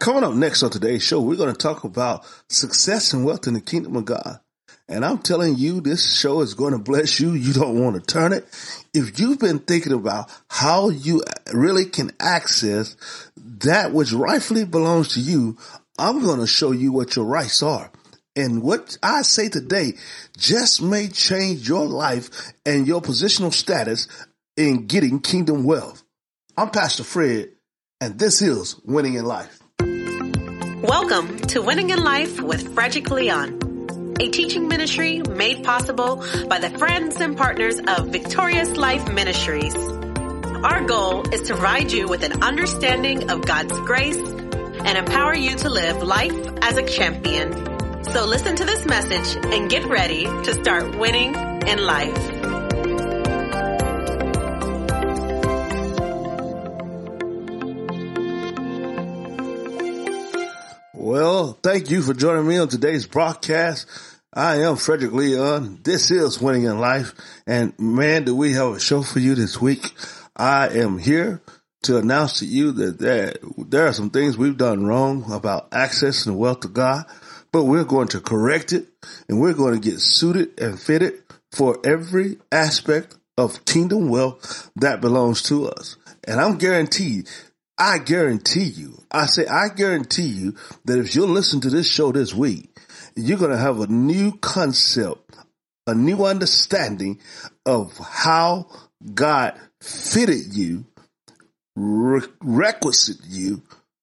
Coming 0.00 0.24
up 0.24 0.32
next 0.32 0.62
on 0.62 0.70
today's 0.70 1.02
show, 1.02 1.20
we're 1.20 1.36
going 1.36 1.52
to 1.52 1.58
talk 1.58 1.84
about 1.84 2.24
success 2.48 3.12
and 3.12 3.22
wealth 3.22 3.46
in 3.46 3.52
the 3.52 3.60
kingdom 3.60 3.96
of 3.96 4.06
God. 4.06 4.40
And 4.88 5.04
I'm 5.04 5.18
telling 5.18 5.56
you, 5.56 5.82
this 5.82 6.18
show 6.18 6.40
is 6.40 6.54
going 6.54 6.72
to 6.72 6.78
bless 6.78 7.20
you. 7.20 7.34
You 7.34 7.52
don't 7.52 7.78
want 7.78 7.96
to 7.96 8.00
turn 8.00 8.32
it. 8.32 8.46
If 8.94 9.20
you've 9.20 9.38
been 9.38 9.58
thinking 9.58 9.92
about 9.92 10.30
how 10.48 10.88
you 10.88 11.22
really 11.52 11.84
can 11.84 12.12
access 12.18 12.96
that 13.36 13.92
which 13.92 14.14
rightfully 14.14 14.64
belongs 14.64 15.12
to 15.14 15.20
you, 15.20 15.58
I'm 15.98 16.22
going 16.22 16.40
to 16.40 16.46
show 16.46 16.72
you 16.72 16.92
what 16.92 17.14
your 17.14 17.26
rights 17.26 17.62
are. 17.62 17.92
And 18.34 18.62
what 18.62 18.96
I 19.02 19.20
say 19.20 19.50
today 19.50 19.98
just 20.38 20.80
may 20.80 21.08
change 21.08 21.68
your 21.68 21.84
life 21.84 22.30
and 22.64 22.86
your 22.86 23.02
positional 23.02 23.52
status 23.52 24.08
in 24.56 24.86
getting 24.86 25.20
kingdom 25.20 25.64
wealth. 25.64 26.02
I'm 26.56 26.70
Pastor 26.70 27.04
Fred, 27.04 27.50
and 28.00 28.18
this 28.18 28.40
is 28.40 28.80
Winning 28.86 29.14
in 29.14 29.26
Life. 29.26 29.59
Welcome 30.82 31.36
to 31.48 31.60
Winning 31.60 31.90
in 31.90 32.02
Life 32.02 32.40
with 32.40 32.72
Frederick 32.74 33.10
Leon, 33.10 34.16
a 34.18 34.30
teaching 34.30 34.66
ministry 34.66 35.20
made 35.20 35.62
possible 35.62 36.24
by 36.48 36.58
the 36.58 36.70
friends 36.70 37.20
and 37.20 37.36
partners 37.36 37.78
of 37.78 38.06
Victorious 38.06 38.70
Life 38.78 39.06
Ministries. 39.12 39.74
Our 39.76 40.86
goal 40.86 41.28
is 41.34 41.42
to 41.48 41.52
provide 41.52 41.92
you 41.92 42.08
with 42.08 42.22
an 42.22 42.42
understanding 42.42 43.30
of 43.30 43.44
God's 43.44 43.78
grace 43.80 44.16
and 44.16 44.96
empower 44.96 45.34
you 45.34 45.54
to 45.56 45.68
live 45.68 46.02
life 46.02 46.48
as 46.62 46.78
a 46.78 46.86
champion. 46.86 47.52
So 48.04 48.24
listen 48.24 48.56
to 48.56 48.64
this 48.64 48.86
message 48.86 49.44
and 49.52 49.68
get 49.68 49.84
ready 49.84 50.24
to 50.24 50.54
start 50.54 50.96
winning 50.96 51.34
in 51.34 51.84
life. 51.84 52.59
Well, 61.10 61.58
thank 61.60 61.90
you 61.90 62.02
for 62.02 62.14
joining 62.14 62.46
me 62.46 62.58
on 62.58 62.68
today's 62.68 63.04
broadcast. 63.04 63.88
I 64.32 64.62
am 64.62 64.76
Frederick 64.76 65.10
Leon. 65.10 65.80
This 65.82 66.12
is 66.12 66.40
Winning 66.40 66.66
in 66.66 66.78
Life. 66.78 67.14
And 67.48 67.76
man, 67.80 68.22
do 68.22 68.36
we 68.36 68.52
have 68.52 68.74
a 68.74 68.78
show 68.78 69.02
for 69.02 69.18
you 69.18 69.34
this 69.34 69.60
week. 69.60 69.84
I 70.36 70.68
am 70.68 70.98
here 70.98 71.42
to 71.82 71.98
announce 71.98 72.38
to 72.38 72.46
you 72.46 72.70
that 72.70 73.00
there, 73.00 73.34
there 73.58 73.88
are 73.88 73.92
some 73.92 74.10
things 74.10 74.38
we've 74.38 74.56
done 74.56 74.86
wrong 74.86 75.32
about 75.32 75.72
accessing 75.72 76.26
the 76.26 76.34
wealth 76.34 76.64
of 76.64 76.74
God, 76.74 77.06
but 77.50 77.64
we're 77.64 77.82
going 77.82 78.06
to 78.06 78.20
correct 78.20 78.72
it 78.72 78.86
and 79.28 79.40
we're 79.40 79.52
going 79.52 79.74
to 79.74 79.90
get 79.90 79.98
suited 79.98 80.60
and 80.60 80.78
fitted 80.78 81.14
for 81.50 81.80
every 81.84 82.36
aspect 82.52 83.16
of 83.36 83.64
kingdom 83.64 84.10
wealth 84.10 84.70
that 84.76 85.00
belongs 85.00 85.42
to 85.42 85.66
us. 85.66 85.96
And 86.22 86.40
I'm 86.40 86.56
guaranteed 86.58 87.28
I 87.80 87.96
guarantee 87.96 88.64
you, 88.64 89.02
I 89.10 89.24
say, 89.24 89.46
I 89.46 89.68
guarantee 89.70 90.28
you 90.28 90.54
that 90.84 90.98
if 90.98 91.14
you'll 91.14 91.28
listen 91.28 91.62
to 91.62 91.70
this 91.70 91.90
show 91.90 92.12
this 92.12 92.34
week, 92.34 92.68
you're 93.16 93.38
going 93.38 93.52
to 93.52 93.56
have 93.56 93.80
a 93.80 93.86
new 93.86 94.32
concept, 94.32 95.34
a 95.86 95.94
new 95.94 96.26
understanding 96.26 97.20
of 97.64 97.96
how 97.96 98.66
God 99.14 99.58
fitted 99.80 100.54
you, 100.54 100.84
re- 101.74 102.28
requisite 102.42 103.24
you, 103.26 103.62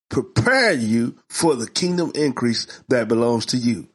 prepare 0.10 0.74
you 0.74 1.16
for 1.30 1.56
the 1.56 1.70
kingdom 1.70 2.12
increase 2.16 2.66
that 2.90 3.08
belongs 3.08 3.46
to 3.48 3.58
you. 3.58 3.88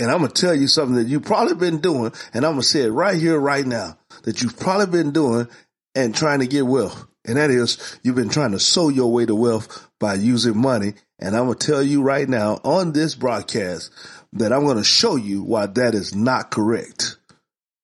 And 0.00 0.10
I'm 0.10 0.18
going 0.18 0.32
to 0.32 0.40
tell 0.40 0.54
you 0.54 0.66
something 0.66 0.96
that 0.96 1.06
you've 1.06 1.22
probably 1.22 1.54
been 1.54 1.78
doing, 1.78 2.12
and 2.34 2.44
I'm 2.44 2.54
going 2.54 2.62
to 2.62 2.66
say 2.66 2.82
it 2.82 2.90
right 2.90 3.20
here, 3.20 3.38
right 3.38 3.64
now, 3.64 3.96
that 4.24 4.42
you've 4.42 4.58
probably 4.58 4.86
been 4.86 5.12
doing 5.12 5.46
and 5.94 6.12
trying 6.12 6.40
to 6.40 6.48
get 6.48 6.66
wealth. 6.66 7.06
And 7.24 7.36
that 7.36 7.50
is, 7.50 7.98
you've 8.02 8.16
been 8.16 8.28
trying 8.28 8.52
to 8.52 8.58
sow 8.58 8.88
your 8.88 9.12
way 9.12 9.26
to 9.26 9.34
wealth 9.34 9.88
by 10.00 10.14
using 10.14 10.58
money. 10.58 10.94
And 11.18 11.36
I'm 11.36 11.46
going 11.46 11.58
to 11.58 11.66
tell 11.66 11.82
you 11.82 12.02
right 12.02 12.28
now 12.28 12.60
on 12.64 12.92
this 12.92 13.14
broadcast 13.14 13.92
that 14.32 14.52
I'm 14.52 14.64
going 14.64 14.78
to 14.78 14.84
show 14.84 15.16
you 15.16 15.42
why 15.42 15.66
that 15.66 15.94
is 15.94 16.14
not 16.14 16.50
correct. 16.50 17.16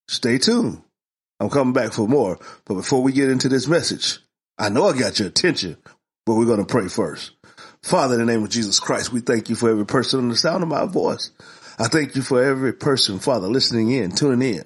Stay 0.09 0.38
tuned. 0.38 0.82
I'm 1.38 1.50
coming 1.50 1.72
back 1.72 1.93
for 1.93 2.09
more. 2.09 2.38
But 2.65 2.75
before 2.75 3.03
we 3.03 3.12
get 3.12 3.31
into 3.31 3.48
this 3.48 3.69
message, 3.69 4.19
I 4.59 4.71
know 4.71 4.88
I 4.88 4.98
got 4.98 5.21
your 5.21 5.28
attention, 5.28 5.77
but 6.27 6.34
we're 6.34 6.47
going 6.47 6.65
to 6.65 6.66
pray 6.66 6.88
first. 6.88 7.32
Father, 7.82 8.15
in 8.15 8.21
the 8.21 8.27
name 8.27 8.43
of 8.43 8.50
Jesus 8.50 8.81
Christ, 8.81 9.12
we 9.12 9.21
thank 9.21 9.48
you 9.48 9.54
for 9.54 9.71
every 9.71 9.87
person 9.87 10.19
on 10.19 10.28
the 10.31 10.37
sound 10.37 10.65
of 10.65 10.69
my 10.69 10.84
voice. 10.84 11.31
I 11.78 11.87
thank 11.87 12.16
you 12.16 12.22
for 12.22 12.43
every 12.43 12.72
person, 12.72 13.21
Father, 13.21 13.47
listening 13.47 13.93
in, 13.93 14.10
tuning 14.10 14.56
in. 14.56 14.65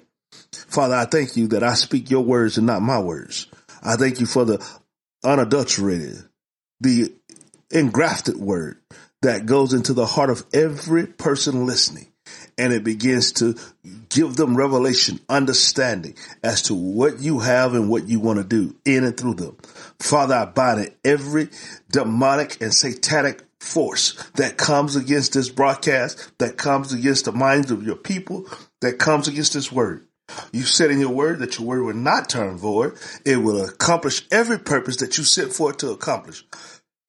Father, 0.51 0.95
I 0.95 1.05
thank 1.05 1.37
you 1.37 1.47
that 1.49 1.61
I 1.61 1.75
speak 1.75 2.09
your 2.09 2.23
words 2.23 2.57
and 2.57 2.65
not 2.65 2.81
my 2.81 2.99
words. 2.99 3.47
I 3.83 3.97
thank 3.97 4.19
you 4.19 4.25
for 4.25 4.45
the 4.45 4.65
unadulterated, 5.23 6.23
the 6.79 7.13
engrafted 7.69 8.37
word 8.37 8.79
that 9.21 9.45
goes 9.45 9.73
into 9.73 9.93
the 9.93 10.05
heart 10.05 10.29
of 10.29 10.45
every 10.53 11.07
person 11.07 11.65
listening. 11.65 12.07
And 12.57 12.71
it 12.71 12.83
begins 12.83 13.33
to 13.33 13.55
give 14.09 14.35
them 14.35 14.55
revelation, 14.55 15.19
understanding 15.27 16.15
as 16.43 16.61
to 16.63 16.75
what 16.75 17.19
you 17.19 17.39
have 17.39 17.73
and 17.73 17.89
what 17.89 18.07
you 18.07 18.19
want 18.19 18.37
to 18.37 18.45
do 18.45 18.75
in 18.85 19.03
and 19.03 19.17
through 19.17 19.33
them. 19.33 19.57
Father, 19.99 20.35
I 20.35 20.45
bind 20.45 20.93
every 21.03 21.49
demonic 21.91 22.61
and 22.61 22.73
satanic 22.73 23.43
force 23.59 24.13
that 24.35 24.57
comes 24.57 24.95
against 24.95 25.33
this 25.33 25.49
broadcast, 25.49 26.31
that 26.37 26.57
comes 26.57 26.93
against 26.93 27.25
the 27.25 27.31
minds 27.31 27.71
of 27.71 27.83
your 27.83 27.95
people, 27.95 28.45
that 28.81 28.99
comes 28.99 29.27
against 29.27 29.53
this 29.53 29.71
word. 29.71 30.05
You 30.51 30.63
said 30.63 30.91
in 30.91 30.99
your 30.99 31.11
word 31.11 31.39
that 31.39 31.57
your 31.57 31.67
word 31.67 31.83
will 31.83 31.93
not 31.93 32.29
turn 32.29 32.57
void. 32.57 32.97
It 33.25 33.37
will 33.37 33.63
accomplish 33.63 34.25
every 34.31 34.59
purpose 34.59 34.97
that 34.97 35.17
you 35.17 35.23
set 35.23 35.51
for 35.53 35.71
it 35.71 35.79
to 35.79 35.91
accomplish. 35.91 36.43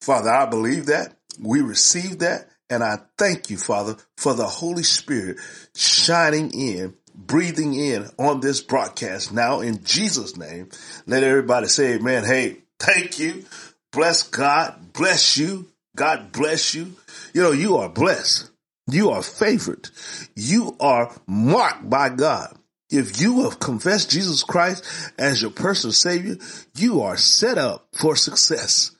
Father, 0.01 0.31
I 0.31 0.47
believe 0.47 0.87
that. 0.87 1.17
We 1.41 1.61
receive 1.61 2.21
that. 2.21 2.49
And 2.71 2.83
I 2.83 2.99
thank 3.19 3.51
you, 3.51 3.57
Father, 3.57 3.97
for 4.17 4.35
the 4.35 4.47
Holy 4.47 4.83
Spirit 4.83 5.39
shining 5.77 6.51
in, 6.53 6.95
breathing 7.15 7.75
in 7.75 8.09
on 8.19 8.41
this 8.41 8.61
broadcast 8.61 9.33
now 9.33 9.61
in 9.61 9.85
Jesus' 9.85 10.37
name. 10.37 10.71
Let 11.07 11.23
everybody 11.23 11.67
say 11.69 11.95
amen. 11.95 12.25
Hey, 12.25 12.59
thank 12.81 13.19
you. 13.19 13.45
Bless 13.93 14.23
God. 14.25 14.93
Bless 14.93 15.37
you. 15.37 15.71
God 15.97 16.33
bless 16.33 16.75
you. 16.75 16.93
You 17.33 17.43
know, 17.43 17.53
you 17.53 17.77
are 17.77 17.89
blessed. 17.89 18.51
You 18.91 19.11
are 19.11 19.23
favored. 19.23 19.89
You 20.35 20.77
are 20.81 21.15
marked 21.27 21.89
by 21.89 22.09
God. 22.09 22.57
If 22.91 23.21
you 23.21 23.45
have 23.45 23.59
confessed 23.59 24.11
Jesus 24.11 24.43
Christ 24.45 24.85
as 25.19 25.43
your 25.43 25.51
personal 25.51 25.93
savior, 25.93 26.37
you 26.77 27.03
are 27.03 27.17
set 27.17 27.59
up 27.59 27.89
for 27.93 28.15
success. 28.15 28.93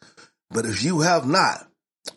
But 0.51 0.67
if 0.67 0.83
you 0.83 1.01
have 1.01 1.27
not, 1.27 1.69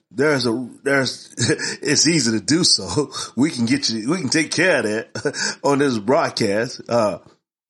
there's 0.09 0.45
a, 0.45 0.69
there's, 0.83 1.33
it's 1.81 2.07
easy 2.07 2.31
to 2.31 2.43
do 2.43 2.63
so. 2.63 3.11
We 3.35 3.51
can 3.51 3.65
get 3.65 3.89
you, 3.89 4.09
we 4.09 4.17
can 4.17 4.29
take 4.29 4.51
care 4.51 4.79
of 4.79 4.83
that 4.85 5.59
on 5.63 5.79
this 5.79 5.97
broadcast. 5.97 6.81
Uh, 6.89 7.19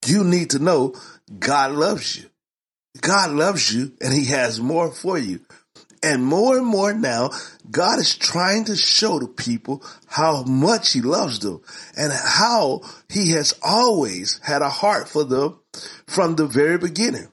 you 0.06 0.24
need 0.24 0.50
to 0.50 0.58
know 0.58 0.94
God 1.38 1.72
loves 1.72 2.16
you. 2.16 2.28
God 3.00 3.30
loves 3.30 3.72
you 3.72 3.92
and 4.00 4.12
he 4.12 4.26
has 4.26 4.60
more 4.60 4.92
for 4.92 5.18
you. 5.18 5.40
And 6.02 6.24
more 6.24 6.56
and 6.56 6.66
more 6.66 6.92
now, 6.92 7.30
God 7.70 7.98
is 7.98 8.16
trying 8.16 8.64
to 8.66 8.76
show 8.76 9.18
the 9.18 9.26
people 9.26 9.82
how 10.06 10.44
much 10.44 10.92
he 10.92 11.00
loves 11.00 11.40
them 11.40 11.60
and 11.96 12.12
how 12.12 12.82
he 13.08 13.32
has 13.32 13.54
always 13.62 14.40
had 14.42 14.62
a 14.62 14.68
heart 14.68 15.08
for 15.08 15.24
them 15.24 15.58
from 16.06 16.36
the 16.36 16.46
very 16.46 16.78
beginning. 16.78 17.28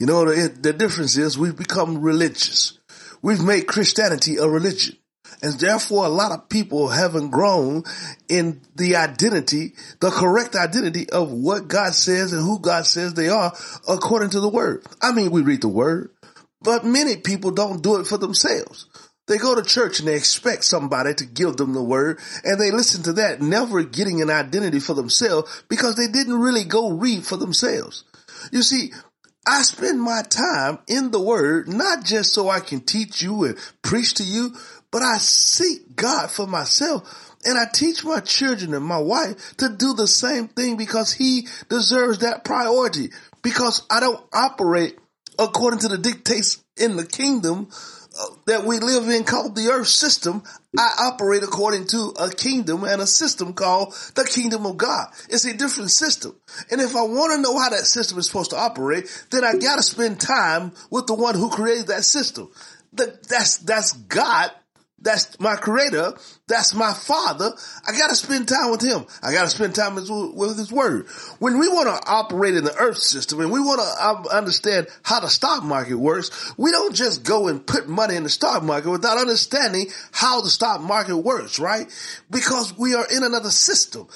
You 0.00 0.06
know, 0.06 0.24
the, 0.24 0.48
the 0.48 0.72
difference 0.72 1.16
is 1.16 1.38
we've 1.38 1.56
become 1.56 2.02
religious. 2.02 2.78
We've 3.22 3.42
made 3.42 3.68
Christianity 3.68 4.36
a 4.36 4.48
religion. 4.48 4.96
And 5.42 5.58
therefore, 5.58 6.06
a 6.06 6.08
lot 6.08 6.32
of 6.32 6.48
people 6.48 6.88
haven't 6.88 7.30
grown 7.30 7.82
in 8.28 8.60
the 8.76 8.96
identity, 8.96 9.74
the 10.00 10.10
correct 10.10 10.54
identity 10.54 11.10
of 11.10 11.32
what 11.32 11.66
God 11.66 11.94
says 11.94 12.32
and 12.32 12.42
who 12.42 12.60
God 12.60 12.86
says 12.86 13.14
they 13.14 13.28
are 13.28 13.52
according 13.88 14.30
to 14.30 14.40
the 14.40 14.48
word. 14.48 14.84
I 15.00 15.12
mean, 15.12 15.30
we 15.30 15.42
read 15.42 15.62
the 15.62 15.68
word. 15.68 16.10
But 16.62 16.84
many 16.84 17.16
people 17.16 17.50
don't 17.50 17.82
do 17.82 18.00
it 18.00 18.06
for 18.06 18.18
themselves. 18.18 18.86
They 19.28 19.38
go 19.38 19.54
to 19.54 19.62
church 19.62 20.00
and 20.00 20.08
they 20.08 20.16
expect 20.16 20.64
somebody 20.64 21.14
to 21.14 21.24
give 21.24 21.56
them 21.56 21.74
the 21.74 21.82
word 21.82 22.18
and 22.44 22.60
they 22.60 22.70
listen 22.70 23.04
to 23.04 23.12
that, 23.14 23.40
never 23.40 23.84
getting 23.84 24.20
an 24.20 24.30
identity 24.30 24.80
for 24.80 24.94
themselves 24.94 25.64
because 25.68 25.96
they 25.96 26.08
didn't 26.08 26.40
really 26.40 26.64
go 26.64 26.90
read 26.90 27.24
for 27.24 27.36
themselves. 27.36 28.04
You 28.50 28.62
see, 28.62 28.92
I 29.46 29.62
spend 29.62 30.02
my 30.02 30.22
time 30.22 30.80
in 30.88 31.12
the 31.12 31.20
word, 31.20 31.68
not 31.68 32.04
just 32.04 32.32
so 32.32 32.48
I 32.48 32.60
can 32.60 32.80
teach 32.80 33.22
you 33.22 33.44
and 33.44 33.58
preach 33.82 34.14
to 34.14 34.24
you, 34.24 34.54
but 34.90 35.02
I 35.02 35.18
seek 35.18 35.96
God 35.96 36.30
for 36.30 36.46
myself 36.46 37.32
and 37.44 37.58
I 37.58 37.64
teach 37.72 38.04
my 38.04 38.20
children 38.20 38.74
and 38.74 38.84
my 38.84 38.98
wife 38.98 39.56
to 39.56 39.68
do 39.68 39.94
the 39.94 40.06
same 40.06 40.48
thing 40.48 40.76
because 40.76 41.12
he 41.12 41.48
deserves 41.68 42.18
that 42.18 42.44
priority 42.44 43.10
because 43.42 43.82
I 43.90 44.00
don't 44.00 44.22
operate 44.32 44.98
according 45.38 45.80
to 45.80 45.88
the 45.88 45.98
dictates 45.98 46.62
in 46.76 46.96
the 46.96 47.06
kingdom 47.06 47.68
uh, 48.18 48.26
that 48.46 48.64
we 48.64 48.78
live 48.78 49.08
in 49.08 49.24
called 49.24 49.54
the 49.56 49.68
earth 49.68 49.88
system, 49.88 50.42
I 50.78 51.10
operate 51.12 51.42
according 51.42 51.86
to 51.88 52.12
a 52.20 52.30
kingdom 52.30 52.84
and 52.84 53.00
a 53.00 53.06
system 53.06 53.54
called 53.54 53.94
the 54.14 54.24
kingdom 54.24 54.66
of 54.66 54.76
God. 54.76 55.08
It's 55.28 55.44
a 55.44 55.56
different 55.56 55.90
system. 55.90 56.36
And 56.70 56.80
if 56.80 56.94
I 56.94 57.02
want 57.02 57.34
to 57.34 57.40
know 57.40 57.58
how 57.58 57.70
that 57.70 57.86
system 57.86 58.18
is 58.18 58.26
supposed 58.26 58.50
to 58.50 58.56
operate, 58.56 59.26
then 59.30 59.44
I 59.44 59.54
got 59.54 59.76
to 59.76 59.82
spend 59.82 60.20
time 60.20 60.72
with 60.90 61.06
the 61.06 61.14
one 61.14 61.34
who 61.34 61.50
created 61.50 61.86
that 61.88 62.04
system. 62.04 62.50
that's, 62.92 63.58
that's 63.58 63.92
God 63.92 64.50
That's 65.02 65.38
my 65.40 65.56
creator. 65.56 66.14
That's 66.46 66.74
my 66.74 66.94
father. 66.94 67.50
I 67.86 67.92
gotta 67.98 68.14
spend 68.14 68.48
time 68.48 68.70
with 68.70 68.82
him. 68.82 69.04
I 69.22 69.32
gotta 69.32 69.50
spend 69.50 69.74
time 69.74 69.96
with 69.96 70.56
his 70.56 70.70
word. 70.70 71.06
When 71.40 71.58
we 71.58 71.68
want 71.68 71.88
to 71.88 72.10
operate 72.10 72.54
in 72.54 72.64
the 72.64 72.76
earth 72.76 72.98
system 72.98 73.40
and 73.40 73.50
we 73.50 73.58
want 73.58 73.80
to 73.80 74.06
um, 74.06 74.26
understand 74.28 74.86
how 75.02 75.18
the 75.20 75.28
stock 75.28 75.64
market 75.64 75.96
works, 75.96 76.54
we 76.56 76.70
don't 76.70 76.94
just 76.94 77.24
go 77.24 77.48
and 77.48 77.66
put 77.66 77.88
money 77.88 78.14
in 78.14 78.22
the 78.22 78.28
stock 78.28 78.62
market 78.62 78.90
without 78.90 79.18
understanding 79.18 79.86
how 80.12 80.40
the 80.40 80.50
stock 80.50 80.80
market 80.80 81.16
works, 81.16 81.58
right? 81.58 81.86
Because 82.30 82.76
we 82.78 82.94
are 82.94 83.06
in 83.14 83.24
another 83.24 83.50
system. 83.50 84.06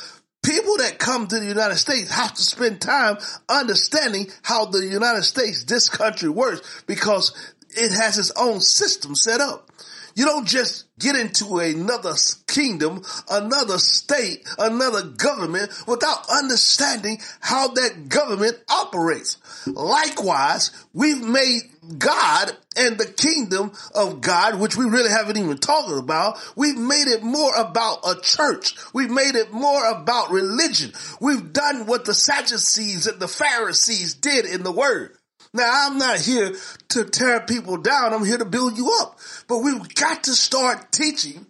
People 0.44 0.76
that 0.76 1.00
come 1.00 1.26
to 1.26 1.40
the 1.40 1.46
United 1.46 1.76
States 1.76 2.08
have 2.12 2.32
to 2.34 2.42
spend 2.42 2.80
time 2.80 3.16
understanding 3.48 4.28
how 4.42 4.66
the 4.66 4.86
United 4.86 5.24
States, 5.24 5.64
this 5.64 5.88
country 5.88 6.28
works 6.28 6.84
because 6.86 7.32
it 7.70 7.90
has 7.90 8.18
its 8.18 8.30
own 8.36 8.60
system 8.60 9.16
set 9.16 9.40
up. 9.40 9.70
You 10.16 10.24
don't 10.24 10.48
just 10.48 10.86
get 10.98 11.14
into 11.14 11.58
another 11.58 12.14
kingdom, 12.46 13.02
another 13.30 13.78
state, 13.78 14.48
another 14.58 15.02
government 15.02 15.70
without 15.86 16.24
understanding 16.30 17.20
how 17.40 17.68
that 17.68 18.08
government 18.08 18.56
operates. 18.66 19.36
Likewise, 19.66 20.70
we've 20.94 21.22
made 21.22 21.60
God 21.98 22.50
and 22.78 22.96
the 22.96 23.04
kingdom 23.04 23.72
of 23.94 24.22
God, 24.22 24.58
which 24.58 24.74
we 24.74 24.86
really 24.86 25.10
haven't 25.10 25.36
even 25.36 25.58
talked 25.58 25.92
about, 25.92 26.38
we've 26.56 26.78
made 26.78 27.08
it 27.08 27.22
more 27.22 27.54
about 27.54 27.98
a 28.08 28.18
church. 28.20 28.74
We've 28.94 29.10
made 29.10 29.34
it 29.34 29.52
more 29.52 29.84
about 29.84 30.30
religion. 30.30 30.92
We've 31.20 31.52
done 31.52 31.84
what 31.84 32.06
the 32.06 32.14
Sadducees 32.14 33.06
and 33.06 33.20
the 33.20 33.28
Pharisees 33.28 34.14
did 34.14 34.46
in 34.46 34.62
the 34.62 34.72
word. 34.72 35.16
Now 35.52 35.88
I'm 35.88 35.98
not 35.98 36.18
here 36.18 36.54
to 36.90 37.04
tear 37.04 37.40
people 37.40 37.78
down. 37.78 38.12
I'm 38.12 38.24
here 38.24 38.38
to 38.38 38.44
build 38.44 38.76
you 38.76 38.90
up. 39.00 39.18
But 39.48 39.58
we've 39.58 39.94
got 39.94 40.24
to 40.24 40.32
start 40.32 40.92
teaching 40.92 41.46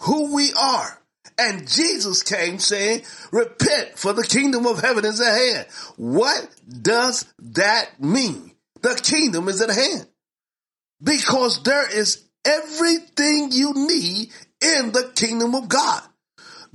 who 0.00 0.34
we 0.34 0.52
are. 0.52 1.02
And 1.38 1.68
Jesus 1.68 2.22
came 2.22 2.58
saying, 2.58 3.02
repent 3.30 3.98
for 3.98 4.12
the 4.12 4.24
kingdom 4.24 4.66
of 4.66 4.80
heaven 4.80 5.04
is 5.04 5.20
at 5.20 5.36
hand. 5.36 5.66
What 5.96 6.48
does 6.82 7.26
that 7.38 8.00
mean? 8.00 8.52
The 8.82 8.94
kingdom 9.02 9.48
is 9.48 9.60
at 9.60 9.70
hand. 9.70 10.06
Because 11.02 11.62
there 11.62 11.90
is 11.94 12.24
everything 12.44 13.50
you 13.52 13.74
need 13.74 14.30
in 14.62 14.92
the 14.92 15.12
kingdom 15.14 15.54
of 15.54 15.68
God. 15.68 16.02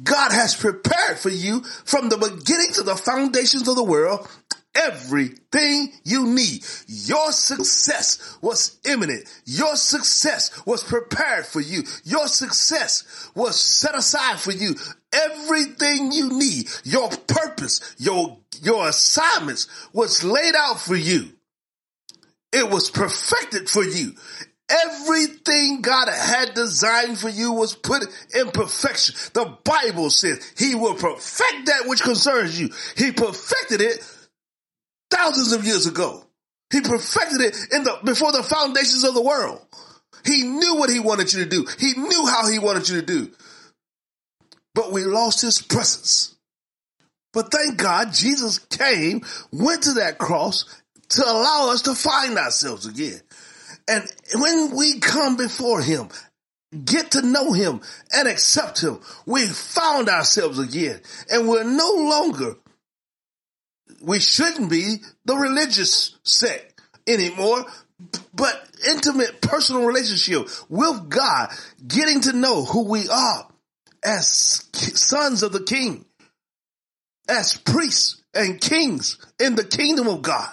God 0.04 0.32
has 0.32 0.56
prepared 0.56 1.20
for 1.20 1.30
you 1.30 1.62
from 1.86 2.10
the 2.10 2.18
beginning 2.18 2.74
to 2.74 2.84
the 2.84 2.96
foundations 2.96 3.68
of 3.68 3.76
the 3.76 3.84
world 3.84 4.28
everything 4.76 5.92
you 6.04 6.28
need. 6.28 6.64
Your 6.88 7.32
success 7.32 8.38
was 8.42 8.80
imminent. 8.86 9.26
Your 9.46 9.76
success 9.76 10.66
was 10.66 10.84
prepared 10.84 11.46
for 11.46 11.62
you. 11.62 11.84
Your 12.04 12.28
success 12.28 13.30
was 13.36 13.60
set 13.60 13.96
aside 13.96 14.40
for 14.40 14.52
you. 14.52 14.76
Everything 15.14 16.12
you 16.12 16.30
need, 16.38 16.70
your 16.84 17.10
purpose, 17.10 17.96
your, 17.98 18.38
your 18.62 18.88
assignments 18.88 19.68
was 19.94 20.24
laid 20.24 20.56
out 20.56 20.80
for 20.80 20.96
you. 20.96 21.30
It 22.54 22.70
was 22.70 22.90
perfected 22.90 23.70
for 23.70 23.84
you. 23.84 24.14
Everything 24.70 25.82
God 25.82 26.08
had 26.08 26.54
designed 26.54 27.18
for 27.18 27.28
you 27.28 27.52
was 27.52 27.76
put 27.76 28.04
in 28.34 28.52
perfection. 28.52 29.16
The 29.34 29.58
Bible 29.66 30.10
says 30.10 30.54
he 30.58 30.76
will 30.76 30.94
perfect 30.94 31.66
that 31.66 31.88
which 31.88 32.02
concerns 32.02 32.58
you. 32.58 32.70
He 32.96 33.12
perfected 33.12 33.82
it 33.82 34.00
thousands 35.12 35.52
of 35.52 35.66
years 35.66 35.86
ago. 35.86 36.26
He 36.72 36.82
perfected 36.82 37.42
it 37.42 37.58
in 37.72 37.84
the, 37.84 38.00
before 38.04 38.32
the 38.32 38.44
foundations 38.44 39.04
of 39.04 39.14
the 39.14 39.22
world. 39.22 39.62
He 40.26 40.44
knew 40.44 40.76
what 40.76 40.90
he 40.90 41.00
wanted 41.00 41.34
you 41.34 41.44
to 41.44 41.50
do. 41.50 41.68
He 41.78 41.94
knew 41.94 42.26
how 42.28 42.48
he 42.48 42.60
wanted 42.60 42.88
you 42.90 43.02
to 43.02 43.06
do. 43.06 43.32
But 44.74 44.92
we 44.92 45.04
lost 45.04 45.42
his 45.42 45.62
presence. 45.62 46.36
But 47.34 47.52
thank 47.52 47.78
God 47.78 48.14
Jesus 48.14 48.60
came, 48.60 49.22
went 49.52 49.84
to 49.84 49.94
that 49.94 50.18
cross 50.18 50.66
to 51.10 51.24
allow 51.24 51.72
us 51.72 51.84
to 51.84 51.96
find 51.96 52.38
ourselves 52.38 52.86
again. 52.86 53.20
And 53.88 54.04
when 54.36 54.76
we 54.76 55.00
come 55.00 55.36
before 55.36 55.82
him, 55.82 56.10
get 56.86 57.12
to 57.12 57.22
know 57.22 57.52
him 57.52 57.82
and 58.14 58.28
accept 58.28 58.82
him, 58.82 59.00
we 59.26 59.46
found 59.46 60.08
ourselves 60.08 60.60
again. 60.60 61.02
And 61.30 61.48
we're 61.50 61.64
no 61.64 61.94
longer 61.96 62.56
we 64.04 64.20
shouldn't 64.20 64.70
be 64.70 64.98
the 65.26 65.36
religious 65.36 66.18
sect 66.24 66.82
anymore, 67.08 67.66
but 68.34 68.70
intimate 68.88 69.42
personal 69.42 69.86
relationship 69.86 70.48
with 70.70 71.10
God, 71.10 71.50
getting 71.86 72.22
to 72.22 72.34
know 72.34 72.66
who 72.66 72.90
we 72.90 73.08
are 73.08 73.48
as 74.04 74.28
sons 74.74 75.44
of 75.44 75.52
the 75.52 75.64
king, 75.64 76.06
as 77.30 77.58
priests 77.58 78.22
and 78.34 78.60
kings 78.60 79.18
in 79.40 79.56
the 79.56 79.66
kingdom 79.66 80.08
of 80.08 80.22
God. 80.22 80.50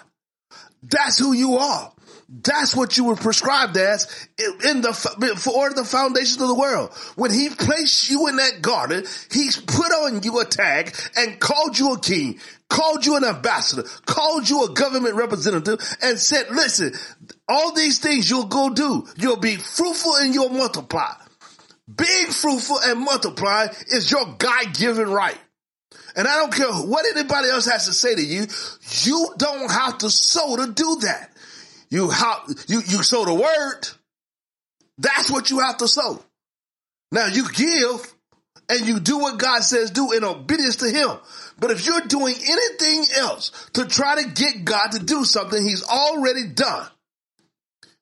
That's 0.83 1.19
who 1.19 1.33
you 1.33 1.57
are. 1.57 1.93
That's 2.31 2.77
what 2.77 2.99
you 2.99 3.05
were 3.05 3.17
prescribed 3.17 3.79
as 3.79 4.07
in 4.39 4.83
the 4.83 4.93
for 4.93 5.73
the 5.73 5.85
foundation 5.85 6.43
of 6.43 6.49
the 6.49 6.55
world. 6.55 6.93
When 7.17 7.33
he 7.33 7.49
placed 7.49 8.11
you 8.11 8.29
in 8.29 8.37
that 8.37 8.61
garden, 8.61 9.07
he 9.31 9.49
put 9.67 9.91
on 9.93 10.23
you 10.23 10.39
a 10.39 10.45
tag 10.45 10.95
and 11.17 11.41
called 11.41 11.79
you 11.79 11.95
a 11.95 11.99
king, 11.99 12.39
called 12.69 13.07
you 13.07 13.17
an 13.17 13.25
ambassador, 13.25 13.85
called 14.05 14.47
you 14.47 14.65
a 14.65 14.75
government 14.75 15.15
representative, 15.15 15.81
and 16.03 16.19
said, 16.19 16.51
"Listen, 16.51 16.93
all 17.49 17.73
these 17.73 17.99
things 17.99 18.29
you'll 18.29 18.45
go 18.45 18.69
do. 18.69 19.09
You'll 19.17 19.37
be 19.37 19.57
fruitful 19.57 20.17
and 20.17 20.35
you'll 20.35 20.51
multiply. 20.51 21.15
Being 21.97 22.27
fruitful 22.27 22.79
and 22.85 23.01
multiply 23.01 23.69
is 23.87 24.11
your 24.11 24.35
God-given 24.37 25.09
right." 25.09 25.39
And 26.15 26.29
I 26.29 26.37
don't 26.37 26.53
care 26.53 26.71
what 26.71 27.07
anybody 27.07 27.49
else 27.49 27.65
has 27.65 27.87
to 27.87 27.95
say 27.95 28.15
to 28.15 28.23
you. 28.23 28.49
You 29.03 29.35
don't 29.39 29.71
have 29.71 29.97
to 29.99 30.11
sow 30.11 30.57
to 30.57 30.67
do 30.67 30.99
that. 31.03 31.33
You 31.91 32.11
how 32.11 32.43
you 32.67 32.81
you 32.87 33.03
sow 33.03 33.25
the 33.25 33.35
word. 33.35 33.89
That's 34.99 35.31
what 35.31 35.51
you 35.51 35.61
have 35.61 35.79
to 35.79 35.89
sow. 35.89 36.23
Now 37.13 37.27
you 37.27 37.49
give 37.51 38.15
and 38.69 38.87
you 38.87 39.01
do 39.01 39.19
what 39.19 39.39
God 39.39 39.63
says 39.63 39.91
do 39.91 40.13
in 40.13 40.25
obedience 40.25 40.77
to 40.77 40.91
him. 40.91 41.11
But 41.59 41.71
if 41.71 41.87
you're 41.87 42.03
doing 42.03 42.35
anything 42.35 43.05
else 43.17 43.51
to 43.75 43.87
try 43.87 44.23
to 44.23 44.31
get 44.31 44.65
God 44.65 44.93
to 44.93 44.99
do 44.99 45.25
something 45.25 45.63
he's 45.63 45.85
already 45.85 46.49
done, 46.49 46.87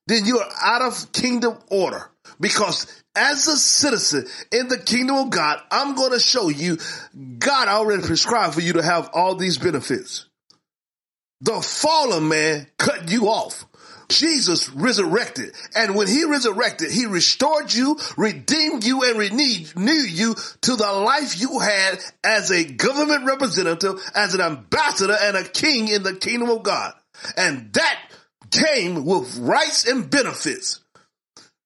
then 0.07 0.25
you're 0.25 0.45
out 0.61 0.81
of 0.81 1.11
kingdom 1.11 1.57
order. 1.69 2.09
Because 2.39 2.87
as 3.15 3.47
a 3.47 3.57
citizen 3.57 4.25
in 4.51 4.67
the 4.67 4.77
kingdom 4.77 5.15
of 5.15 5.29
God, 5.29 5.59
I'm 5.71 5.95
going 5.95 6.11
to 6.11 6.19
show 6.19 6.49
you 6.49 6.77
God 7.39 7.67
already 7.67 8.03
prescribed 8.03 8.53
for 8.53 8.61
you 8.61 8.73
to 8.73 8.83
have 8.83 9.09
all 9.13 9.35
these 9.35 9.57
benefits. 9.57 10.25
The 11.41 11.61
fallen 11.61 12.27
man 12.27 12.67
cut 12.77 13.09
you 13.09 13.27
off. 13.27 13.65
Jesus 14.09 14.69
resurrected. 14.69 15.53
And 15.75 15.95
when 15.95 16.07
he 16.07 16.25
resurrected, 16.25 16.91
he 16.91 17.05
restored 17.05 17.73
you, 17.73 17.97
redeemed 18.15 18.83
you, 18.83 19.03
and 19.03 19.17
renewed 19.17 20.09
you 20.09 20.35
to 20.61 20.75
the 20.75 20.91
life 20.91 21.39
you 21.39 21.59
had 21.59 21.99
as 22.23 22.51
a 22.51 22.63
government 22.63 23.25
representative, 23.25 23.99
as 24.15 24.33
an 24.33 24.41
ambassador 24.41 25.17
and 25.19 25.37
a 25.37 25.43
king 25.43 25.87
in 25.87 26.03
the 26.03 26.15
kingdom 26.15 26.49
of 26.49 26.63
God. 26.63 26.93
And 27.35 27.73
that 27.73 27.99
came 28.51 29.05
with 29.05 29.37
rights 29.37 29.85
and 29.87 30.09
benefits 30.09 30.79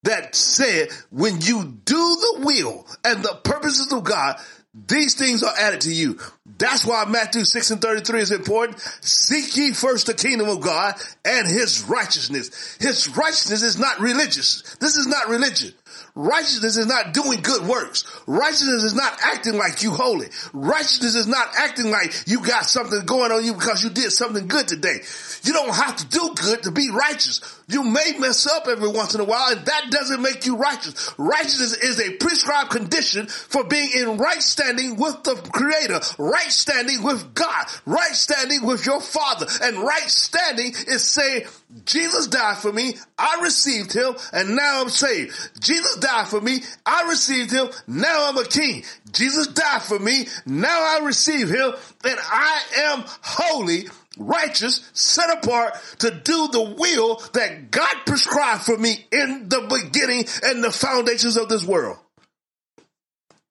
that 0.04 0.34
said, 0.34 0.88
when 1.10 1.40
you 1.40 1.78
do 1.84 1.94
the 1.94 2.42
will 2.44 2.86
and 3.04 3.22
the 3.22 3.38
purposes 3.44 3.92
of 3.92 4.02
God, 4.02 4.36
these 4.74 5.14
things 5.14 5.42
are 5.42 5.54
added 5.58 5.82
to 5.82 5.92
you. 5.92 6.18
That's 6.58 6.86
why 6.86 7.04
Matthew 7.04 7.44
6 7.44 7.72
and 7.72 7.82
33 7.82 8.20
is 8.20 8.30
important. 8.30 8.80
Seek 9.02 9.54
ye 9.56 9.72
first 9.72 10.06
the 10.06 10.14
kingdom 10.14 10.48
of 10.48 10.62
God 10.62 10.94
and 11.26 11.46
his 11.46 11.84
righteousness. 11.84 12.78
His 12.80 13.14
righteousness 13.14 13.62
is 13.62 13.78
not 13.78 14.00
religious. 14.00 14.76
This 14.80 14.96
is 14.96 15.06
not 15.06 15.28
religion. 15.28 15.74
Righteousness 16.14 16.76
is 16.76 16.86
not 16.86 17.12
doing 17.12 17.40
good 17.40 17.66
works. 17.66 18.04
Righteousness 18.26 18.82
is 18.82 18.94
not 18.94 19.18
acting 19.22 19.56
like 19.56 19.82
you 19.82 19.90
holy. 19.90 20.28
Righteousness 20.52 21.16
is 21.16 21.26
not 21.26 21.48
acting 21.56 21.90
like 21.90 22.12
you 22.26 22.42
got 22.42 22.64
something 22.64 23.04
going 23.04 23.32
on 23.32 23.44
you 23.44 23.54
because 23.54 23.82
you 23.82 23.90
did 23.90 24.10
something 24.10 24.46
good 24.46 24.68
today. 24.68 25.00
You 25.42 25.52
don't 25.52 25.74
have 25.74 25.96
to 25.96 26.08
do 26.08 26.34
good 26.34 26.62
to 26.64 26.70
be 26.70 26.90
righteous. 26.90 27.40
You 27.72 27.84
may 27.84 28.12
mess 28.18 28.46
up 28.46 28.68
every 28.68 28.88
once 28.88 29.14
in 29.14 29.20
a 29.22 29.24
while 29.24 29.50
and 29.50 29.64
that 29.64 29.90
doesn't 29.90 30.20
make 30.20 30.44
you 30.44 30.56
righteous. 30.56 31.14
Righteousness 31.16 31.72
is 31.72 32.00
a 32.00 32.16
prescribed 32.16 32.70
condition 32.70 33.26
for 33.26 33.64
being 33.64 33.90
in 33.96 34.18
right 34.18 34.42
standing 34.42 34.96
with 34.96 35.22
the 35.22 35.36
creator, 35.36 36.00
right 36.18 36.50
standing 36.50 37.02
with 37.02 37.32
God, 37.34 37.66
right 37.86 38.14
standing 38.14 38.66
with 38.66 38.84
your 38.84 39.00
father. 39.00 39.46
And 39.62 39.78
right 39.78 40.08
standing 40.08 40.74
is 40.86 41.08
saying, 41.08 41.44
Jesus 41.86 42.26
died 42.26 42.58
for 42.58 42.70
me. 42.70 42.94
I 43.18 43.40
received 43.42 43.94
him 43.94 44.14
and 44.34 44.54
now 44.54 44.82
I'm 44.82 44.90
saved. 44.90 45.34
Jesus 45.60 45.96
died 45.96 46.28
for 46.28 46.42
me. 46.42 46.58
I 46.84 47.08
received 47.08 47.52
him. 47.52 47.68
Now 47.86 48.28
I'm 48.28 48.36
a 48.36 48.44
king. 48.44 48.84
Jesus 49.12 49.46
died 49.46 49.82
for 49.82 49.98
me. 49.98 50.26
Now 50.44 50.68
I 50.68 51.04
receive 51.04 51.48
him 51.48 51.72
and 52.04 52.18
I 52.20 52.62
am 52.82 53.04
holy 53.22 53.86
righteous, 54.18 54.88
set 54.92 55.30
apart 55.38 55.74
to 55.98 56.10
do 56.10 56.48
the 56.48 56.74
will 56.78 57.16
that 57.32 57.70
God 57.70 57.96
prescribed 58.06 58.62
for 58.62 58.76
me 58.76 59.06
in 59.10 59.48
the 59.48 59.60
beginning 59.68 60.24
and 60.42 60.62
the 60.62 60.70
foundations 60.70 61.36
of 61.36 61.48
this 61.48 61.64
world. 61.64 61.98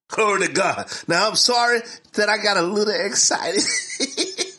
Glory 0.10 0.48
to 0.48 0.52
God. 0.52 0.92
Now 1.08 1.30
I'm 1.30 1.36
sorry 1.36 1.82
that 2.14 2.30
I 2.30 2.38
got 2.38 2.58
a 2.58 2.62
little 2.62 2.94
excited, 2.94 3.64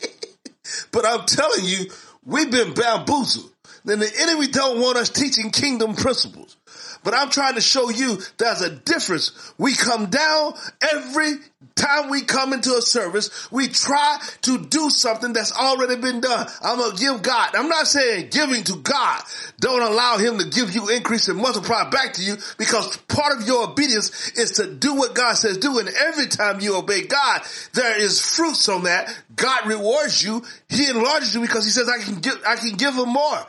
but 0.92 1.04
I'm 1.04 1.26
telling 1.26 1.64
you, 1.64 1.90
we've 2.24 2.50
been 2.50 2.72
bamboozled. 2.72 3.50
Then 3.84 3.98
the 3.98 4.10
enemy 4.20 4.46
don't 4.46 4.80
want 4.80 4.96
us 4.96 5.10
teaching 5.10 5.50
kingdom 5.50 5.94
principles. 5.94 6.56
But 7.04 7.14
I'm 7.14 7.30
trying 7.30 7.54
to 7.54 7.60
show 7.60 7.90
you 7.90 8.18
there's 8.38 8.62
a 8.62 8.70
difference. 8.70 9.52
We 9.58 9.74
come 9.74 10.06
down 10.06 10.54
every 10.92 11.34
time 11.74 12.10
we 12.10 12.22
come 12.22 12.52
into 12.52 12.74
a 12.74 12.82
service, 12.82 13.50
we 13.50 13.68
try 13.68 14.18
to 14.42 14.58
do 14.58 14.90
something 14.90 15.32
that's 15.32 15.52
already 15.52 16.00
been 16.00 16.20
done. 16.20 16.46
I'm 16.62 16.78
going 16.78 16.96
to 16.96 16.98
give 16.98 17.22
God. 17.22 17.54
I'm 17.54 17.68
not 17.68 17.86
saying 17.86 18.28
giving 18.30 18.64
to 18.64 18.76
God. 18.76 19.22
Don't 19.60 19.82
allow 19.82 20.18
him 20.18 20.38
to 20.38 20.44
give 20.48 20.74
you 20.74 20.90
increase 20.90 21.28
and 21.28 21.38
multiply 21.38 21.88
back 21.90 22.14
to 22.14 22.22
you 22.22 22.36
because 22.58 22.96
part 23.08 23.36
of 23.36 23.46
your 23.46 23.70
obedience 23.70 24.32
is 24.32 24.52
to 24.52 24.72
do 24.72 24.94
what 24.94 25.14
God 25.14 25.34
says 25.34 25.58
do. 25.58 25.78
And 25.78 25.88
every 25.88 26.26
time 26.26 26.60
you 26.60 26.76
obey 26.76 27.06
God, 27.06 27.42
there 27.72 27.98
is 28.00 28.20
fruits 28.20 28.68
on 28.68 28.84
that. 28.84 29.14
God 29.34 29.66
rewards 29.66 30.22
you. 30.22 30.42
He 30.68 30.88
enlarges 30.88 31.34
you 31.34 31.40
because 31.40 31.64
he 31.64 31.70
says, 31.70 31.88
I 31.88 32.02
can 32.02 32.20
give, 32.20 32.40
I 32.46 32.56
can 32.56 32.76
give 32.76 32.94
him 32.94 33.08
more. 33.08 33.46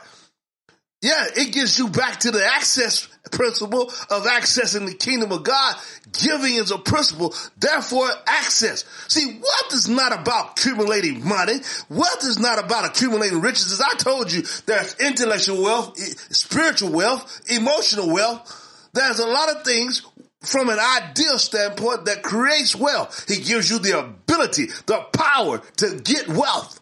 Yeah, 1.02 1.26
it 1.36 1.52
gives 1.52 1.78
you 1.78 1.88
back 1.88 2.20
to 2.20 2.30
the 2.30 2.44
access 2.44 3.08
principle 3.30 3.82
of 3.82 4.24
accessing 4.24 4.86
the 4.86 4.94
kingdom 4.94 5.32
of 5.32 5.44
God. 5.44 5.76
Giving 6.12 6.54
is 6.54 6.70
a 6.70 6.78
principle, 6.78 7.34
therefore 7.58 8.08
access. 8.26 8.84
See, 9.08 9.26
wealth 9.26 9.72
is 9.72 9.88
not 9.88 10.18
about 10.18 10.58
accumulating 10.58 11.26
money. 11.26 11.54
Wealth 11.88 12.24
is 12.24 12.38
not 12.38 12.62
about 12.62 12.86
accumulating 12.86 13.40
riches. 13.40 13.72
As 13.72 13.80
I 13.80 13.94
told 13.96 14.32
you, 14.32 14.42
there's 14.66 14.94
intellectual 15.00 15.62
wealth, 15.62 15.98
spiritual 16.34 16.92
wealth, 16.92 17.40
emotional 17.48 18.12
wealth. 18.12 18.60
There's 18.92 19.18
a 19.18 19.26
lot 19.26 19.50
of 19.50 19.64
things 19.64 20.02
from 20.42 20.68
an 20.68 20.78
ideal 20.78 21.38
standpoint 21.38 22.04
that 22.04 22.22
creates 22.22 22.76
wealth. 22.76 23.24
He 23.28 23.42
gives 23.42 23.70
you 23.70 23.78
the 23.78 23.98
ability, 23.98 24.66
the 24.86 25.00
power 25.12 25.58
to 25.78 26.00
get 26.00 26.28
wealth, 26.28 26.80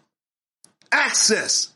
access 0.91 1.73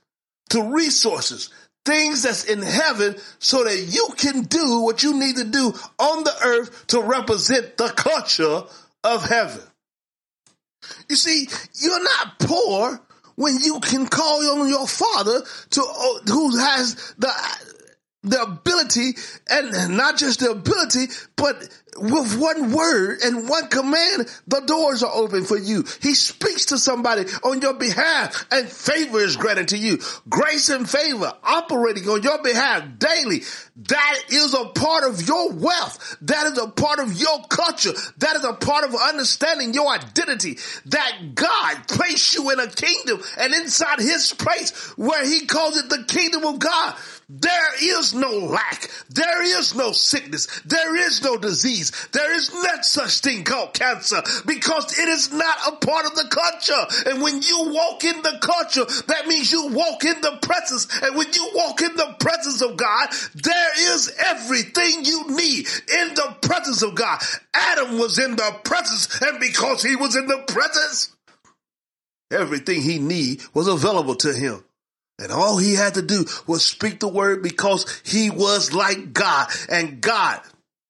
to 0.51 0.63
resources, 0.63 1.51
things 1.87 2.23
that's 2.23 2.45
in 2.45 2.61
heaven 2.61 3.17
so 3.39 3.65
that 3.65 3.79
you 3.79 4.09
can 4.17 4.43
do 4.43 4.83
what 4.83 5.03
you 5.03 5.19
need 5.19 5.37
to 5.37 5.45
do 5.45 5.73
on 5.99 6.25
the 6.25 6.35
earth 6.45 6.89
to 6.89 7.01
represent 7.01 7.77
the 7.77 7.89
culture 7.89 8.65
of 9.05 9.25
heaven. 9.25 9.63
You 11.09 11.17
see, 11.17 11.49
you're 11.81 12.03
not 12.03 12.39
poor 12.41 13.01
when 13.37 13.59
you 13.63 13.81
can 13.81 14.07
call 14.07 14.61
on 14.61 14.69
your 14.69 14.87
father 14.87 15.41
to 15.71 15.83
uh, 15.83 16.31
who 16.31 16.57
has 16.59 17.15
the 17.19 17.33
the 18.23 18.43
ability 18.43 19.13
and 19.49 19.97
not 19.97 20.17
just 20.17 20.41
the 20.41 20.51
ability, 20.51 21.07
but 21.37 21.69
with 21.99 22.39
one 22.39 22.73
word 22.73 23.21
and 23.25 23.49
one 23.49 23.69
command, 23.69 24.29
the 24.47 24.61
doors 24.61 25.03
are 25.03 25.13
open 25.15 25.45
for 25.45 25.59
you. 25.59 25.85
He 26.01 26.15
speaks 26.15 26.67
to 26.67 26.79
somebody 26.79 27.25
on 27.43 27.61
your 27.61 27.75
behalf 27.75 28.47
and 28.51 28.69
favor 28.69 29.21
is 29.21 29.37
granted 29.37 29.69
to 29.69 29.79
you. 29.79 29.99
Grace 30.29 30.69
and 30.69 30.89
favor 30.89 31.33
operating 31.43 32.09
on 32.09 32.23
your 32.23 32.43
behalf 32.43 32.85
daily. 32.99 33.43
That 33.77 34.19
is 34.31 34.55
a 34.55 34.67
part 34.67 35.05
of 35.05 35.27
your 35.27 35.53
wealth. 35.53 36.17
That 36.23 36.47
is 36.47 36.59
a 36.59 36.69
part 36.69 36.99
of 36.99 37.13
your 37.13 37.43
culture. 37.49 37.93
That 38.19 38.37
is 38.37 38.45
a 38.45 38.55
part 38.55 38.85
of 38.85 38.95
understanding 38.95 39.75
your 39.75 39.89
identity. 39.89 40.59
That 40.87 41.35
God 41.35 41.89
placed 41.89 42.35
you 42.35 42.51
in 42.51 42.61
a 42.61 42.69
kingdom 42.69 43.21
and 43.39 43.55
inside 43.55 43.99
his 44.01 44.33
place 44.33 44.97
where 44.97 45.27
he 45.27 45.47
calls 45.47 45.77
it 45.77 45.91
the 45.91 46.05
kingdom 46.05 46.45
of 46.45 46.59
God. 46.59 46.97
There 47.29 47.99
is 47.99 48.15
no 48.15 48.31
lack. 48.31 48.89
There 49.11 49.43
is 49.43 49.75
no 49.75 49.91
sickness. 49.91 50.47
There 50.65 50.95
is 50.95 51.25
no 51.25 51.37
disease. 51.37 51.91
There 52.13 52.33
is 52.33 52.55
not 52.55 52.85
such 52.85 53.19
thing 53.19 53.43
called 53.43 53.75
cancer 53.75 54.23
because 54.47 54.97
it 54.97 55.09
is 55.09 55.33
not 55.33 55.59
a 55.67 55.73
part 55.85 56.07
of 56.07 56.15
the 56.15 56.29
culture. 56.31 57.11
And 57.11 57.23
when 57.23 57.43
you 57.43 57.73
walk 57.73 58.05
in 58.05 58.23
the 58.23 58.39
culture, 58.41 58.85
that 59.09 59.27
means 59.27 59.51
you 59.51 59.69
walk 59.73 60.05
in 60.05 60.21
the 60.21 60.39
presence. 60.41 60.87
And 61.03 61.17
when 61.17 61.33
you 61.33 61.51
walk 61.53 61.83
in 61.83 61.97
the 61.97 62.15
presence 62.21 62.63
of 62.63 62.77
God, 62.77 63.09
there 63.35 63.95
is 63.95 64.15
everything 64.19 65.05
you 65.05 65.25
need 65.29 65.67
in 66.01 66.15
the 66.15 66.37
presence 66.43 66.83
of 66.83 66.95
God. 66.95 67.21
Adam 67.53 67.99
was 67.99 68.21
in 68.21 68.37
the 68.37 68.57
presence 68.63 69.21
and 69.21 69.41
because 69.41 69.83
he 69.83 69.97
was 69.97 70.15
in 70.15 70.29
the 70.29 70.45
presence, 70.47 71.17
everything 72.31 72.83
he 72.83 73.01
need 73.01 73.43
was 73.53 73.67
available 73.67 74.15
to 74.15 74.33
him. 74.33 74.63
And 75.19 75.33
all 75.33 75.57
he 75.57 75.75
had 75.75 75.95
to 75.95 76.03
do 76.03 76.27
was 76.47 76.65
speak 76.65 77.01
the 77.01 77.09
word 77.09 77.43
because 77.43 78.03
he 78.05 78.31
was 78.31 78.73
like 78.73 79.13
God. 79.13 79.49
And 79.71 80.01
God, 80.01 80.41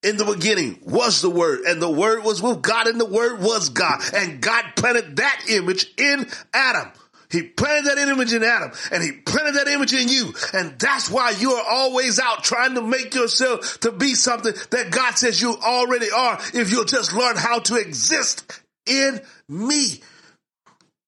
in 0.03 0.17
the 0.17 0.25
beginning, 0.25 0.79
was 0.83 1.21
the 1.21 1.29
word. 1.29 1.61
And 1.61 1.81
the 1.81 1.89
word 1.89 2.23
was 2.23 2.41
with 2.41 2.61
God 2.61 2.87
and 2.87 2.99
the 2.99 3.05
word 3.05 3.39
was 3.41 3.69
God. 3.69 4.01
And 4.13 4.41
God 4.41 4.65
planted 4.75 5.15
that 5.17 5.45
image 5.49 5.87
in 5.97 6.27
Adam. 6.53 6.91
He 7.29 7.43
planted 7.43 7.89
that 7.89 7.97
image 7.97 8.33
in 8.33 8.43
Adam 8.43 8.71
and 8.91 9.03
he 9.03 9.11
planted 9.11 9.55
that 9.55 9.67
image 9.67 9.93
in 9.93 10.07
you. 10.07 10.33
And 10.53 10.77
that's 10.79 11.09
why 11.09 11.31
you 11.31 11.53
are 11.53 11.65
always 11.69 12.19
out 12.19 12.43
trying 12.43 12.75
to 12.75 12.81
make 12.81 13.13
yourself 13.15 13.79
to 13.81 13.91
be 13.91 14.13
something 14.13 14.53
that 14.71 14.91
God 14.91 15.17
says 15.17 15.41
you 15.41 15.55
already 15.55 16.09
are 16.09 16.37
if 16.53 16.71
you'll 16.71 16.85
just 16.85 17.13
learn 17.13 17.35
how 17.35 17.59
to 17.59 17.75
exist 17.75 18.61
in 18.85 19.19
me. 19.49 20.01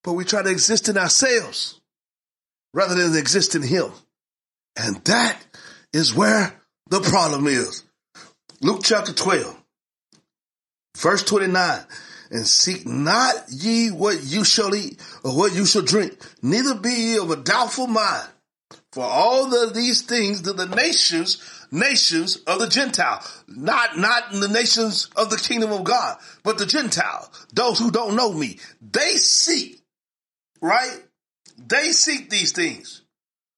But 0.04 0.14
we 0.14 0.26
try 0.26 0.42
to 0.42 0.50
exist 0.50 0.90
in 0.90 0.98
ourselves 0.98 1.79
rather 2.74 2.96
than 2.96 3.18
exist 3.18 3.56
in 3.56 3.62
him. 3.62 3.92
And 4.76 4.98
that 5.06 5.38
is 5.94 6.14
where 6.14 6.60
the 6.90 7.02
problem 7.02 7.48
is. 7.48 7.84
Luke 8.62 8.82
chapter 8.84 9.14
12, 9.14 9.56
verse 10.98 11.24
29. 11.24 11.80
And 12.32 12.46
seek 12.46 12.86
not 12.86 13.36
ye 13.50 13.90
what 13.90 14.24
you 14.24 14.44
shall 14.44 14.76
eat 14.76 15.02
or 15.24 15.36
what 15.36 15.56
you 15.56 15.66
shall 15.66 15.82
drink, 15.82 16.16
neither 16.44 16.76
be 16.76 16.90
ye 16.90 17.18
of 17.18 17.32
a 17.32 17.36
doubtful 17.36 17.88
mind. 17.88 18.30
For 18.92 19.04
all 19.04 19.54
of 19.54 19.74
these 19.74 20.04
things 20.04 20.42
do 20.42 20.54
the 20.54 20.68
nations, 20.68 21.42
nations 21.72 22.38
of 22.38 22.60
the 22.60 22.68
Gentile, 22.68 23.24
not, 23.48 23.98
not 23.98 24.32
the 24.32 24.48
nations 24.48 25.10
of 25.16 25.30
the 25.30 25.38
kingdom 25.38 25.72
of 25.72 25.84
God, 25.84 26.18
but 26.44 26.58
the 26.58 26.66
Gentile, 26.66 27.32
those 27.54 27.80
who 27.80 27.92
don't 27.92 28.16
know 28.16 28.32
me, 28.34 28.60
they 28.82 29.16
seek, 29.16 29.82
right? 30.62 31.04
They 31.70 31.92
seek 31.92 32.30
these 32.30 32.52
things. 32.52 33.04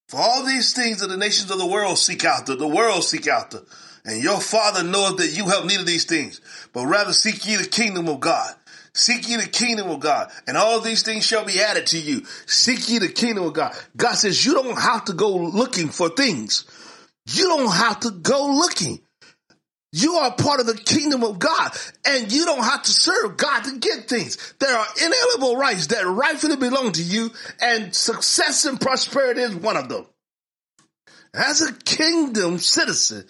For 0.09 0.17
all 0.17 0.45
these 0.45 0.73
things 0.73 0.99
that 0.99 1.07
the 1.07 1.17
nations 1.17 1.49
of 1.49 1.57
the 1.57 1.65
world 1.65 1.97
seek 1.97 2.25
after, 2.25 2.55
the 2.55 2.67
world 2.67 3.03
seek 3.03 3.27
after. 3.27 3.61
And 4.03 4.21
your 4.21 4.41
father 4.41 4.83
knoweth 4.83 5.17
that 5.17 5.37
you 5.37 5.47
have 5.47 5.65
need 5.65 5.79
of 5.79 5.85
these 5.85 6.05
things. 6.05 6.41
But 6.73 6.87
rather 6.87 7.13
seek 7.13 7.45
ye 7.47 7.55
the 7.55 7.67
kingdom 7.67 8.09
of 8.09 8.19
God. 8.19 8.53
Seek 8.93 9.29
ye 9.29 9.37
the 9.37 9.47
kingdom 9.47 9.89
of 9.89 10.01
God, 10.01 10.29
and 10.47 10.57
all 10.57 10.81
these 10.81 11.01
things 11.01 11.25
shall 11.25 11.45
be 11.45 11.61
added 11.61 11.87
to 11.87 11.97
you. 11.97 12.25
Seek 12.45 12.89
ye 12.89 12.99
the 12.99 13.07
kingdom 13.07 13.45
of 13.45 13.53
God. 13.53 13.73
God 13.95 14.15
says 14.15 14.45
you 14.45 14.53
don't 14.53 14.77
have 14.77 15.05
to 15.05 15.13
go 15.13 15.33
looking 15.33 15.87
for 15.87 16.09
things. 16.09 16.65
You 17.25 17.45
don't 17.45 17.73
have 17.73 18.01
to 18.01 18.11
go 18.11 18.47
looking. 18.47 18.99
You 19.93 20.15
are 20.15 20.33
part 20.33 20.61
of 20.61 20.67
the 20.67 20.75
kingdom 20.75 21.23
of 21.23 21.37
God 21.37 21.71
and 22.05 22.31
you 22.31 22.45
don't 22.45 22.63
have 22.63 22.83
to 22.83 22.91
serve 22.91 23.35
God 23.35 23.65
to 23.65 23.77
get 23.79 24.07
things. 24.07 24.53
There 24.59 24.75
are 24.75 24.85
inalienable 24.97 25.57
rights 25.57 25.87
that 25.87 26.05
rightfully 26.07 26.55
belong 26.55 26.93
to 26.93 27.03
you 27.03 27.31
and 27.59 27.93
success 27.93 28.65
and 28.65 28.79
prosperity 28.79 29.41
is 29.41 29.55
one 29.55 29.75
of 29.75 29.89
them. 29.89 30.05
As 31.33 31.61
a 31.61 31.73
kingdom 31.73 32.57
citizen, 32.59 33.25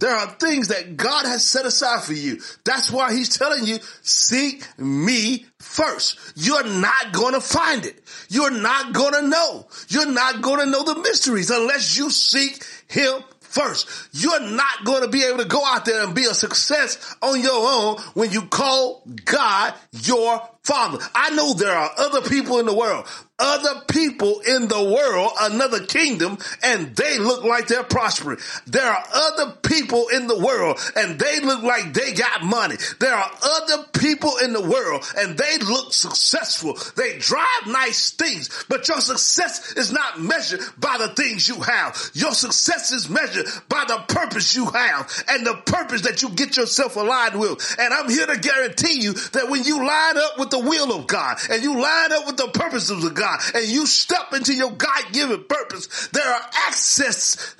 there 0.00 0.14
are 0.14 0.26
things 0.26 0.68
that 0.68 0.96
God 0.96 1.26
has 1.26 1.44
set 1.44 1.64
aside 1.64 2.02
for 2.02 2.12
you. 2.12 2.40
That's 2.64 2.90
why 2.90 3.12
he's 3.14 3.38
telling 3.38 3.64
you, 3.64 3.78
seek 4.02 4.66
me 4.76 5.46
first. 5.60 6.18
You're 6.34 6.66
not 6.66 7.12
going 7.12 7.34
to 7.34 7.40
find 7.40 7.86
it. 7.86 8.02
You're 8.28 8.50
not 8.50 8.92
going 8.92 9.12
to 9.14 9.28
know. 9.28 9.66
You're 9.88 10.10
not 10.10 10.42
going 10.42 10.58
to 10.58 10.66
know 10.66 10.82
the 10.82 11.00
mysteries 11.00 11.50
unless 11.50 11.96
you 11.96 12.10
seek 12.10 12.64
him 12.88 13.22
first. 13.52 13.88
You're 14.12 14.40
not 14.40 14.84
going 14.84 15.02
to 15.02 15.08
be 15.08 15.24
able 15.24 15.38
to 15.38 15.44
go 15.44 15.64
out 15.64 15.84
there 15.84 16.04
and 16.04 16.14
be 16.14 16.24
a 16.24 16.34
success 16.34 17.14
on 17.22 17.40
your 17.40 17.52
own 17.52 17.98
when 18.14 18.30
you 18.30 18.42
call 18.42 19.06
God 19.24 19.74
your 19.92 20.42
father. 20.62 20.98
I 21.14 21.30
know 21.30 21.54
there 21.54 21.72
are 21.72 21.90
other 21.98 22.22
people 22.22 22.58
in 22.58 22.66
the 22.66 22.74
world 22.74 23.06
other 23.42 23.80
people 23.88 24.40
in 24.40 24.68
the 24.68 24.82
world, 24.82 25.32
another 25.40 25.84
kingdom, 25.84 26.38
and 26.62 26.94
they 26.94 27.18
look 27.18 27.42
like 27.42 27.66
they're 27.66 27.82
prospering. 27.82 28.38
There 28.66 28.88
are 28.88 29.04
other 29.12 29.52
people 29.62 30.08
in 30.08 30.28
the 30.28 30.38
world 30.38 30.78
and 30.94 31.18
they 31.18 31.40
look 31.40 31.62
like 31.62 31.92
they 31.92 32.12
got 32.12 32.44
money. 32.44 32.76
There 33.00 33.14
are 33.14 33.30
other 33.42 33.84
people 33.92 34.36
in 34.42 34.52
the 34.52 34.62
world 34.62 35.04
and 35.18 35.36
they 35.36 35.58
look 35.58 35.92
successful. 35.92 36.78
They 36.96 37.18
drive 37.18 37.66
nice 37.66 38.12
things, 38.12 38.64
but 38.68 38.86
your 38.88 39.00
success 39.00 39.72
is 39.72 39.92
not 39.92 40.20
measured 40.20 40.60
by 40.78 40.98
the 40.98 41.08
things 41.08 41.48
you 41.48 41.56
have. 41.56 42.10
Your 42.14 42.32
success 42.32 42.92
is 42.92 43.08
measured 43.08 43.46
by 43.68 43.84
the 43.88 43.98
purpose 44.08 44.54
you 44.54 44.66
have 44.66 45.24
and 45.28 45.44
the 45.46 45.54
purpose 45.66 46.02
that 46.02 46.22
you 46.22 46.30
get 46.30 46.56
yourself 46.56 46.96
aligned 46.96 47.38
with. 47.38 47.76
And 47.78 47.92
I'm 47.92 48.08
here 48.08 48.26
to 48.26 48.38
guarantee 48.38 49.02
you 49.02 49.14
that 49.32 49.50
when 49.50 49.64
you 49.64 49.78
line 49.78 50.16
up 50.16 50.38
with 50.38 50.50
the 50.50 50.60
will 50.60 50.92
of 50.92 51.06
God 51.08 51.38
and 51.50 51.62
you 51.62 51.80
line 51.80 52.12
up 52.12 52.26
with 52.26 52.36
the 52.36 52.48
purposes 52.48 53.04
of 53.04 53.14
God, 53.14 53.31
God 53.38 53.54
and 53.54 53.68
you 53.68 53.86
step 53.86 54.32
into 54.32 54.54
your 54.54 54.70
God-given 54.70 55.44
purpose, 55.48 56.08
there 56.08 56.26
are 56.26 56.42
access 56.66 57.56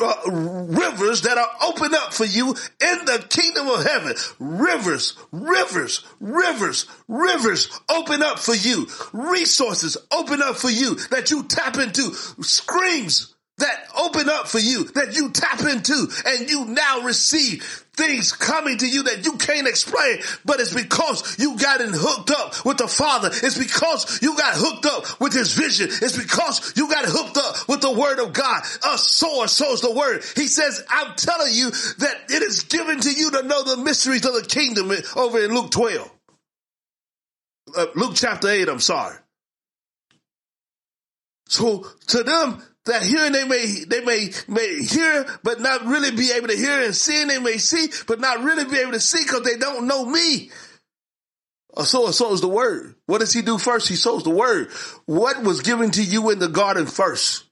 uh, 0.00 0.14
rivers 0.30 1.22
that 1.22 1.38
are 1.38 1.50
open 1.62 1.94
up 1.94 2.12
for 2.12 2.24
you 2.24 2.48
in 2.48 3.04
the 3.04 3.26
kingdom 3.28 3.68
of 3.68 3.84
heaven. 3.84 4.14
Rivers, 4.38 5.16
rivers, 5.32 6.04
rivers, 6.20 6.86
rivers 7.08 7.80
open 7.88 8.22
up 8.22 8.38
for 8.38 8.54
you. 8.54 8.86
Resources 9.12 9.96
open 10.12 10.42
up 10.42 10.56
for 10.56 10.70
you 10.70 10.96
that 11.10 11.30
you 11.30 11.44
tap 11.44 11.76
into. 11.76 12.12
Screams 12.42 13.34
that 13.58 13.88
open 13.98 14.28
up 14.28 14.48
for 14.48 14.58
you, 14.58 14.84
that 14.84 15.14
you 15.14 15.30
tap 15.30 15.60
into, 15.60 16.06
and 16.26 16.50
you 16.50 16.66
now 16.66 17.00
receive 17.00 17.85
things 17.96 18.32
coming 18.32 18.78
to 18.78 18.86
you 18.86 19.04
that 19.04 19.24
you 19.24 19.36
can't 19.36 19.66
explain, 19.66 20.18
but 20.44 20.60
it's 20.60 20.74
because 20.74 21.38
you 21.38 21.56
got 21.56 21.80
in 21.80 21.90
hooked 21.92 22.30
up 22.30 22.64
with 22.64 22.78
the 22.78 22.88
Father. 22.88 23.30
It's 23.32 23.58
because 23.58 24.20
you 24.22 24.36
got 24.36 24.54
hooked 24.56 24.86
up 24.86 25.20
with 25.20 25.32
His 25.32 25.52
vision. 25.52 25.88
It's 25.90 26.16
because 26.16 26.74
you 26.76 26.88
got 26.88 27.04
hooked 27.06 27.36
up 27.36 27.68
with 27.68 27.80
the 27.80 27.92
Word 27.92 28.18
of 28.18 28.32
God. 28.32 28.62
A 28.92 28.98
sower 28.98 29.48
sows 29.48 29.80
the 29.80 29.92
Word. 29.92 30.22
He 30.34 30.46
says, 30.46 30.84
I'm 30.88 31.14
telling 31.16 31.52
you 31.52 31.70
that 31.70 32.16
it 32.28 32.42
is 32.42 32.64
given 32.64 33.00
to 33.00 33.10
you 33.10 33.30
to 33.32 33.42
know 33.42 33.62
the 33.62 33.82
mysteries 33.82 34.26
of 34.26 34.34
the 34.34 34.46
kingdom 34.46 34.92
over 35.16 35.42
in 35.42 35.54
Luke 35.54 35.70
12. 35.70 36.10
Uh, 37.76 37.86
Luke 37.94 38.12
chapter 38.14 38.48
8, 38.48 38.68
I'm 38.68 38.80
sorry. 38.80 39.16
So 41.48 41.86
to 42.08 42.22
them, 42.22 42.62
that 42.86 43.02
hearing 43.02 43.32
they 43.32 43.44
may 43.44 43.84
they 43.86 44.00
may 44.04 44.30
may 44.48 44.82
hear 44.82 45.26
but 45.42 45.60
not 45.60 45.84
really 45.86 46.10
be 46.10 46.32
able 46.32 46.48
to 46.48 46.56
hear 46.56 46.82
and 46.82 46.94
seeing 46.94 47.28
they 47.28 47.38
may 47.38 47.58
see 47.58 47.88
but 48.06 48.20
not 48.20 48.42
really 48.42 48.64
be 48.64 48.78
able 48.78 48.92
to 48.92 49.00
see 49.00 49.22
because 49.22 49.42
they 49.42 49.56
don't 49.56 49.86
know 49.86 50.04
me. 50.04 50.50
A 51.76 51.84
sower 51.84 52.12
sows 52.12 52.40
the 52.40 52.48
word. 52.48 52.94
What 53.04 53.18
does 53.18 53.34
he 53.34 53.42
do 53.42 53.58
first? 53.58 53.88
He 53.88 53.96
sows 53.96 54.24
the 54.24 54.30
word. 54.30 54.70
What 55.04 55.42
was 55.42 55.60
given 55.60 55.90
to 55.92 56.02
you 56.02 56.30
in 56.30 56.38
the 56.38 56.48
garden 56.48 56.86
first? 56.86 57.44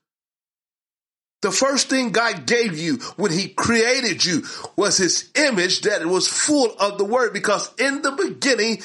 The 1.42 1.50
first 1.50 1.90
thing 1.90 2.10
God 2.10 2.46
gave 2.46 2.78
you 2.78 2.96
when 3.16 3.30
he 3.30 3.48
created 3.48 4.24
you 4.24 4.44
was 4.76 4.96
his 4.96 5.30
image 5.34 5.82
that 5.82 6.06
was 6.06 6.26
full 6.26 6.74
of 6.80 6.96
the 6.96 7.04
word 7.04 7.34
because 7.34 7.70
in 7.78 8.00
the 8.00 8.12
beginning 8.12 8.82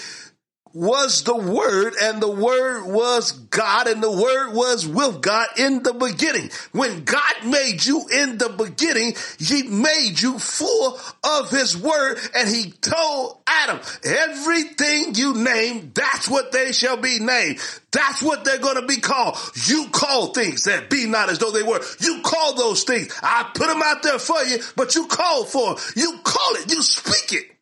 was 0.74 1.24
the 1.24 1.36
Word, 1.36 1.94
and 2.02 2.22
the 2.22 2.32
Word 2.32 2.86
was 2.86 3.32
God, 3.32 3.88
and 3.88 4.02
the 4.02 4.12
Word 4.12 4.54
was 4.54 4.88
with 4.88 5.22
God 5.22 5.48
in 5.58 5.84
the 5.84 5.94
beginning. 5.94 6.50
When 6.72 7.04
God 7.04 7.46
made 7.46 7.86
you 7.86 8.06
in 8.12 8.38
the 8.38 8.50
beginning, 8.50 9.16
He 9.40 9.64
made 9.64 10.20
you 10.20 10.40
full 10.40 11.00
of 11.24 11.50
His 11.50 11.78
Word, 11.78 12.20
and 12.36 12.48
He 12.48 12.72
told 12.72 13.42
Adam, 13.48 13.80
everything 14.04 15.16
you 15.16 15.36
name, 15.36 15.92
that's 15.94 16.28
what 16.28 16.52
they 16.52 16.72
shall 16.72 16.98
be 16.98 17.20
named. 17.20 17.60
That's 17.92 18.22
what 18.22 18.46
they're 18.46 18.60
going 18.60 18.80
to 18.80 18.86
be 18.86 18.98
called. 18.98 19.38
You 19.66 19.88
call 19.92 20.28
things 20.28 20.66
that 20.66 20.90
be 20.90 21.08
not 21.08 21.30
as 21.30 21.40
though 21.40 21.52
they 21.52 21.64
were. 21.64 21.82
You 22.00 22.22
call 22.24 22.56
those 22.56 22.84
things. 22.84 23.18
I 23.24 23.50
put 23.54 23.68
them 23.68 23.82
out 23.84 24.04
there 24.04 24.20
for 24.20 24.42
you, 24.44 24.60
but 24.76 24.96
you 24.96 25.08
call 25.08 25.46
for 25.46 25.76
them. 25.76 25.84
You 25.96 26.20
call 26.24 26.56
it. 26.56 26.72
You 26.72 26.82
speak 26.82 27.42
it. 27.42 27.59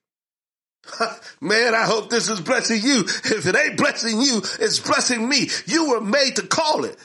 Man, 1.42 1.76
I 1.76 1.84
hope 1.84 2.10
this 2.10 2.30
is 2.30 2.40
blessing 2.40 2.82
you. 2.82 3.02
If 3.02 3.46
it 3.46 3.56
ain't 3.56 3.78
blessing 3.78 4.20
you, 4.20 4.42
it's 4.60 4.80
blessing 4.80 5.28
me. 5.28 5.50
You 5.66 5.90
were 5.90 6.02
made 6.02 6.38
to 6.38 6.48
call 6.48 6.86
it. 6.86 6.98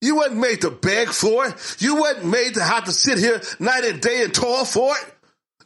You 0.00 0.16
weren't 0.16 0.36
made 0.36 0.62
to 0.62 0.70
beg 0.70 1.08
for 1.08 1.46
it. 1.46 1.76
You 1.78 2.00
weren't 2.00 2.24
made 2.24 2.54
to 2.54 2.62
have 2.62 2.84
to 2.84 2.92
sit 2.92 3.18
here 3.18 3.40
night 3.58 3.84
and 3.84 4.00
day 4.00 4.22
and 4.22 4.32
toil 4.32 4.64
for 4.64 4.94
it. 4.96 5.14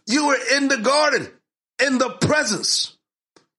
You 0.06 0.26
were 0.28 0.38
in 0.56 0.68
the 0.68 0.78
garden, 0.78 1.28
in 1.84 1.98
the 1.98 2.10
presence. 2.10 2.96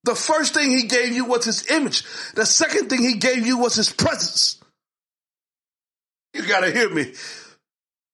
The 0.03 0.15
first 0.15 0.53
thing 0.53 0.69
he 0.69 0.83
gave 0.83 1.13
you 1.13 1.25
was 1.25 1.45
his 1.45 1.71
image. 1.71 2.03
The 2.33 2.45
second 2.45 2.89
thing 2.89 3.01
he 3.01 3.15
gave 3.15 3.45
you 3.47 3.57
was 3.57 3.73
his 3.73 3.91
presence. 3.91 4.59
You 6.33 6.45
gotta 6.45 6.71
hear 6.71 6.89
me 6.89 7.13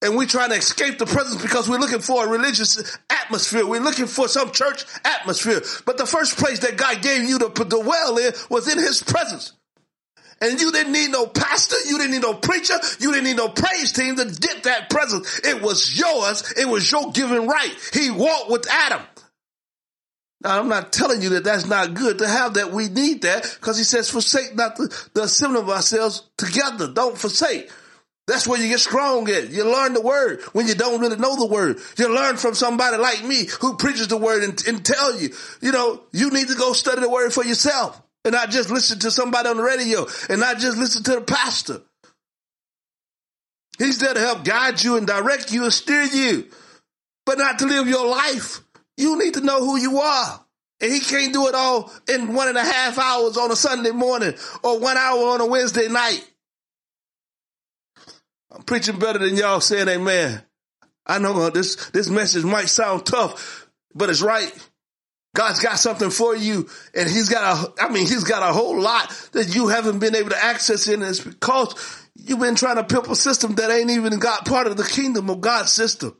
and 0.01 0.17
we're 0.17 0.25
trying 0.25 0.50
to 0.50 0.55
escape 0.55 0.98
the 0.98 1.05
presence 1.05 1.41
because 1.41 1.70
we're 1.70 1.77
looking 1.77 2.00
for 2.00 2.25
a 2.25 2.29
religious 2.29 2.98
atmosphere. 3.09 3.66
We're 3.66 3.81
looking 3.81 4.07
for 4.07 4.27
some 4.27 4.51
church 4.51 4.83
atmosphere. 5.05 5.61
But 5.85 5.98
the 5.98 6.07
first 6.07 6.37
place 6.37 6.59
that 6.59 6.75
God 6.75 7.01
gave 7.01 7.24
you 7.24 7.37
to 7.40 7.50
dwell 7.50 8.18
in 8.18 8.33
was 8.50 8.72
in 8.72 8.79
his 8.79 9.03
presence. 9.03 9.53
And 10.42 10.59
you 10.59 10.72
didn't 10.72 10.92
need 10.92 11.11
no 11.11 11.27
pastor. 11.27 11.75
You 11.87 12.00
didn't 12.00 12.14
need 12.14 12.24
no 12.24 12.33
preacher. 12.33 12.74
You 13.00 13.11
didn't 13.14 13.25
need 13.25 13.37
no 13.37 13.50
praise 13.50 13.92
team 13.92 14.16
to 14.16 14.25
get 14.25 14.64
that 14.64 14.90
presence. 14.90 15.40
It 15.44 15.61
was 15.61 15.98
yours. 15.98 16.51
It 16.57 16.68
was 16.68 16.92
your 16.92 17.11
given 17.11 17.46
right. 17.46 17.92
He 17.94 18.09
walked 18.09 18.50
with 18.50 18.68
Adam. 18.72 19.01
Now, 20.44 20.59
I'm 20.59 20.68
not 20.68 20.92
telling 20.92 21.22
you 21.22 21.29
that 21.29 21.44
that's 21.44 21.68
not 21.68 21.94
good 21.94 22.18
to 22.18 22.27
have 22.27 22.55
that. 22.55 22.72
We 22.72 22.90
need 22.90 23.22
that 23.22 23.57
because 23.59 23.77
he 23.77 23.83
says, 23.83 24.09
forsake 24.09 24.55
not 24.55 24.75
the, 24.75 25.09
the 25.14 25.24
assembling 25.24 25.61
of 25.61 25.70
ourselves 25.70 26.27
together. 26.37 26.92
Don't 26.92 27.16
forsake. 27.16 27.70
That's 28.31 28.48
where 28.48 28.61
you 28.61 28.70
get 28.70 28.79
strong 28.79 29.29
at. 29.29 29.50
You 29.50 29.70
learn 29.70 29.94
the 29.94 30.00
word 30.00 30.41
when 30.53 30.65
you 30.65 30.74
don't 30.74 31.01
really 31.01 31.17
know 31.17 31.35
the 31.35 31.48
word. 31.48 31.79
You 31.98 32.15
learn 32.15 32.37
from 32.37 32.53
somebody 32.53 32.96
like 32.96 33.25
me 33.25 33.46
who 33.59 33.75
preaches 33.75 34.07
the 34.07 34.15
word 34.15 34.41
and, 34.41 34.67
and 34.67 34.85
tell 34.85 35.20
you, 35.20 35.31
you 35.59 35.74
know, 35.74 36.01
you 36.13 36.31
need 36.31 36.48
to 36.48 36.55
go 36.55 36.72
study 36.72 37.01
the 37.01 37.09
word 37.09 37.33
for 37.33 37.44
yourself 37.44 38.01
and 38.24 38.31
not 38.31 38.50
just 38.50 38.70
listen 38.70 39.00
to 39.00 39.11
somebody 39.11 39.50
on 39.50 39.57
the 39.57 39.63
radio 39.63 40.07
and 40.29 40.39
not 40.39 40.59
just 40.59 40.77
listen 40.77 41.03
to 41.03 41.15
the 41.15 41.22
pastor. 41.22 41.81
He's 43.77 43.98
there 43.98 44.13
to 44.13 44.20
help 44.22 44.46
guide 44.46 44.81
you 44.81 44.96
and 44.96 45.05
direct 45.05 45.51
you 45.51 45.65
and 45.65 45.74
steer 45.74 46.03
you, 46.03 46.48
but 47.25 47.37
not 47.37 47.59
to 47.59 47.65
live 47.65 47.89
your 47.89 48.07
life. 48.07 48.61
You 48.96 49.20
need 49.20 49.33
to 49.33 49.41
know 49.41 49.59
who 49.59 49.77
you 49.77 50.00
are. 50.00 50.46
And 50.79 50.94
he 50.94 51.01
can't 51.01 51.33
do 51.33 51.50
it 51.50 51.53
all 51.53 51.91
in 52.07 52.33
one 52.33 52.48
and 52.48 52.57
a 52.57 52.63
half 52.63 52.98
hours 52.98 53.35
on 53.35 53.51
a 53.51 53.57
Sunday 53.57 53.91
morning 53.91 54.35
or 54.63 54.79
one 54.79 54.96
hour 54.96 55.33
on 55.33 55.41
a 55.41 55.46
Wednesday 55.46 55.89
night. 55.89 56.25
I'm 58.51 58.64
preaching 58.64 59.00
better 59.00 59.20
than 59.20 59.37
y'all 59.37 59.61
saying 59.61 59.87
amen. 59.87 60.42
I 61.05 61.20
know 61.20 61.42
uh, 61.42 61.50
this, 61.50 61.90
this 61.92 62.09
message 62.09 62.44
might 62.44 62.70
sound 62.70 63.05
tough, 63.05 63.68
but 63.96 64.09
it's 64.09 64.22
right. 64.22 64.51
God's 65.33 65.61
got 65.61 65.79
something 65.79 66.09
for 66.09 66.35
you 66.35 66.68
and 66.94 67.09
he's 67.09 67.29
got 67.29 67.44
a, 67.79 67.83
I 67.83 67.90
mean, 67.90 68.05
he's 68.05 68.25
got 68.25 68.48
a 68.48 68.53
whole 68.53 68.79
lot 68.79 69.09
that 69.31 69.55
you 69.55 69.68
haven't 69.68 70.00
been 70.00 70.16
able 70.16 70.31
to 70.31 70.44
access 70.44 70.87
in. 70.90 71.01
It's 71.01 71.22
because 71.22 72.07
you've 72.16 72.40
been 72.40 72.55
trying 72.55 72.75
to 72.75 72.83
pimp 72.83 73.07
a 73.07 73.16
system 73.16 73.55
that 73.55 73.72
ain't 73.72 73.90
even 73.90 74.20
got 74.20 74.46
part 74.46 74.68
of 74.68 74.75
the 74.75 74.83
kingdom 74.83 75.29
of 75.29 75.40
God's 75.40 75.72
system. 75.72 76.18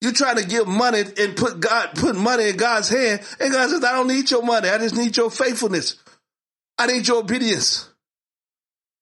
You're 0.00 0.12
trying 0.12 0.36
to 0.36 0.46
give 0.46 0.66
money 0.68 1.00
and 1.00 1.36
put 1.36 1.60
God, 1.60 1.90
put 1.94 2.14
money 2.16 2.48
in 2.48 2.56
God's 2.56 2.88
hand. 2.88 3.22
And 3.40 3.52
God 3.52 3.70
says, 3.70 3.84
I 3.84 3.92
don't 3.92 4.08
need 4.08 4.30
your 4.30 4.42
money. 4.42 4.68
I 4.68 4.78
just 4.78 4.96
need 4.96 5.16
your 5.16 5.30
faithfulness. 5.30 5.96
I 6.78 6.86
need 6.86 7.06
your 7.06 7.18
obedience. 7.18 7.88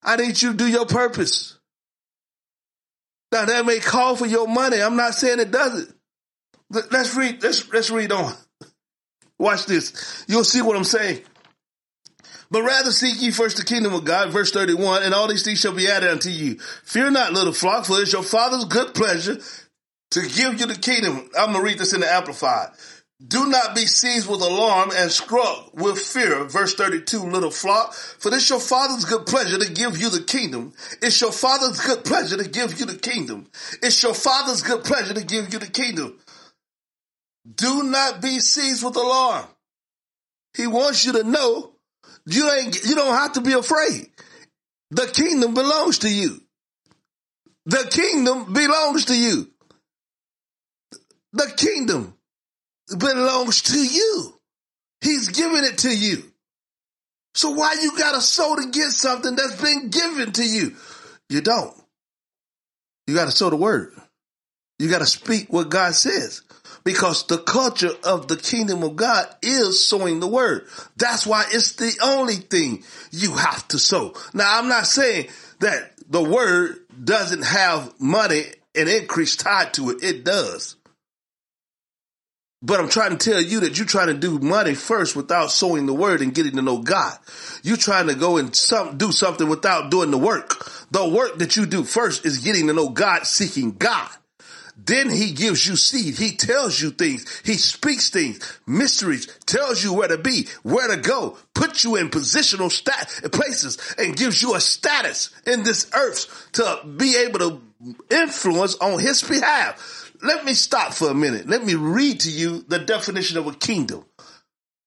I 0.03 0.17
need 0.17 0.41
you 0.41 0.53
to 0.53 0.57
do 0.57 0.67
your 0.67 0.87
purpose. 0.87 1.60
Now 3.33 3.45
that 3.45 3.67
may 3.67 3.79
call 3.79 4.17
for 4.17 4.27
your 4.27 4.49
money. 4.49 4.83
I'm 4.83 4.97
not 4.97 5.15
saying 5.15 5.41
it 5.41 5.51
doesn't. 5.51 5.95
Let's 6.71 7.15
read, 7.15 7.43
let's, 7.43 7.71
let's 7.73 7.91
read 7.91 8.13
on. 8.13 8.35
Watch 9.39 9.67
this. 9.67 10.25
You'll 10.29 10.45
see 10.45 10.63
what 10.63 10.77
I'm 10.77 10.85
saying. 10.85 11.23
But 12.51 12.63
rather 12.63 12.91
seek 12.91 13.23
ye 13.23 13.31
first 13.31 13.57
the 13.57 13.65
kingdom 13.65 13.95
of 13.95 14.05
God, 14.05 14.31
verse 14.31 14.51
31, 14.51 15.05
and 15.05 15.15
all 15.15 15.29
these 15.29 15.45
things 15.45 15.61
shall 15.61 15.73
be 15.73 15.89
added 15.89 16.11
unto 16.11 16.31
you. 16.31 16.59
Fear 16.85 17.13
not, 17.13 17.33
little 17.33 17.53
flock, 17.53 17.87
for 17.87 18.01
it's 18.01 18.13
your 18.13 18.25
father's 18.25 18.65
good 18.65 18.93
pleasure 18.93 19.39
to 20.11 20.21
give 20.21 20.61
you 20.61 20.67
the 20.67 20.75
kingdom. 20.75 21.31
I'm 21.39 21.53
going 21.53 21.55
to 21.55 21.63
read 21.63 21.79
this 21.79 21.93
in 21.93 22.01
the 22.01 22.13
Amplified. 22.13 22.71
Do 23.27 23.49
not 23.49 23.75
be 23.75 23.85
seized 23.85 24.31
with 24.31 24.41
alarm 24.41 24.93
and 24.95 25.11
struck 25.11 25.75
with 25.75 25.99
fear. 25.99 26.45
Verse 26.45 26.75
32, 26.75 27.19
little 27.19 27.51
flock. 27.51 27.93
For 27.93 28.31
this 28.31 28.49
your 28.49 28.61
father's 28.61 29.05
good 29.05 29.27
pleasure 29.27 29.59
to 29.59 29.73
give 29.73 29.99
you 29.99 30.09
the 30.09 30.23
kingdom. 30.23 30.73
It's 31.03 31.21
your 31.21 31.33
father's 31.33 31.81
good 31.81 32.05
pleasure 32.05 32.39
to 32.39 32.49
give 32.49 32.81
you 32.81 32.87
the 32.87 32.97
kingdom. 32.97 33.47
It's 33.83 34.03
your 34.03 34.15
father's 34.15 34.63
good 34.63 34.85
pleasure 34.85 35.13
to 35.13 35.25
give 35.25 35.53
you 35.53 35.59
the 35.59 35.67
kingdom. 35.67 36.19
Do 37.55 37.83
not 37.83 38.23
be 38.23 38.39
seized 38.39 38.83
with 38.83 38.97
alarm. 38.97 39.47
He 40.57 40.67
wants 40.67 41.05
you 41.05 41.13
to 41.13 41.25
know 41.25 41.73
you 42.27 42.51
ain't, 42.51 42.83
you 42.85 42.95
don't 42.95 43.15
have 43.15 43.35
to 43.35 43.43
be 43.43 43.53
afraid. 43.53 44.09
The 44.91 45.07
kingdom 45.07 45.53
belongs 45.53 45.99
to 46.01 46.09
you. 46.09 46.41
The 47.67 47.87
kingdom 47.91 48.53
belongs 48.53 49.07
to 49.07 49.17
you. 49.17 49.51
The 51.33 51.53
kingdom 51.57 52.15
belongs 52.99 53.63
to 53.63 53.79
you. 53.79 54.35
He's 55.01 55.29
giving 55.29 55.65
it 55.65 55.79
to 55.79 55.91
you. 55.91 56.25
So 57.35 57.51
why 57.51 57.77
you 57.81 57.97
got 57.97 58.15
to 58.15 58.21
sow 58.21 58.57
to 58.57 58.71
get 58.71 58.91
something 58.91 59.35
that's 59.35 59.61
been 59.61 59.89
given 59.89 60.33
to 60.33 60.45
you? 60.45 60.77
You 61.29 61.41
don't. 61.41 61.75
You 63.07 63.15
got 63.15 63.27
to 63.27 63.31
sow 63.31 63.51
the 63.51 63.57
word. 63.57 63.95
You 64.79 64.89
got 64.89 64.99
to 64.99 65.07
speak 65.07 65.53
what 65.53 65.69
God 65.69 65.95
says 65.95 66.43
because 66.85 67.27
the 67.27 67.39
culture 67.39 67.93
of 68.05 68.29
the 68.29 68.37
kingdom 68.37 68.83
of 68.83 68.97
God 68.97 69.27
is 69.43 69.87
sowing 69.87 70.21
the 70.21 70.27
word. 70.27 70.67
That's 70.97 71.27
why 71.27 71.45
it's 71.51 71.75
the 71.75 71.97
only 72.03 72.37
thing 72.37 72.83
you 73.11 73.33
have 73.33 73.67
to 73.69 73.79
sow. 73.79 74.15
Now, 74.33 74.59
I'm 74.59 74.69
not 74.69 74.87
saying 74.87 75.29
that 75.61 75.93
the 76.09 76.23
word 76.23 76.79
doesn't 77.03 77.45
have 77.45 77.93
money 78.01 78.45
and 78.75 78.89
increase 78.89 79.37
tied 79.37 79.75
to 79.75 79.91
it. 79.91 80.03
It 80.03 80.25
does. 80.25 80.77
But 82.63 82.79
I'm 82.79 82.91
trying 82.91 83.17
to 83.17 83.31
tell 83.31 83.41
you 83.41 83.61
that 83.61 83.79
you're 83.79 83.87
trying 83.87 84.09
to 84.09 84.15
do 84.15 84.39
money 84.39 84.75
first 84.75 85.17
without 85.17 85.51
sowing 85.51 85.87
the 85.87 85.95
word 85.95 86.21
and 86.21 86.35
getting 86.35 86.57
to 86.57 86.63
know 86.63 86.79
God. 86.79 87.17
You're 87.63 87.79
trying 87.79 88.09
to 88.09 88.15
go 88.15 88.37
and 88.37 88.55
some, 88.55 88.99
do 88.99 89.13
something 89.13 89.49
without 89.49 89.91
doing 89.91 90.11
the 90.11 90.19
work. 90.19 90.71
The 90.91 91.09
work 91.09 91.39
that 91.39 91.57
you 91.57 91.65
do 91.65 91.85
first 91.85 92.27
is 92.27 92.41
getting 92.41 92.67
to 92.67 92.75
know 92.75 92.91
God, 92.91 93.27
seeking 93.27 93.73
God. 93.73 94.11
Then 94.77 95.11
he 95.11 95.33
gives 95.33 95.67
you 95.67 95.77
seed. 95.77 96.17
He 96.17 96.37
tells 96.37 96.81
you 96.81 96.91
things. 96.91 97.43
He 97.45 97.55
speaks 97.55 98.11
things, 98.11 98.59
mysteries, 98.67 99.27
tells 99.47 99.83
you 99.83 99.93
where 99.93 100.09
to 100.09 100.19
be, 100.19 100.47
where 100.63 100.89
to 100.89 100.97
go, 100.97 101.39
puts 101.55 101.85
you 101.85 101.97
in 101.97 102.11
positional 102.11 102.71
stat 102.71 103.09
places 103.33 103.95
and 103.99 104.17
gives 104.17 104.43
you 104.43 104.55
a 104.55 104.61
status 104.61 105.31
in 105.47 105.63
this 105.63 105.91
earth 105.95 106.49
to 106.53 106.81
be 106.97 107.17
able 107.17 107.39
to 107.39 107.63
influence 108.11 108.75
on 108.77 108.99
his 108.99 109.23
behalf. 109.23 110.10
Let 110.23 110.45
me 110.45 110.55
stop 110.55 110.93
for 110.93 111.11
a 111.11 111.15
minute. 111.15 111.49
Let 111.49 111.65
me 111.65 111.75
read 111.75 112.21
to 112.21 112.31
you 112.31 112.63
the 112.69 112.79
definition 112.79 113.39
of 113.39 113.47
a 113.47 113.55
kingdom. 113.55 114.05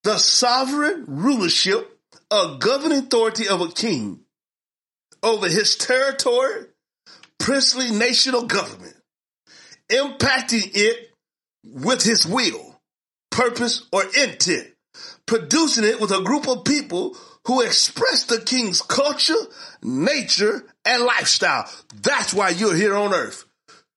The 0.03 0.17
sovereign 0.17 1.05
rulership, 1.07 1.89
a 2.29 2.57
governing 2.59 2.99
authority 2.99 3.47
of 3.47 3.61
a 3.61 3.69
king 3.69 4.19
over 5.23 5.47
his 5.47 5.75
territory, 5.77 6.65
princely 7.39 7.91
national 7.91 8.43
government, 8.43 8.95
impacting 9.89 10.69
it 10.73 11.11
with 11.63 12.03
his 12.03 12.27
will, 12.27 12.79
purpose, 13.31 13.87
or 13.91 14.03
intent, 14.03 14.67
producing 15.25 15.85
it 15.85 15.99
with 15.99 16.11
a 16.11 16.21
group 16.21 16.47
of 16.47 16.65
people 16.65 17.15
who 17.47 17.61
express 17.61 18.25
the 18.25 18.39
king's 18.39 18.81
culture, 18.81 19.33
nature, 19.81 20.63
and 20.85 21.03
lifestyle. 21.03 21.69
That's 22.01 22.33
why 22.33 22.49
you're 22.49 22.75
here 22.75 22.95
on 22.95 23.13
earth. 23.13 23.45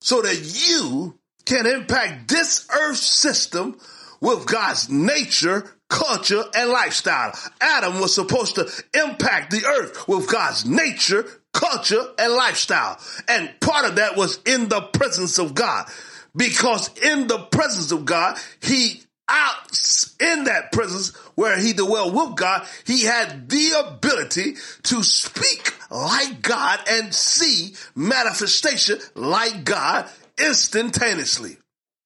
So 0.01 0.23
that 0.23 0.69
you 0.69 1.19
can 1.47 1.67
impact 1.67 2.29
this 2.29 2.69
earth 2.71 2.99
system 2.99 3.79
with 4.21 4.47
God's 4.47 4.91
nature, 4.91 5.65
culture, 5.89 6.43
and 6.55 6.71
lifestyle. 6.71 7.33
Adam 7.61 8.01
was 8.01 8.15
supposed 8.15 8.57
to 8.57 8.69
impact 8.95 9.53
the 9.53 9.65
earth 9.65 10.09
with 10.09 10.31
God's 10.31 10.67
nature, 10.67 11.25
culture, 11.53 12.03
and 12.19 12.33
lifestyle. 12.33 12.99
And 13.29 13.53
part 13.61 13.87
of 13.87 13.97
that 13.97 14.17
was 14.17 14.41
in 14.45 14.69
the 14.69 14.83
presence 14.83 15.39
of 15.39 15.55
God. 15.55 15.89
Because 16.35 16.91
in 16.99 17.29
the 17.29 17.39
presence 17.39 17.93
of 17.93 18.05
God, 18.05 18.39
he 18.61 19.01
out 19.29 19.73
in 20.21 20.45
that 20.45 20.71
presence 20.71 21.15
where 21.35 21.59
he 21.59 21.73
dwelled 21.73 22.15
with 22.15 22.37
God, 22.37 22.67
he 22.85 23.05
had 23.05 23.49
the 23.49 23.85
ability 23.89 24.55
to 24.85 25.03
speak 25.03 25.75
like 25.91 26.43
God 26.43 26.81
and 26.89 27.13
see 27.13 27.75
manifestation 27.95 28.99
like 29.15 29.65
God 29.65 30.09
instantaneously. 30.39 31.57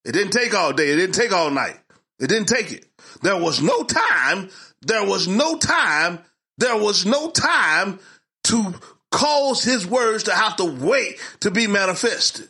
It 0.05 0.13
didn't 0.13 0.33
take 0.33 0.55
all 0.55 0.73
day. 0.73 0.91
It 0.91 0.97
didn't 0.97 1.15
take 1.15 1.33
all 1.33 1.51
night. 1.51 1.79
It 2.19 2.29
didn't 2.29 2.49
take 2.49 2.73
it. 2.73 2.87
There 3.23 3.41
was 3.41 3.63
no 3.63 3.83
time. 3.83 4.51
There 4.83 5.05
was 5.05 5.29
no 5.29 5.57
time. 5.59 6.21
There 6.59 6.77
was 6.77 7.07
no 7.07 7.31
time 7.31 7.99
to 8.45 8.75
cause 9.11 9.63
his 9.63 9.87
words 9.87 10.25
to 10.25 10.35
have 10.35 10.57
to 10.57 10.65
wait 10.65 11.19
to 11.41 11.51
be 11.51 11.67
manifested. 11.67 12.49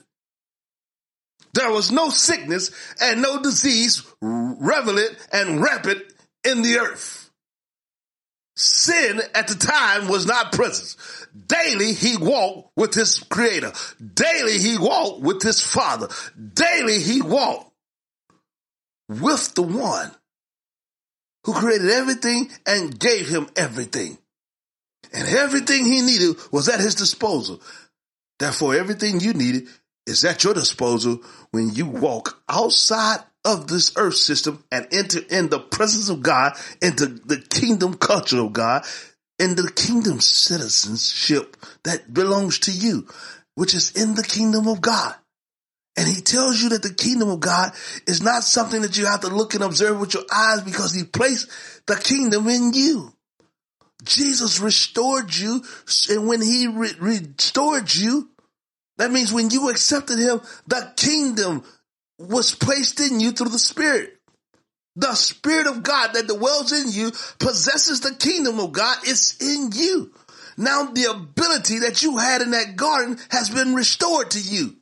There 1.55 1.71
was 1.71 1.91
no 1.91 2.11
sickness 2.11 2.71
and 3.01 3.23
no 3.23 3.43
disease 3.43 4.07
relevant 4.21 5.17
and 5.33 5.61
rampant 5.61 6.03
in 6.45 6.63
the 6.63 6.79
earth. 6.79 7.20
Sin 8.57 9.21
at 9.35 9.49
the 9.49 9.55
time 9.55 10.09
was 10.09 10.27
not 10.27 10.53
present. 10.53 10.97
Daily 11.47 11.93
he 11.93 12.17
walked 12.17 12.73
with 12.77 12.95
his 12.95 13.19
creator. 13.21 13.73
Daily 14.15 14.59
he 14.59 14.77
walked 14.79 15.23
with 15.23 15.43
his 15.43 15.61
father. 15.63 16.09
Daily 16.55 17.01
he 17.01 17.23
walked 17.23 17.73
with 19.09 19.55
the 19.55 19.63
one 19.63 20.11
who 21.45 21.53
created 21.53 21.91
everything 21.91 22.51
and 22.67 22.99
gave 22.99 23.29
him 23.29 23.49
everything. 23.57 24.19
And 25.13 25.27
everything 25.29 25.85
he 25.85 26.03
needed 26.03 26.37
was 26.53 26.69
at 26.69 26.81
his 26.81 26.95
disposal. 26.95 27.61
Therefore, 28.39 28.75
everything 28.75 29.21
you 29.21 29.33
needed 29.33 29.69
is 30.07 30.25
at 30.25 30.45
your 30.45 30.55
disposal 30.55 31.21
when 31.51 31.75
you 31.75 31.87
walk 31.87 32.43
outside 32.49 33.21
of 33.45 33.69
this 33.69 33.93
earth 33.97 34.17
system 34.17 34.65
and 34.71 34.87
enter 34.93 35.21
in 35.31 35.49
the 35.49 35.59
presence 35.59 36.09
of 36.09 36.23
God, 36.23 36.53
into 36.83 37.07
the 37.07 37.39
kingdom 37.39 37.95
culture 37.95 38.41
of 38.41 38.53
God, 38.53 38.85
into 39.39 39.63
the 39.63 39.73
kingdom 39.73 40.21
citizenship 40.21 41.57
that 41.85 42.13
belongs 42.13 42.61
to 42.61 42.73
you, 42.73 43.09
which 43.55 43.75
is 43.75 43.93
in 43.93 44.15
the 44.15 44.23
kingdom 44.23 44.69
of 44.69 44.81
God. 44.81 45.15
And 45.97 46.09
he 46.09 46.21
tells 46.21 46.63
you 46.63 46.71
that 46.71 46.83
the 46.83 46.95
kingdom 46.95 47.29
of 47.31 47.41
God 47.41 47.73
is 48.07 48.23
not 48.23 48.45
something 48.45 48.83
that 48.83 48.97
you 48.97 49.07
have 49.07 49.21
to 49.21 49.29
look 49.29 49.55
and 49.55 49.63
observe 49.63 49.99
with 49.99 50.15
your 50.15 50.25
eyes 50.33 50.63
because 50.63 50.95
he 50.95 51.05
placed 51.05 51.51
the 51.87 51.97
kingdom 51.97 52.49
in 52.49 52.73
you. 52.73 53.13
Jesus 54.05 54.61
restored 54.61 55.35
you. 55.35 55.63
And 56.11 56.27
when 56.27 56.41
he 56.41 56.69
re- 56.69 56.95
restored 56.99 57.95
you, 57.95 58.31
that 58.99 59.11
means 59.11 59.33
when 59.33 59.51
you 59.51 59.69
accepted 59.69 60.19
him, 60.19 60.41
the 60.67 60.93
kingdom 60.97 61.65
was 62.21 62.55
placed 62.55 63.01
in 63.01 63.19
you 63.19 63.33
through 63.33 63.49
the 63.49 63.59
Spirit. 63.59 64.17
The 64.97 65.15
Spirit 65.15 65.67
of 65.67 65.83
God 65.83 66.13
that 66.15 66.29
dwells 66.29 66.73
in 66.73 66.91
you 66.93 67.13
possesses 67.39 68.01
the 68.01 68.15
kingdom 68.15 68.61
of 68.61 68.73
God. 68.73 68.99
It's 69.05 69.41
in 69.41 69.71
you. 69.73 70.13
Now 70.59 70.85
the 70.85 71.05
ability 71.05 71.81
that 71.81 72.03
you 72.03 72.19
had 72.19 72.43
in 72.43 72.51
that 72.51 72.77
garden 72.77 73.19
has 73.31 73.49
been 73.49 73.75
restored 73.75 74.33
to 74.33 74.41
you. 74.41 74.77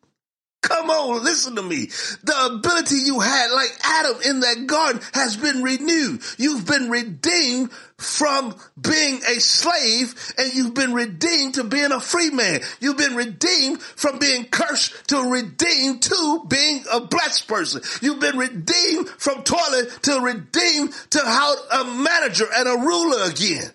Come 0.60 0.90
on, 0.90 1.24
listen 1.24 1.54
to 1.56 1.62
me. 1.62 1.86
The 2.24 2.50
ability 2.52 2.96
you 2.96 3.20
had, 3.20 3.52
like 3.52 3.70
Adam 3.82 4.16
in 4.24 4.40
that 4.40 4.66
garden, 4.66 5.00
has 5.14 5.36
been 5.36 5.62
renewed. 5.62 6.20
You've 6.36 6.66
been 6.66 6.90
redeemed 6.90 7.70
from 7.96 8.56
being 8.80 9.20
a 9.28 9.40
slave 9.40 10.14
and 10.36 10.52
you've 10.52 10.74
been 10.74 10.94
redeemed 10.94 11.54
to 11.54 11.64
being 11.64 11.92
a 11.92 12.00
free 12.00 12.30
man. 12.30 12.60
You've 12.80 12.98
been 12.98 13.14
redeemed 13.14 13.80
from 13.80 14.18
being 14.18 14.46
cursed 14.46 15.08
to 15.08 15.30
redeemed 15.30 16.02
to 16.02 16.44
being 16.48 16.84
a 16.92 17.00
blessed 17.00 17.46
person. 17.46 17.82
You've 18.02 18.20
been 18.20 18.36
redeemed 18.36 19.08
from 19.08 19.44
toilet 19.44 19.90
to 20.02 20.20
redeemed 20.20 20.92
to 21.10 21.20
how 21.20 21.54
a 21.70 21.84
manager 21.84 22.46
and 22.52 22.68
a 22.68 22.84
ruler 22.84 23.30
again 23.30 23.70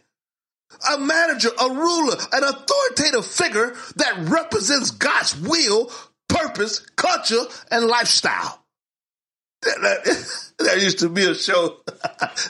a 0.91 0.97
manager, 0.97 1.49
a 1.61 1.69
ruler, 1.69 2.15
an 2.33 2.43
authoritative 2.43 3.25
figure 3.25 3.73
that 3.95 4.27
represents 4.27 4.91
God's 4.91 5.39
will 5.39 5.91
purpose, 6.33 6.79
culture, 6.95 7.43
and 7.71 7.85
lifestyle. 7.87 8.63
There 10.59 10.77
used 10.79 10.99
to 10.99 11.09
be 11.09 11.25
a 11.25 11.35
show. 11.35 11.77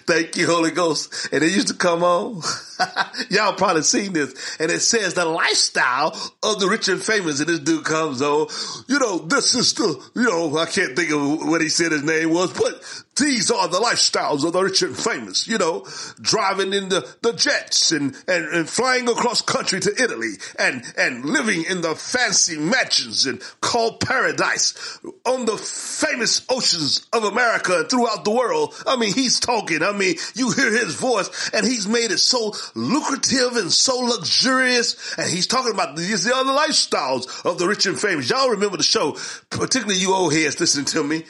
Thank 0.07 0.35
you, 0.37 0.47
Holy 0.47 0.71
Ghost. 0.71 1.29
And 1.31 1.43
it 1.43 1.51
used 1.51 1.67
to 1.67 1.75
come 1.75 2.03
on. 2.03 2.41
Y'all 3.29 3.53
probably 3.53 3.83
seen 3.83 4.13
this. 4.13 4.57
And 4.59 4.71
it 4.71 4.81
says 4.81 5.13
the 5.13 5.25
lifestyle 5.25 6.17
of 6.41 6.59
the 6.59 6.67
rich 6.67 6.87
and 6.87 7.01
famous. 7.01 7.39
And 7.39 7.49
this 7.49 7.59
dude 7.59 7.85
comes 7.85 8.21
on. 8.21 8.47
You 8.87 8.99
know, 8.99 9.19
this 9.19 9.55
is 9.55 9.73
the, 9.73 10.01
you 10.15 10.23
know, 10.23 10.57
I 10.57 10.65
can't 10.65 10.95
think 10.95 11.11
of 11.11 11.47
what 11.47 11.61
he 11.61 11.69
said 11.69 11.91
his 11.91 12.03
name 12.03 12.31
was, 12.31 12.53
but 12.53 12.81
these 13.15 13.51
are 13.51 13.67
the 13.67 13.77
lifestyles 13.77 14.45
of 14.45 14.53
the 14.53 14.63
rich 14.63 14.81
and 14.81 14.97
famous, 14.97 15.47
you 15.47 15.57
know, 15.57 15.85
driving 16.19 16.73
in 16.73 16.89
the, 16.89 17.07
the 17.21 17.33
jets 17.33 17.91
and, 17.91 18.15
and, 18.27 18.45
and 18.45 18.69
flying 18.69 19.07
across 19.07 19.41
country 19.41 19.79
to 19.79 19.91
Italy 20.01 20.33
and, 20.57 20.83
and 20.97 21.23
living 21.23 21.63
in 21.69 21.81
the 21.81 21.95
fancy 21.95 22.57
mansions 22.57 23.25
and 23.25 23.41
called 23.61 23.99
paradise 23.99 24.99
on 25.25 25.45
the 25.45 25.57
famous 25.57 26.43
oceans 26.49 27.07
of 27.13 27.23
America 27.23 27.79
and 27.79 27.89
throughout 27.89 28.25
the 28.25 28.31
world. 28.31 28.73
I 28.87 28.95
mean, 28.95 29.13
he's 29.13 29.39
talking. 29.39 29.83
I 29.83 29.91
mean, 29.91 30.15
you 30.33 30.51
hear 30.51 30.71
his 30.71 30.95
voice 30.95 31.51
and 31.53 31.65
he's 31.65 31.87
made 31.87 32.11
it 32.11 32.19
so 32.19 32.53
lucrative 32.75 33.55
and 33.55 33.71
so 33.71 33.99
luxurious. 33.99 35.15
And 35.17 35.29
he's 35.29 35.47
talking 35.47 35.73
about 35.73 35.95
these 35.95 36.23
the 36.23 36.35
other 36.35 36.51
lifestyles 36.51 37.45
of 37.45 37.57
the 37.57 37.67
rich 37.67 37.85
and 37.85 37.99
famous. 37.99 38.29
Y'all 38.29 38.49
remember 38.49 38.77
the 38.77 38.83
show, 38.83 39.17
particularly 39.49 39.99
you 39.99 40.13
old 40.13 40.33
heads 40.33 40.59
listening 40.59 40.85
to 40.85 41.03
me. 41.03 41.25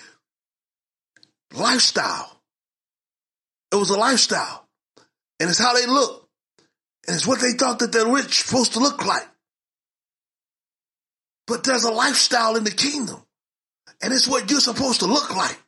Lifestyle. 1.54 2.30
It 3.72 3.76
was 3.76 3.90
a 3.90 3.98
lifestyle. 3.98 4.68
And 5.40 5.50
it's 5.50 5.60
how 5.60 5.74
they 5.74 5.86
look. 5.88 6.28
And 7.08 7.16
it's 7.16 7.28
what 7.28 7.42
they 7.42 7.54
thought 7.54 7.80
that 7.80 7.92
the 7.92 8.06
rich 8.06 8.44
supposed 8.44 8.74
to 8.74 8.80
look 8.80 9.06
like. 9.06 9.28
But 11.48 11.64
there's 11.64 11.84
a 11.84 11.92
lifestyle 11.92 12.56
in 12.56 12.64
the 12.64 12.72
kingdom. 12.72 13.22
And 14.02 14.14
it's 14.14 14.28
what 14.28 14.50
you're 14.50 14.62
supposed 14.62 15.02
to 15.02 15.06
look 15.06 15.36
like. 15.36 15.60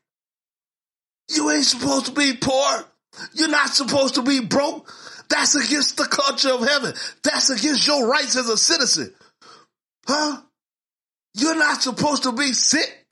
You 1.30 1.52
ain't 1.52 1.66
supposed 1.66 2.06
to 2.06 2.12
be 2.12 2.34
poor. 2.40 2.86
You're 3.34 3.50
not 3.50 3.70
supposed 3.70 4.16
to 4.16 4.22
be 4.22 4.42
broke. 4.42 4.92
That's 5.30 5.56
against 5.56 5.98
the 5.98 6.06
culture 6.06 6.52
of 6.52 6.62
heaven. 6.68 6.94
That's 7.24 7.50
against 7.50 7.88
your 7.88 8.08
rights 8.08 8.36
as 8.36 8.50
a 8.50 8.58
citizen. 8.58 9.14
Huh? 10.08 10.42
You're 11.36 11.58
not 11.58 11.82
supposed 11.82 12.24
to 12.24 12.32
be 12.32 12.54
sick. 12.54 13.06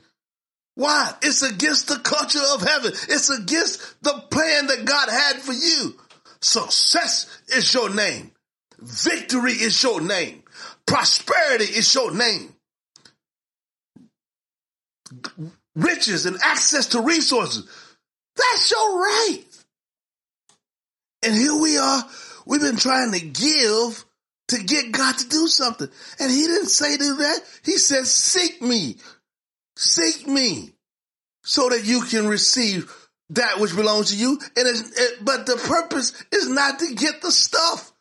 Why? 0.75 1.13
It's 1.21 1.41
against 1.41 1.87
the 1.87 1.99
culture 1.99 2.39
of 2.53 2.61
heaven. 2.61 2.91
It's 2.93 3.29
against 3.29 4.01
the 4.03 4.13
plan 4.31 4.67
that 4.67 4.85
God 4.85 5.09
had 5.09 5.41
for 5.41 5.53
you. 5.53 5.95
Success 6.41 7.41
is 7.49 7.73
your 7.73 7.93
name. 7.93 8.31
Victory 8.79 9.53
is 9.53 9.81
your 9.81 10.01
name. 10.01 10.43
Prosperity 10.85 11.65
is 11.65 11.93
your 11.93 12.13
name. 12.13 12.53
Riches 15.75 16.25
and 16.25 16.37
access 16.43 16.87
to 16.89 17.01
resources 17.01 17.67
That's 18.35 18.71
your 18.71 18.99
right. 18.99 19.43
And 21.23 21.35
here 21.35 21.55
we 21.55 21.77
are. 21.77 22.03
We've 22.45 22.61
been 22.61 22.77
trying 22.77 23.11
to 23.13 23.19
give 23.19 24.05
to 24.49 24.63
get 24.63 24.91
God 24.91 25.17
to 25.17 25.29
do 25.29 25.47
something. 25.47 25.87
And 26.19 26.31
he 26.31 26.41
didn't 26.41 26.67
say 26.67 26.97
do 26.97 27.15
that. 27.17 27.39
He 27.63 27.77
said, 27.77 28.05
seek 28.05 28.61
me, 28.61 28.97
seek 29.75 30.27
me 30.27 30.73
so 31.43 31.69
that 31.69 31.85
you 31.85 32.01
can 32.01 32.27
receive 32.27 32.91
that 33.31 33.59
which 33.59 33.75
belongs 33.75 34.11
to 34.11 34.17
you. 34.17 34.39
And 34.55 34.67
it, 34.67 35.23
but 35.23 35.45
the 35.45 35.55
purpose 35.55 36.13
is 36.31 36.49
not 36.49 36.79
to 36.79 36.93
get 36.93 37.21
the 37.21 37.31
stuff. 37.31 37.91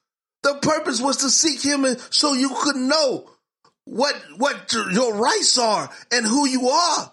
The 0.42 0.54
purpose 0.60 1.00
was 1.00 1.18
to 1.18 1.30
seek 1.30 1.62
him 1.62 1.84
and 1.84 1.98
so 2.10 2.34
you 2.34 2.50
could 2.62 2.76
know 2.76 3.30
what, 3.84 4.14
what 4.36 4.74
your 4.92 5.14
rights 5.14 5.58
are 5.58 5.88
and 6.10 6.26
who 6.26 6.46
you 6.46 6.68
are. 6.68 7.12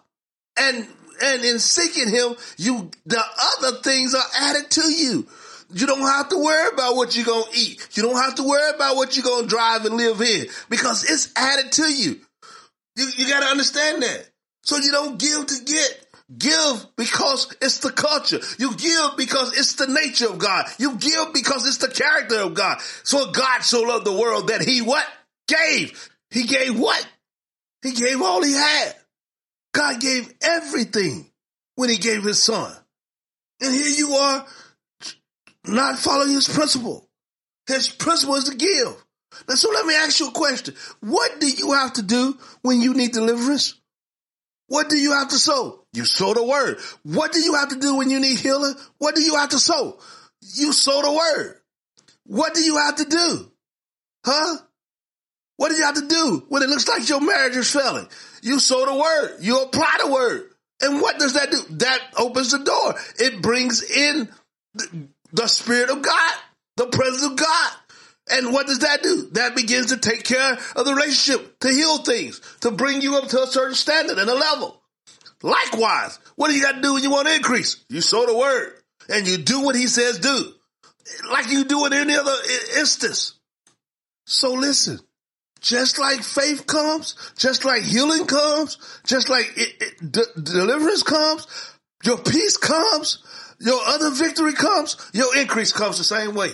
And, 0.58 0.88
and 1.22 1.46
in 1.46 1.60
seeking 1.60 2.10
him, 2.10 2.36
you, 2.58 2.90
the 3.06 3.22
other 3.58 3.78
things 3.78 4.16
are 4.16 4.24
added 4.36 4.72
to 4.72 4.92
you. 4.92 5.28
You 5.72 5.86
don't 5.86 6.02
have 6.02 6.30
to 6.30 6.38
worry 6.38 6.70
about 6.74 6.96
what 6.96 7.16
you're 7.16 7.26
going 7.26 7.52
to 7.52 7.60
eat. 7.60 7.88
You 7.94 8.04
don't 8.04 8.16
have 8.16 8.36
to 8.36 8.44
worry 8.44 8.72
about 8.74 8.96
what 8.96 9.16
you're 9.16 9.24
going 9.24 9.44
to 9.44 9.50
drive 9.50 9.86
and 9.86 9.96
live 9.96 10.20
in 10.22 10.48
because 10.70 11.04
it's 11.04 11.32
added 11.36 11.72
to 11.74 11.92
you. 11.92 12.20
You, 12.96 13.08
you 13.16 13.28
got 13.28 13.42
to 13.42 13.48
understand 13.48 14.02
that. 14.04 14.30
So 14.64 14.78
you 14.78 14.92
don't 14.92 15.20
give 15.20 15.46
to 15.46 15.66
get. 15.66 16.06
Give 16.38 16.86
because 16.96 17.56
it's 17.60 17.80
the 17.80 17.92
culture. 17.92 18.40
You 18.60 18.76
give 18.76 19.18
because 19.18 19.58
it's 19.58 19.74
the 19.76 19.88
nature 19.88 20.30
of 20.30 20.38
God. 20.38 20.66
You 20.78 20.96
give 20.96 21.34
because 21.34 21.66
it's 21.68 21.78
the 21.78 21.88
character 21.88 22.42
of 22.42 22.54
God. 22.54 22.80
So 23.04 23.32
God 23.32 23.64
so 23.64 23.82
loved 23.82 24.06
the 24.06 24.14
world 24.14 24.50
that 24.50 24.62
he 24.62 24.82
what? 24.82 25.06
Gave. 25.48 26.10
He 26.30 26.44
gave 26.44 26.78
what? 26.78 27.08
He 27.82 27.94
gave 27.94 28.22
all 28.22 28.44
he 28.44 28.54
had. 28.54 28.94
God 29.74 30.00
gave 30.02 30.32
everything 30.42 31.26
when 31.76 31.90
he 31.90 31.98
gave 31.98 32.24
his 32.24 32.42
son. 32.42 32.76
And 33.62 33.74
here 33.74 33.90
you 33.90 34.14
are 34.14 34.46
not 35.72 36.00
following 36.00 36.32
his 36.32 36.48
principle. 36.48 37.08
His 37.68 37.90
principle 37.90 38.36
is 38.36 38.46
to 38.46 38.56
give. 38.56 39.04
Now, 39.48 39.56
so 39.56 39.70
let 39.70 39.86
me 39.86 39.96
ask 39.96 40.20
you 40.20 40.30
a 40.30 40.32
question. 40.32 40.76
What 41.02 41.40
do 41.40 41.50
you 41.50 41.74
have 41.74 41.94
to 41.94 42.02
do 42.02 42.38
when 42.62 42.82
you 42.82 42.94
need 42.94 43.12
deliverance? 43.12 43.76
What 44.68 44.90
do 44.90 44.98
you 44.98 45.14
have 45.14 45.30
to 45.30 45.38
sow? 45.38 45.84
You 45.94 46.06
sow 46.06 46.34
the 46.34 46.44
word. 46.44 46.80
What 47.04 47.32
do 47.32 47.40
you 47.40 47.56
have 47.56 47.70
to 47.70 47.80
do 47.80 47.96
when 47.96 48.10
you 48.10 48.20
need 48.20 48.40
healing? 48.40 48.76
What 48.98 49.16
do 49.16 49.22
you 49.22 49.36
have 49.36 49.50
to 49.50 49.60
sow? 49.60 50.00
You 50.42 50.74
sow 50.74 51.02
the 51.02 51.12
word. 51.12 51.56
What 52.26 52.54
do 52.54 52.62
you 52.62 52.78
have 52.78 52.98
to 52.98 53.06
do? 53.06 53.52
Huh? 54.26 54.58
What 55.58 55.70
do 55.70 55.76
you 55.76 55.84
have 55.84 55.96
to 55.96 56.08
do 56.08 56.46
when 56.50 56.64
it 56.64 56.70
looks 56.70 56.88
like 56.88 57.08
your 57.10 57.22
marriage 57.22 57.56
is 57.56 57.72
failing? 57.72 58.08
You 58.42 58.60
sow 58.60 58.86
the 58.86 58.96
word. 58.96 59.38
You 59.42 59.64
apply 59.64 59.98
the 60.04 60.12
word. 60.12 60.50
And 60.82 61.02
what 61.02 61.20
does 61.20 61.34
that 61.34 61.52
do? 61.52 61.58
That 61.78 62.00
opens 62.18 62.52
the 62.52 62.60
door. 62.60 62.96
It 63.18 63.42
brings 63.42 63.84
in 63.84 64.30
the 65.34 65.48
Spirit 65.48 65.90
of 65.90 66.02
God, 66.02 66.36
the 66.78 66.88
presence 66.88 67.24
of 67.24 67.36
God. 67.38 67.72
And 68.32 68.54
what 68.54 68.68
does 68.68 68.80
that 68.80 69.02
do? 69.02 69.30
That 69.32 69.56
begins 69.56 69.88
to 69.88 69.98
take 69.98 70.24
care 70.24 70.58
of 70.76 70.86
the 70.86 70.94
relationship, 70.94 71.60
to 71.60 71.70
heal 71.70 71.98
things, 72.00 72.40
to 72.62 72.72
bring 72.72 73.02
you 73.02 73.18
up 73.18 73.28
to 73.30 73.42
a 73.42 73.48
certain 73.48 73.76
standard 73.76 74.20
and 74.20 74.30
a 74.30 74.36
level. 74.36 74.82
Likewise, 75.42 76.20
what 76.36 76.50
do 76.50 76.56
you 76.56 76.62
got 76.62 76.76
to 76.76 76.82
do 76.82 76.94
when 76.94 77.04
you 77.04 77.10
want 77.10 77.28
to 77.28 77.36
increase? 77.36 77.84
You 77.90 78.02
sow 78.02 78.26
the 78.26 78.38
word 78.38 78.74
and 79.10 79.28
you 79.28 79.38
do 79.38 79.62
what 79.62 79.76
he 79.76 79.88
says 79.88 80.20
do, 80.20 80.54
like 81.32 81.50
you 81.50 81.64
do 81.64 81.86
in 81.86 81.94
any 81.94 82.16
other 82.16 82.36
instance. 82.78 83.34
So 84.26 84.54
listen, 84.54 85.00
just 85.62 85.98
like 85.98 86.22
faith 86.22 86.68
comes, 86.68 87.16
just 87.38 87.66
like 87.66 87.84
healing 87.84 88.26
comes, 88.26 88.78
just 89.06 89.30
like 89.30 89.52
it, 89.56 89.74
it, 89.82 90.12
de- 90.12 90.42
deliverance 90.42 91.04
comes, 91.04 91.48
your 92.04 92.18
peace 92.18 92.58
comes, 92.58 93.24
your 93.60 93.80
other 93.86 94.12
victory 94.12 94.54
comes, 94.54 94.98
your 95.14 95.38
increase 95.38 95.72
comes 95.72 95.98
the 95.98 96.04
same 96.04 96.36
way. 96.36 96.52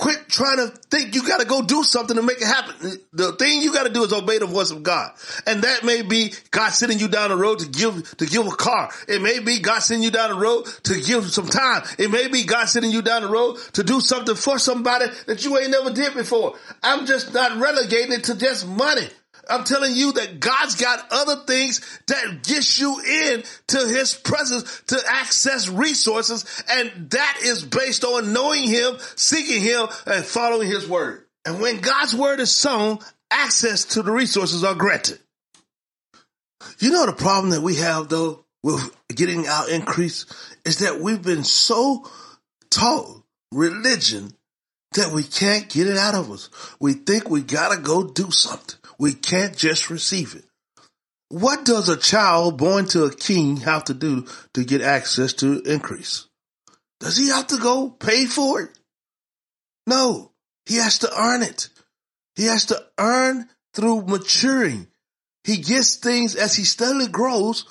Quit 0.00 0.28
trying 0.28 0.56
to 0.56 0.68
think 0.90 1.14
you 1.14 1.26
got 1.26 1.40
to 1.40 1.46
go 1.46 1.60
do 1.60 1.82
something 1.82 2.16
to 2.16 2.22
make 2.22 2.40
it 2.40 2.46
happen. 2.46 2.98
The 3.12 3.32
thing 3.32 3.60
you 3.60 3.70
got 3.70 3.86
to 3.86 3.92
do 3.92 4.02
is 4.02 4.12
obey 4.14 4.38
the 4.38 4.46
voice 4.46 4.70
of 4.70 4.82
God. 4.82 5.10
And 5.46 5.62
that 5.62 5.84
may 5.84 6.00
be 6.00 6.32
God 6.50 6.70
sending 6.70 6.98
you 6.98 7.08
down 7.08 7.28
the 7.28 7.36
road 7.36 7.58
to 7.58 7.68
give, 7.68 8.16
to 8.16 8.24
give 8.24 8.46
a 8.46 8.50
car. 8.50 8.88
It 9.08 9.20
may 9.20 9.40
be 9.40 9.60
God 9.60 9.80
sending 9.80 10.02
you 10.02 10.10
down 10.10 10.30
the 10.30 10.38
road 10.38 10.64
to 10.84 10.98
give 11.02 11.30
some 11.30 11.48
time. 11.48 11.82
It 11.98 12.10
may 12.10 12.28
be 12.28 12.44
God 12.44 12.64
sending 12.66 12.92
you 12.92 13.02
down 13.02 13.22
the 13.22 13.28
road 13.28 13.58
to 13.74 13.82
do 13.82 14.00
something 14.00 14.36
for 14.36 14.58
somebody 14.58 15.04
that 15.26 15.44
you 15.44 15.58
ain't 15.58 15.70
never 15.70 15.92
did 15.92 16.14
before. 16.14 16.54
I'm 16.82 17.04
just 17.04 17.34
not 17.34 17.58
relegating 17.58 18.12
it 18.12 18.24
to 18.24 18.38
just 18.38 18.66
money. 18.66 19.06
I'm 19.48 19.64
telling 19.64 19.94
you 19.94 20.12
that 20.12 20.40
God's 20.40 20.76
got 20.76 21.06
other 21.10 21.36
things 21.46 21.80
that 22.06 22.42
gets 22.42 22.78
you 22.78 23.00
in 23.00 23.42
to 23.68 23.78
his 23.88 24.14
presence 24.14 24.82
to 24.88 25.00
access 25.06 25.68
resources. 25.68 26.44
And 26.70 27.10
that 27.10 27.38
is 27.42 27.64
based 27.64 28.04
on 28.04 28.32
knowing 28.32 28.64
him, 28.64 28.96
seeking 29.16 29.62
him 29.62 29.88
and 30.06 30.24
following 30.24 30.68
his 30.68 30.88
word. 30.88 31.24
And 31.44 31.60
when 31.60 31.80
God's 31.80 32.14
word 32.14 32.40
is 32.40 32.52
sown, 32.52 32.98
access 33.30 33.84
to 33.86 34.02
the 34.02 34.12
resources 34.12 34.64
are 34.64 34.74
granted. 34.74 35.18
You 36.78 36.90
know, 36.90 37.06
the 37.06 37.12
problem 37.12 37.50
that 37.50 37.62
we 37.62 37.76
have 37.76 38.08
though 38.08 38.44
with 38.62 38.94
getting 39.08 39.46
our 39.46 39.70
increase 39.70 40.26
is 40.64 40.80
that 40.80 41.00
we've 41.00 41.22
been 41.22 41.44
so 41.44 42.06
taught 42.70 43.22
religion 43.52 44.34
that 44.92 45.12
we 45.12 45.22
can't 45.22 45.68
get 45.68 45.86
it 45.86 45.96
out 45.96 46.14
of 46.14 46.30
us. 46.30 46.50
We 46.80 46.94
think 46.94 47.30
we 47.30 47.42
gotta 47.42 47.80
go 47.80 48.04
do 48.04 48.30
something. 48.30 48.78
We 49.00 49.14
can't 49.14 49.56
just 49.56 49.88
receive 49.88 50.34
it. 50.34 50.44
What 51.30 51.64
does 51.64 51.88
a 51.88 51.96
child 51.96 52.58
born 52.58 52.84
to 52.88 53.04
a 53.04 53.14
king 53.14 53.56
have 53.58 53.84
to 53.84 53.94
do 53.94 54.26
to 54.52 54.62
get 54.62 54.82
access 54.82 55.32
to 55.34 55.62
increase? 55.62 56.26
Does 57.00 57.16
he 57.16 57.30
have 57.30 57.46
to 57.46 57.56
go 57.56 57.88
pay 57.88 58.26
for 58.26 58.60
it? 58.60 58.78
No, 59.86 60.32
he 60.66 60.76
has 60.76 60.98
to 60.98 61.10
earn 61.18 61.42
it. 61.42 61.70
He 62.36 62.44
has 62.44 62.66
to 62.66 62.84
earn 62.98 63.48
through 63.72 64.02
maturing. 64.02 64.86
He 65.44 65.56
gets 65.56 65.96
things 65.96 66.36
as 66.36 66.54
he 66.54 66.64
steadily 66.64 67.08
grows, 67.08 67.64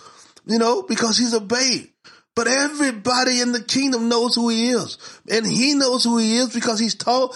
you 0.48 0.58
know, 0.58 0.82
because 0.82 1.20
he's 1.20 1.34
a 1.34 1.40
babe. 1.40 1.90
But 2.36 2.48
everybody 2.48 3.42
in 3.42 3.52
the 3.52 3.62
kingdom 3.62 4.10
knows 4.10 4.34
who 4.34 4.50
he 4.50 4.70
is. 4.70 4.98
And 5.30 5.46
he 5.46 5.76
knows 5.76 6.06
who 6.06 6.18
he 6.18 6.38
is 6.38 6.54
because 6.54 6.80
he's 6.80 6.96
taught 6.96 7.36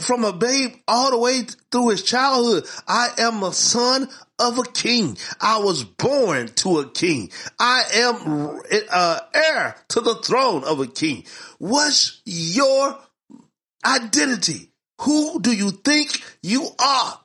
from 0.00 0.24
a 0.24 0.32
babe 0.32 0.74
all 0.86 1.10
the 1.10 1.18
way 1.18 1.42
through 1.70 1.90
his 1.90 2.02
childhood. 2.02 2.64
I 2.86 3.08
am 3.18 3.42
a 3.42 3.52
son 3.52 4.08
of 4.38 4.58
a 4.58 4.64
king. 4.64 5.16
I 5.40 5.58
was 5.58 5.84
born 5.84 6.48
to 6.48 6.78
a 6.78 6.90
king. 6.90 7.30
I 7.58 7.82
am 7.94 8.60
uh, 8.90 9.20
heir 9.34 9.76
to 9.88 10.00
the 10.00 10.16
throne 10.16 10.64
of 10.64 10.80
a 10.80 10.86
king. 10.86 11.24
What's 11.58 12.20
your 12.24 12.98
identity? 13.84 14.72
Who 15.02 15.40
do 15.40 15.52
you 15.52 15.70
think 15.70 16.22
you 16.42 16.68
are? 16.78 17.20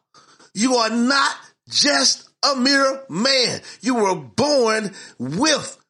You 0.53 0.75
are 0.75 0.91
not 0.91 1.35
just 1.69 2.29
a 2.43 2.55
mere 2.55 3.03
man. 3.09 3.61
You 3.81 3.95
were 3.95 4.15
born 4.15 4.91
with 5.17 5.83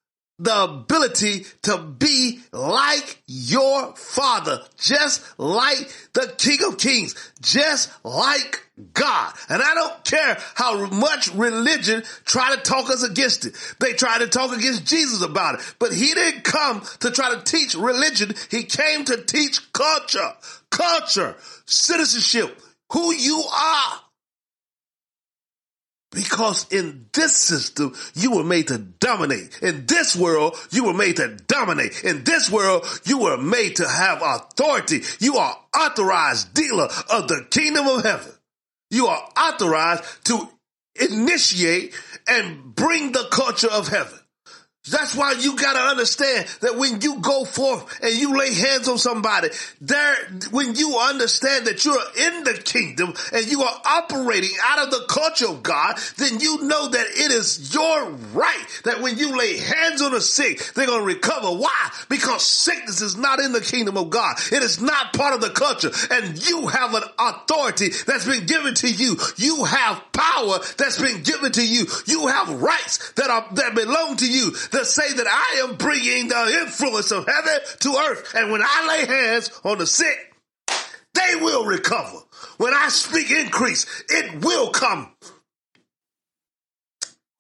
the 0.44 0.64
ability 0.64 1.46
to 1.64 1.78
be 1.78 2.42
like 2.52 3.22
your 3.28 3.96
father, 3.96 4.62
just 4.78 5.24
like 5.40 5.90
the 6.14 6.34
King 6.38 6.60
of 6.68 6.78
Kings, 6.78 7.16
just 7.42 7.92
like 8.04 8.68
God. 8.94 9.34
And 9.50 9.62
I 9.62 9.74
don't 9.74 10.04
care 10.04 10.38
how 10.56 10.86
much 10.88 11.34
religion 11.34 12.04
try 12.26 12.56
to 12.56 12.62
talk 12.62 12.90
us 12.90 13.04
against 13.04 13.46
it. 13.46 13.56
They 13.80 13.94
try 13.94 14.20
to 14.20 14.28
talk 14.28 14.56
against 14.56 14.86
Jesus 14.86 15.22
about 15.22 15.56
it, 15.56 15.76
but 15.80 15.94
he 15.94 16.14
didn't 16.14 16.44
come 16.44 16.82
to 17.00 17.12
try 17.12 17.34
to 17.34 17.42
teach 17.42 17.76
religion. 17.76 18.34
He 18.52 18.64
came 18.64 19.06
to 19.06 19.24
teach 19.24 19.72
culture, 19.72 20.34
culture, 20.70 21.36
citizenship, 21.66 22.60
who 22.92 23.14
you 23.14 23.44
are. 23.52 24.00
Because 26.14 26.72
in 26.72 27.08
this 27.12 27.36
system, 27.36 27.96
you 28.14 28.32
were 28.36 28.44
made 28.44 28.68
to 28.68 28.78
dominate. 28.78 29.60
In 29.62 29.86
this 29.88 30.16
world, 30.16 30.56
you 30.70 30.86
were 30.86 30.94
made 30.94 31.18
to 31.18 31.38
dominate. 31.48 32.04
In 32.04 32.24
this 32.24 32.52
world, 32.52 32.86
you 33.06 33.20
were 33.20 33.38
made 33.38 33.78
to 33.78 33.88
have 33.88 34.22
authority. 34.22 35.02
You 35.20 35.38
are 35.38 35.58
authorized 35.76 36.54
dealer 36.54 36.88
of 37.10 37.28
the 37.28 37.48
kingdom 37.50 37.88
of 37.88 38.04
heaven. 38.04 38.32
You 38.92 39.08
are 39.08 39.30
authorized 39.38 40.04
to 40.26 40.50
initiate 40.96 41.96
and 42.28 42.76
bring 42.76 43.12
the 43.12 43.28
culture 43.32 43.72
of 43.72 43.88
heaven. 43.88 44.20
That's 44.92 45.16
why 45.16 45.32
you 45.40 45.56
gotta 45.56 45.80
understand 45.80 46.46
that 46.60 46.76
when 46.76 47.00
you 47.00 47.22
go 47.22 47.46
forth 47.46 48.02
and 48.04 48.14
you 48.14 48.38
lay 48.38 48.54
hands 48.54 48.90
on 48.90 48.98
somebody, 48.98 49.48
there, 49.80 50.14
when 50.52 50.76
you 50.76 50.98
understand 50.98 51.68
that 51.68 51.86
you're 51.86 51.96
in 51.96 52.44
the 52.44 52.62
kingdom 52.66 53.14
and 53.32 53.50
you 53.50 53.62
are 53.62 53.82
operating 53.86 54.50
out 54.62 54.80
of 54.80 54.92
the 54.92 55.06
culture 55.08 55.48
of 55.48 55.64
God, 55.64 55.98
then 56.18 56.42
you 56.42 56.64
know 56.64 56.90
that 56.90 57.06
it 57.08 57.32
is 57.32 57.74
your 57.74 58.10
right 58.34 58.82
that 58.84 59.00
when 59.00 59.18
you 59.18 59.38
lay 59.38 59.58
hands 59.58 60.02
on 60.02 60.12
the 60.12 60.20
sick, 60.20 60.74
they're 60.74 60.86
gonna 60.86 61.06
recover. 61.06 61.48
Why? 61.48 61.90
Because 62.10 62.46
sickness 62.46 63.00
is 63.00 63.16
not 63.16 63.40
in 63.40 63.54
the 63.54 63.62
kingdom 63.62 63.96
of 63.96 64.10
God. 64.10 64.36
It 64.52 64.64
is 64.64 64.82
not 64.82 65.14
part 65.14 65.34
of 65.34 65.40
the 65.40 65.52
culture 65.52 65.92
and 66.12 66.46
you 66.46 66.68
have 66.68 66.94
an 66.94 67.04
authority 67.18 67.92
that's 68.06 68.26
been 68.26 68.46
given 68.48 68.74
to 68.76 68.92
you. 68.92 69.16
You 69.38 69.64
have 69.64 70.04
power 70.12 70.60
that's 70.78 71.02
been 71.02 71.24
given 71.24 71.54
to 71.54 71.66
you. 71.66 71.86
You 72.06 72.28
have 72.28 72.62
rights 72.62 73.14
that 73.14 73.30
are, 73.30 73.48
that 73.54 73.76
belong 73.76 74.18
to 74.18 74.30
you 74.30 74.52
that 74.74 74.86
say 74.86 75.14
that 75.14 75.28
I 75.28 75.62
am 75.64 75.76
bringing 75.76 76.28
the 76.28 76.60
influence 76.62 77.12
of 77.12 77.26
heaven 77.26 77.60
to 77.80 77.96
earth. 78.10 78.34
And 78.36 78.52
when 78.52 78.62
I 78.62 78.88
lay 78.88 79.06
hands 79.06 79.52
on 79.64 79.78
the 79.78 79.88
sick, 79.88 80.34
they 81.14 81.36
will 81.36 81.66
recover. 81.66 82.20
When 82.58 82.74
I 82.74 82.90
speak 82.90 83.32
increase, 83.32 83.86
it 84.10 84.44
will 84.44 84.70
come. 84.72 85.12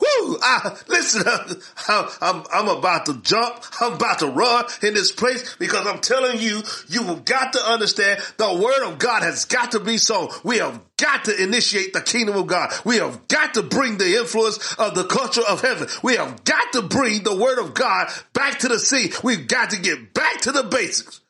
Woo! 0.04 0.38
I, 0.42 0.78
listen, 0.88 1.24
I'm, 1.88 2.10
I'm, 2.22 2.44
I'm 2.52 2.78
about 2.78 3.06
to 3.06 3.22
jump. 3.22 3.64
I'm 3.80 3.94
about 3.94 4.20
to 4.20 4.28
run 4.28 4.66
in 4.82 4.94
this 4.94 5.12
place 5.12 5.56
because 5.58 5.88
I'm 5.88 6.00
telling 6.00 6.40
you, 6.40 6.62
you 6.90 7.04
have 7.04 7.26
got 7.26 7.54
to 7.54 7.60
understand 7.60 8.20
the 8.38 8.54
word 8.54 8.92
of 8.92 9.00
God 9.00 9.24
has 9.24 9.46
got 9.46 9.72
to 9.72 9.80
be 9.80 9.98
sown. 9.98 10.30
We 10.44 10.58
have 10.58 10.80
got 10.98 11.26
to 11.26 11.44
initiate 11.44 11.94
the 11.94 12.02
kingdom 12.02 12.36
of 12.36 12.48
God. 12.48 12.74
We 12.84 12.98
have 12.98 13.28
got 13.28 13.54
to 13.54 13.64
bring 13.64 13.98
the 13.98 14.18
influence 14.18 14.74
of 14.76 14.96
the 14.96 15.06
culture 15.06 15.44
of 15.48 15.62
heaven. 15.62 15.88
We 16.02 16.18
have 16.18 16.44
got 16.44 16.74
to 16.74 16.82
bring 16.82 17.24
the 17.24 17.36
word 17.36 17.60
of 17.60 17.74
God 17.74 18.10
back 18.34 18.60
to 18.60 18.68
the 18.68 18.80
sea. 18.80 19.12
We've 19.24 19.48
got 19.48 19.70
to 19.70 19.80
get 19.80 20.14
back 20.14 20.42
to 20.42 20.52
the 20.52 20.64
basics. 20.64 21.22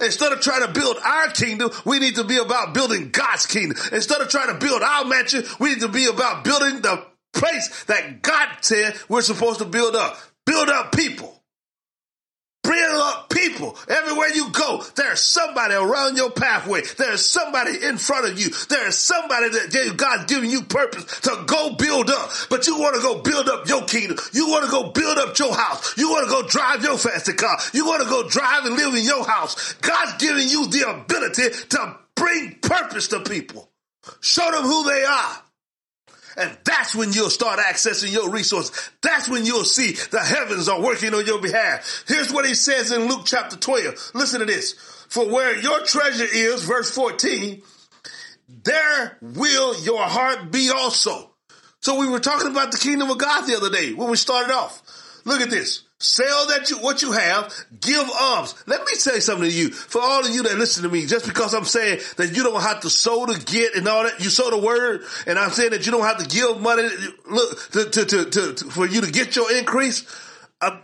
Instead 0.00 0.32
of 0.32 0.40
trying 0.40 0.66
to 0.66 0.72
build 0.72 0.96
our 1.04 1.28
kingdom, 1.28 1.70
we 1.84 1.98
need 1.98 2.14
to 2.14 2.24
be 2.24 2.38
about 2.38 2.72
building 2.72 3.10
God's 3.10 3.46
kingdom. 3.46 3.76
Instead 3.92 4.20
of 4.20 4.28
trying 4.28 4.48
to 4.48 4.54
build 4.54 4.82
our 4.82 5.04
mansion, 5.04 5.44
we 5.58 5.70
need 5.70 5.80
to 5.80 5.88
be 5.88 6.06
about 6.06 6.42
building 6.44 6.80
the 6.80 7.09
place 7.32 7.84
that 7.84 8.22
God 8.22 8.48
said 8.60 8.94
we're 9.08 9.22
supposed 9.22 9.58
to 9.60 9.64
build 9.64 9.96
up. 9.96 10.18
Build 10.46 10.68
up 10.68 10.94
people. 10.94 11.36
Build 12.62 13.02
up 13.02 13.30
people. 13.30 13.76
Everywhere 13.88 14.28
you 14.28 14.50
go, 14.50 14.84
there's 14.94 15.20
somebody 15.20 15.74
around 15.74 16.16
your 16.16 16.30
pathway. 16.30 16.82
There's 16.98 17.24
somebody 17.24 17.84
in 17.84 17.96
front 17.96 18.30
of 18.30 18.38
you. 18.38 18.50
There's 18.68 18.98
somebody 18.98 19.48
that 19.48 19.94
God's 19.96 20.32
giving 20.32 20.50
you 20.50 20.62
purpose 20.62 21.20
to 21.20 21.44
go 21.46 21.74
build 21.74 22.10
up. 22.10 22.30
But 22.50 22.66
you 22.66 22.78
want 22.78 22.96
to 22.96 23.00
go 23.00 23.22
build 23.22 23.48
up 23.48 23.66
your 23.66 23.84
kingdom. 23.86 24.18
You 24.32 24.48
want 24.48 24.66
to 24.66 24.70
go 24.70 24.90
build 24.90 25.18
up 25.18 25.38
your 25.38 25.54
house. 25.54 25.96
You 25.96 26.10
want 26.10 26.28
to 26.28 26.30
go 26.30 26.46
drive 26.46 26.84
your 26.84 26.98
fancy 26.98 27.32
car. 27.32 27.56
You 27.72 27.86
want 27.86 28.02
to 28.02 28.08
go 28.08 28.28
drive 28.28 28.66
and 28.66 28.76
live 28.76 28.94
in 28.94 29.04
your 29.04 29.24
house. 29.24 29.72
God's 29.74 30.22
giving 30.22 30.48
you 30.48 30.66
the 30.68 30.90
ability 30.90 31.50
to 31.70 31.96
bring 32.14 32.58
purpose 32.60 33.08
to 33.08 33.20
people. 33.20 33.70
Show 34.20 34.50
them 34.50 34.64
who 34.64 34.84
they 34.84 35.02
are. 35.02 35.42
And 36.36 36.56
that's 36.64 36.94
when 36.94 37.12
you'll 37.12 37.30
start 37.30 37.58
accessing 37.58 38.12
your 38.12 38.30
resources. 38.30 38.90
That's 39.02 39.28
when 39.28 39.44
you'll 39.44 39.64
see 39.64 39.92
the 39.92 40.20
heavens 40.20 40.68
are 40.68 40.80
working 40.80 41.14
on 41.14 41.26
your 41.26 41.40
behalf. 41.40 42.04
Here's 42.06 42.32
what 42.32 42.46
he 42.46 42.54
says 42.54 42.92
in 42.92 43.08
Luke 43.08 43.22
chapter 43.24 43.56
12. 43.56 44.12
Listen 44.14 44.40
to 44.40 44.46
this. 44.46 44.74
For 45.08 45.28
where 45.28 45.58
your 45.58 45.82
treasure 45.84 46.26
is, 46.32 46.62
verse 46.62 46.94
14, 46.94 47.62
there 48.64 49.18
will 49.20 49.80
your 49.82 50.02
heart 50.02 50.52
be 50.52 50.70
also. 50.74 51.30
So 51.80 51.98
we 51.98 52.08
were 52.08 52.20
talking 52.20 52.50
about 52.50 52.72
the 52.72 52.78
kingdom 52.78 53.10
of 53.10 53.18
God 53.18 53.46
the 53.46 53.56
other 53.56 53.70
day 53.70 53.92
when 53.92 54.10
we 54.10 54.16
started 54.16 54.52
off. 54.52 54.82
Look 55.24 55.40
at 55.40 55.50
this. 55.50 55.82
Sell 56.02 56.46
that 56.46 56.70
you, 56.70 56.78
what 56.78 57.02
you 57.02 57.12
have, 57.12 57.52
give 57.78 58.08
alms. 58.18 58.54
Let 58.66 58.80
me 58.80 58.94
say 58.94 59.20
something 59.20 59.50
to 59.50 59.54
you. 59.54 59.70
For 59.70 60.00
all 60.00 60.24
of 60.24 60.34
you 60.34 60.42
that 60.44 60.56
listen 60.56 60.82
to 60.84 60.88
me, 60.88 61.04
just 61.04 61.26
because 61.26 61.52
I'm 61.52 61.66
saying 61.66 62.00
that 62.16 62.34
you 62.34 62.42
don't 62.42 62.62
have 62.62 62.80
to 62.80 62.90
sow 62.90 63.26
to 63.26 63.38
get 63.38 63.74
and 63.74 63.86
all 63.86 64.04
that, 64.04 64.18
you 64.18 64.30
sow 64.30 64.48
the 64.48 64.58
word, 64.58 65.02
and 65.26 65.38
I'm 65.38 65.50
saying 65.50 65.72
that 65.72 65.84
you 65.84 65.92
don't 65.92 66.04
have 66.04 66.16
to 66.16 66.26
give 66.26 66.58
money, 66.58 66.88
look, 67.28 67.70
to, 67.72 67.84
to, 67.90 68.04
to, 68.06 68.54
to 68.54 68.70
for 68.70 68.86
you 68.86 69.02
to 69.02 69.12
get 69.12 69.36
your 69.36 69.54
increase. 69.54 70.06
Uh, 70.62 70.78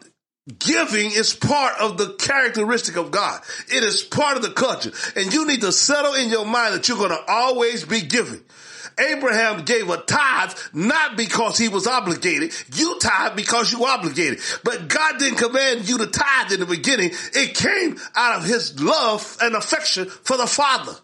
giving 0.59 1.11
is 1.11 1.35
part 1.35 1.81
of 1.81 1.97
the 1.97 2.13
characteristic 2.15 2.97
of 2.97 3.11
God. 3.11 3.41
It 3.69 3.83
is 3.83 4.03
part 4.03 4.37
of 4.37 4.43
the 4.43 4.51
culture. 4.51 4.93
And 5.17 5.33
you 5.33 5.47
need 5.47 5.63
to 5.63 5.73
settle 5.73 6.15
in 6.15 6.29
your 6.29 6.45
mind 6.45 6.75
that 6.75 6.89
you're 6.89 6.99
going 6.99 7.11
to 7.11 7.25
always 7.27 7.85
be 7.85 8.03
giving. 8.03 8.43
Abraham 8.99 9.65
gave 9.65 9.91
a 9.91 9.99
tithe 9.99 10.53
not 10.73 11.17
because 11.17 11.59
he 11.59 11.69
was 11.69 11.87
obligated. 11.87 12.55
You 12.75 12.99
tithe 12.99 13.37
because 13.37 13.73
you 13.73 13.85
obligated. 13.85 14.41
But 14.65 14.89
God 14.89 15.19
didn't 15.19 15.39
command 15.39 15.89
you 15.89 15.99
to 15.99 16.07
tithe 16.07 16.53
in 16.53 16.61
the 16.61 16.67
beginning. 16.67 17.11
It 17.35 17.55
came 17.55 17.99
out 18.15 18.39
of 18.39 18.45
his 18.45 18.81
love 18.81 19.37
and 19.43 19.55
affection 19.55 20.07
for 20.07 20.37
the 20.37 20.47
Father. 20.47 20.95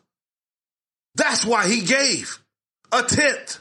That's 1.17 1.45
why 1.45 1.69
he 1.69 1.83
gave 1.83 2.39
a 2.91 3.03
tenth. 3.03 3.59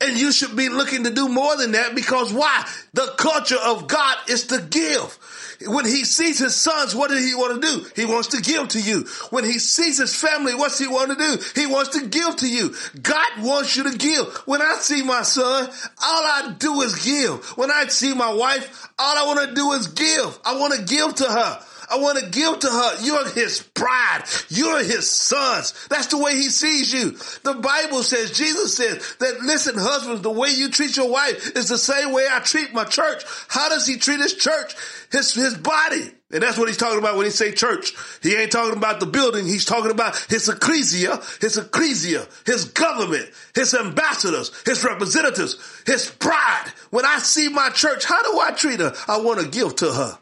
And 0.00 0.16
you 0.16 0.30
should 0.30 0.54
be 0.54 0.68
looking 0.68 1.04
to 1.04 1.10
do 1.10 1.28
more 1.28 1.56
than 1.56 1.72
that 1.72 1.96
because 1.96 2.32
why? 2.32 2.64
The 2.92 3.14
culture 3.18 3.58
of 3.60 3.88
God 3.88 4.16
is 4.28 4.46
to 4.48 4.60
give. 4.60 5.18
When 5.66 5.84
he 5.84 6.04
sees 6.04 6.38
his 6.38 6.54
sons, 6.54 6.94
what 6.94 7.10
does 7.10 7.24
he 7.26 7.34
want 7.34 7.60
to 7.60 7.66
do? 7.66 7.86
He 7.96 8.04
wants 8.04 8.28
to 8.28 8.40
give 8.40 8.68
to 8.68 8.80
you. 8.80 9.06
When 9.30 9.44
he 9.44 9.58
sees 9.58 9.98
his 9.98 10.14
family, 10.14 10.54
what's 10.54 10.78
he 10.78 10.86
want 10.86 11.10
to 11.10 11.16
do? 11.16 11.60
He 11.60 11.66
wants 11.66 11.98
to 11.98 12.06
give 12.06 12.36
to 12.36 12.48
you. 12.48 12.74
God 13.02 13.28
wants 13.40 13.76
you 13.76 13.90
to 13.90 13.98
give. 13.98 14.26
When 14.46 14.62
I 14.62 14.76
see 14.80 15.02
my 15.02 15.22
son, 15.22 15.68
all 15.68 16.22
I 16.22 16.54
do 16.58 16.80
is 16.82 17.04
give. 17.04 17.44
When 17.56 17.72
I 17.72 17.86
see 17.86 18.14
my 18.14 18.32
wife, 18.32 18.88
all 18.98 19.16
I 19.16 19.26
want 19.34 19.48
to 19.48 19.54
do 19.54 19.72
is 19.72 19.88
give. 19.88 20.38
I 20.44 20.58
want 20.58 20.74
to 20.74 20.84
give 20.84 21.14
to 21.16 21.24
her. 21.24 21.60
I 21.90 21.98
want 21.98 22.18
to 22.18 22.30
give 22.30 22.58
to 22.60 22.66
her. 22.68 23.04
You're 23.04 23.28
his 23.30 23.62
bride. 23.74 24.24
You're 24.48 24.82
his 24.82 25.10
sons. 25.10 25.74
That's 25.88 26.08
the 26.08 26.18
way 26.18 26.34
he 26.34 26.48
sees 26.48 26.92
you. 26.92 27.12
The 27.42 27.58
Bible 27.60 28.02
says, 28.02 28.32
Jesus 28.32 28.76
says 28.76 29.16
that 29.20 29.40
listen, 29.40 29.76
husbands, 29.76 30.22
the 30.22 30.30
way 30.30 30.50
you 30.50 30.70
treat 30.70 30.96
your 30.96 31.10
wife 31.10 31.56
is 31.56 31.68
the 31.68 31.78
same 31.78 32.12
way 32.12 32.26
I 32.30 32.40
treat 32.40 32.74
my 32.74 32.84
church. 32.84 33.24
How 33.48 33.68
does 33.68 33.86
he 33.86 33.96
treat 33.96 34.20
his 34.20 34.34
church? 34.34 34.74
His, 35.10 35.32
his 35.34 35.56
body. 35.56 36.12
And 36.30 36.42
that's 36.42 36.58
what 36.58 36.68
he's 36.68 36.76
talking 36.76 36.98
about 36.98 37.16
when 37.16 37.24
he 37.24 37.30
say 37.30 37.52
church. 37.52 37.94
He 38.22 38.34
ain't 38.34 38.52
talking 38.52 38.76
about 38.76 39.00
the 39.00 39.06
building. 39.06 39.46
He's 39.46 39.64
talking 39.64 39.90
about 39.90 40.14
his 40.28 40.48
ecclesia, 40.48 41.22
his 41.40 41.56
ecclesia, 41.56 42.26
his 42.44 42.66
government, 42.66 43.30
his 43.54 43.72
ambassadors, 43.72 44.52
his 44.66 44.84
representatives, 44.84 45.56
his 45.86 46.10
bride. 46.10 46.66
When 46.90 47.06
I 47.06 47.18
see 47.18 47.48
my 47.48 47.70
church, 47.70 48.04
how 48.04 48.22
do 48.30 48.38
I 48.40 48.50
treat 48.50 48.80
her? 48.80 48.94
I 49.06 49.20
want 49.20 49.40
to 49.40 49.48
give 49.48 49.76
to 49.76 49.90
her. 49.90 50.18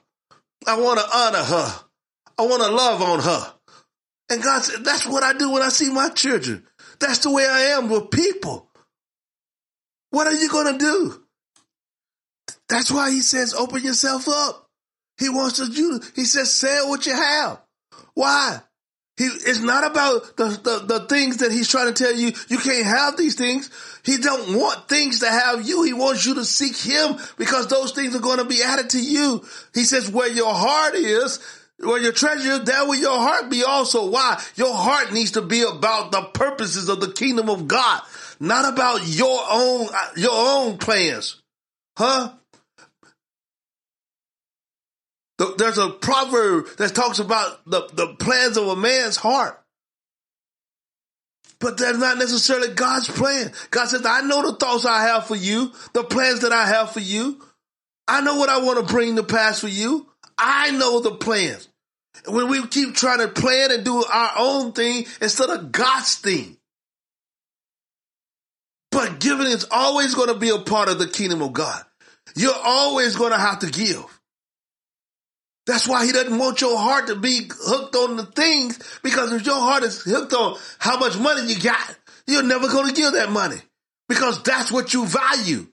I 0.66 0.81
want 0.81 0.98
to 0.98 1.07
honor 1.16 1.44
her. 1.44 1.81
I 2.38 2.42
want 2.42 2.62
to 2.62 2.70
love 2.70 3.02
on 3.02 3.20
her. 3.20 3.52
And 4.29 4.42
God 4.42 4.62
said, 4.62 4.85
that's 4.85 5.07
what 5.07 5.22
I 5.22 5.33
do 5.33 5.52
when 5.52 5.62
I 5.62 5.68
see 5.68 5.90
my 5.90 6.09
children. 6.09 6.66
That's 6.98 7.18
the 7.18 7.31
way 7.31 7.46
I 7.46 7.76
am 7.76 7.88
with 7.88 8.11
people. 8.11 8.68
What 10.11 10.26
are 10.26 10.35
you 10.35 10.48
going 10.50 10.72
to 10.72 10.79
do? 10.79 11.22
That's 12.68 12.90
why 12.90 13.11
he 13.11 13.20
says, 13.20 13.55
open 13.55 13.83
yourself 13.83 14.29
up. 14.29 14.68
He 15.18 15.29
wants 15.29 15.59
to 15.59 15.68
do, 15.70 16.00
he 16.14 16.24
says, 16.24 16.52
sell 16.52 16.88
what 16.88 17.07
you 17.07 17.14
have. 17.14 17.61
Why? 18.14 18.61
He, 19.16 19.24
it's 19.24 19.61
not 19.61 19.90
about 19.90 20.37
the, 20.37 20.48
the, 20.62 20.98
the 20.98 21.07
things 21.07 21.38
that 21.38 21.50
he's 21.50 21.70
trying 21.70 21.92
to 21.92 22.05
tell 22.05 22.14
you. 22.14 22.33
You 22.48 22.59
can't 22.59 22.85
have 22.85 23.16
these 23.16 23.35
things. 23.35 23.70
He 24.05 24.18
don't 24.18 24.59
want 24.59 24.88
things 24.88 25.20
to 25.20 25.26
have 25.26 25.66
you. 25.66 25.83
He 25.85 25.94
wants 25.94 26.26
you 26.26 26.35
to 26.35 26.44
seek 26.44 26.76
him 26.76 27.16
because 27.38 27.68
those 27.68 27.92
things 27.92 28.14
are 28.14 28.20
going 28.20 28.38
to 28.38 28.44
be 28.44 28.62
added 28.62 28.90
to 28.90 29.02
you. 29.02 29.42
He 29.72 29.85
says 29.85 30.11
where 30.11 30.31
your 30.31 30.52
heart 30.52 30.94
is, 30.94 31.40
where 31.79 32.00
your 32.00 32.12
treasure 32.12 32.50
is, 32.50 32.64
there 32.64 32.85
will 32.85 32.96
your 32.96 33.18
heart 33.18 33.50
be 33.50 33.64
also. 33.64 34.11
Why? 34.11 34.42
Your 34.55 34.74
heart 34.74 35.14
needs 35.14 35.33
to 35.33 35.42
be 35.42 35.62
about 35.62 36.12
the 36.12 36.22
purposes 36.35 36.90
of 36.90 37.00
the 37.00 37.12
kingdom 37.12 37.48
of 37.48 37.66
God, 37.66 38.02
not 38.38 38.70
about 38.70 39.07
your 39.07 39.40
own, 39.50 39.88
your 40.16 40.33
own 40.33 40.76
plans. 40.76 41.40
Huh? 41.96 42.35
There's 45.38 45.79
a 45.79 45.90
proverb 45.90 46.66
that 46.79 46.94
talks 46.94 47.18
about 47.18 47.64
the, 47.66 47.88
the 47.92 48.14
plans 48.18 48.57
of 48.57 48.68
a 48.68 48.77
man's 48.77 49.16
heart. 49.16 49.62
But 51.59 51.79
that's 51.79 51.99
not 51.99 52.18
necessarily 52.18 52.75
God's 52.75 53.09
plan. 53.09 53.53
God 53.70 53.87
says, 53.87 54.05
I 54.05 54.22
know 54.22 54.42
the 54.42 54.57
thoughts 54.57 54.85
I 54.85 55.03
have 55.03 55.27
for 55.27 55.37
you, 55.37 55.72
the 55.94 56.05
plans 56.05 56.40
that 56.40 56.53
I 56.53 56.66
have 56.66 56.92
for 56.92 57.01
you. 57.01 57.42
I 58.09 58.20
know 58.20 58.37
what 58.37 58.51
I 58.51 58.59
want 58.59 58.87
to 58.87 58.92
bring 58.92 59.16
to 59.16 59.22
pass 59.22 59.61
for 59.61 59.68
you. 59.68 60.07
I 60.38 60.70
know 60.72 61.01
the 61.01 61.12
plans. 61.12 61.68
When 62.29 62.49
we 62.49 62.66
keep 62.66 62.94
trying 62.94 63.18
to 63.18 63.29
plan 63.29 63.72
and 63.72 63.85
do 63.85 64.05
our 64.05 64.33
own 64.38 64.72
thing 64.72 65.07
instead 65.20 65.51
of 65.51 65.72
God's 65.72 66.16
thing. 66.16 66.57
But 68.90 69.20
giving 69.20 69.46
is 69.46 69.66
always 69.70 70.14
going 70.14 70.29
to 70.29 70.38
be 70.38 70.51
a 70.51 70.59
part 70.59 70.88
of 70.88 70.99
the 70.99 71.09
kingdom 71.09 71.42
of 71.42 71.53
God. 71.53 71.83
You're 72.35 72.53
always 72.55 73.16
going 73.16 73.33
to 73.33 73.38
have 73.38 73.61
to 73.61 73.70
give. 73.70 74.05
That's 75.66 75.88
why 75.88 76.07
he 76.07 76.12
doesn't 76.12 76.38
want 76.38 76.61
your 76.61 76.79
heart 76.79 77.09
to 77.09 77.16
be 77.16 77.48
hooked 77.50 77.96
on 77.96 78.16
the 78.16 78.26
things 78.26 78.79
because 79.03 79.32
if 79.32 79.45
your 79.45 79.59
heart 79.59 79.82
is 79.82 80.01
hooked 80.01 80.32
on 80.32 80.57
how 80.78 80.99
much 80.99 81.18
money 81.18 81.53
you 81.53 81.61
got, 81.61 81.97
you're 82.26 82.45
never 82.45 82.68
going 82.68 82.88
to 82.88 82.95
give 82.95 83.14
that 83.14 83.30
money 83.30 83.59
because 84.09 84.43
that's 84.43 84.70
what 84.70 84.95
you 84.95 85.07
value. 85.07 85.66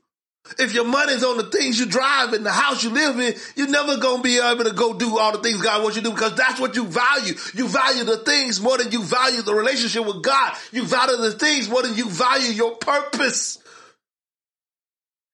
If 0.59 0.73
your 0.73 0.83
money's 0.83 1.23
on 1.23 1.37
the 1.37 1.45
things 1.45 1.79
you 1.79 1.85
drive 1.85 2.33
and 2.33 2.45
the 2.45 2.51
house 2.51 2.83
you 2.83 2.89
live 2.89 3.17
in, 3.17 3.33
you're 3.55 3.69
never 3.69 3.95
going 3.97 4.17
to 4.17 4.23
be 4.23 4.39
able 4.39 4.65
to 4.65 4.73
go 4.73 4.93
do 4.93 5.17
all 5.17 5.31
the 5.31 5.37
things 5.37 5.61
God 5.61 5.81
wants 5.81 5.95
you 5.95 6.03
to 6.03 6.09
do 6.09 6.13
because 6.13 6.35
that's 6.35 6.59
what 6.59 6.75
you 6.75 6.85
value. 6.85 7.33
You 7.53 7.67
value 7.69 8.03
the 8.03 8.17
things 8.17 8.59
more 8.59 8.77
than 8.77 8.91
you 8.91 9.03
value 9.03 9.41
the 9.41 9.55
relationship 9.55 10.05
with 10.05 10.21
God. 10.21 10.53
You 10.73 10.85
value 10.85 11.17
the 11.17 11.31
things 11.31 11.69
more 11.69 11.81
than 11.81 11.95
you 11.95 12.09
value 12.09 12.51
your 12.51 12.75
purpose. 12.75 13.57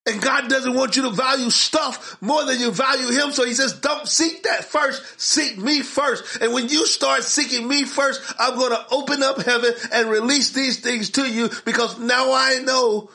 And 0.09 0.21
God 0.21 0.49
doesn't 0.49 0.73
want 0.73 0.95
you 0.95 1.03
to 1.03 1.11
value 1.11 1.51
stuff 1.51 2.19
more 2.19 2.43
than 2.45 2.59
you 2.59 2.71
value 2.71 3.11
Him. 3.11 3.31
So 3.31 3.45
He 3.45 3.53
says, 3.53 3.73
don't 3.73 4.07
seek 4.07 4.43
that 4.43 4.65
first. 4.65 5.03
Seek 5.19 5.57
me 5.57 5.81
first. 5.81 6.41
And 6.41 6.51
when 6.51 6.67
you 6.67 6.87
start 6.87 7.23
seeking 7.23 7.67
me 7.67 7.83
first, 7.83 8.21
I'm 8.39 8.57
going 8.57 8.71
to 8.71 8.85
open 8.91 9.21
up 9.21 9.41
heaven 9.41 9.71
and 9.93 10.09
release 10.09 10.51
these 10.51 10.79
things 10.79 11.11
to 11.11 11.31
you 11.31 11.49
because 11.63 11.99
now 11.99 12.33
I 12.33 12.59
know 12.63 13.11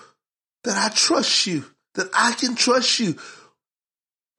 that 0.63 0.77
I 0.77 0.95
trust 0.95 1.49
you, 1.49 1.65
that 1.95 2.09
I 2.15 2.33
can 2.33 2.55
trust 2.55 3.01
you. 3.01 3.17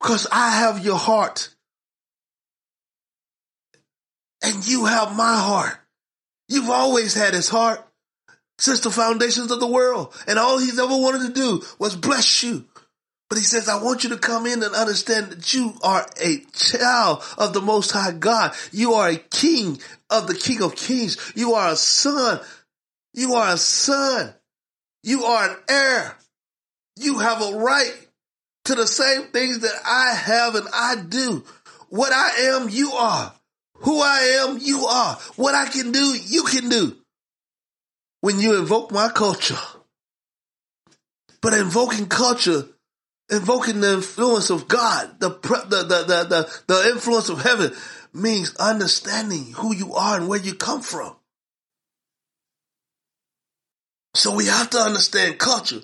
Because 0.00 0.26
I 0.32 0.50
have 0.50 0.84
your 0.84 0.98
heart. 0.98 1.54
And 4.42 4.66
you 4.66 4.86
have 4.86 5.16
my 5.16 5.36
heart. 5.36 5.78
You've 6.48 6.70
always 6.70 7.14
had 7.14 7.34
his 7.34 7.48
heart 7.48 7.85
since 8.58 8.80
the 8.80 8.90
foundations 8.90 9.50
of 9.50 9.60
the 9.60 9.66
world. 9.66 10.14
And 10.26 10.38
all 10.38 10.58
he's 10.58 10.78
ever 10.78 10.96
wanted 10.96 11.26
to 11.26 11.32
do 11.32 11.62
was 11.78 11.96
bless 11.96 12.42
you. 12.42 12.64
But 13.28 13.38
he 13.38 13.44
says, 13.44 13.68
I 13.68 13.82
want 13.82 14.04
you 14.04 14.10
to 14.10 14.18
come 14.18 14.46
in 14.46 14.62
and 14.62 14.74
understand 14.74 15.30
that 15.30 15.52
you 15.52 15.74
are 15.82 16.06
a 16.22 16.38
child 16.52 17.24
of 17.36 17.52
the 17.52 17.60
Most 17.60 17.90
High 17.90 18.12
God. 18.12 18.54
You 18.70 18.94
are 18.94 19.08
a 19.08 19.16
king 19.16 19.80
of 20.10 20.28
the 20.28 20.34
King 20.34 20.62
of 20.62 20.76
Kings. 20.76 21.32
You 21.34 21.54
are 21.54 21.72
a 21.72 21.76
son. 21.76 22.40
You 23.14 23.34
are 23.34 23.54
a 23.54 23.56
son. 23.56 24.32
You 25.02 25.24
are 25.24 25.50
an 25.50 25.56
heir. 25.68 26.16
You 26.96 27.18
have 27.18 27.42
a 27.42 27.58
right 27.58 27.94
to 28.66 28.74
the 28.74 28.86
same 28.86 29.24
things 29.24 29.60
that 29.60 29.74
I 29.84 30.14
have 30.14 30.54
and 30.54 30.68
I 30.72 30.96
do. 30.96 31.44
What 31.88 32.12
I 32.12 32.52
am, 32.54 32.68
you 32.68 32.92
are. 32.92 33.32
Who 33.80 34.00
I 34.00 34.40
am, 34.40 34.58
you 34.60 34.86
are. 34.86 35.14
What 35.36 35.54
I 35.54 35.66
can 35.66 35.92
do, 35.92 36.16
you 36.26 36.44
can 36.44 36.68
do. 36.68 36.96
When 38.26 38.40
you 38.40 38.58
invoke 38.58 38.90
my 38.90 39.08
culture. 39.08 39.54
But 41.40 41.54
invoking 41.54 42.08
culture, 42.08 42.64
invoking 43.30 43.80
the 43.80 43.92
influence 43.92 44.50
of 44.50 44.66
God, 44.66 45.20
the, 45.20 45.28
the, 45.28 45.84
the, 45.84 46.24
the, 46.24 46.60
the, 46.66 46.90
influence 46.90 47.28
of 47.28 47.40
heaven 47.40 47.70
means 48.12 48.56
understanding 48.56 49.52
who 49.52 49.72
you 49.72 49.94
are 49.94 50.16
and 50.16 50.26
where 50.26 50.40
you 50.40 50.56
come 50.56 50.80
from. 50.80 51.14
So 54.16 54.34
we 54.34 54.46
have 54.46 54.70
to 54.70 54.78
understand 54.78 55.38
culture. 55.38 55.82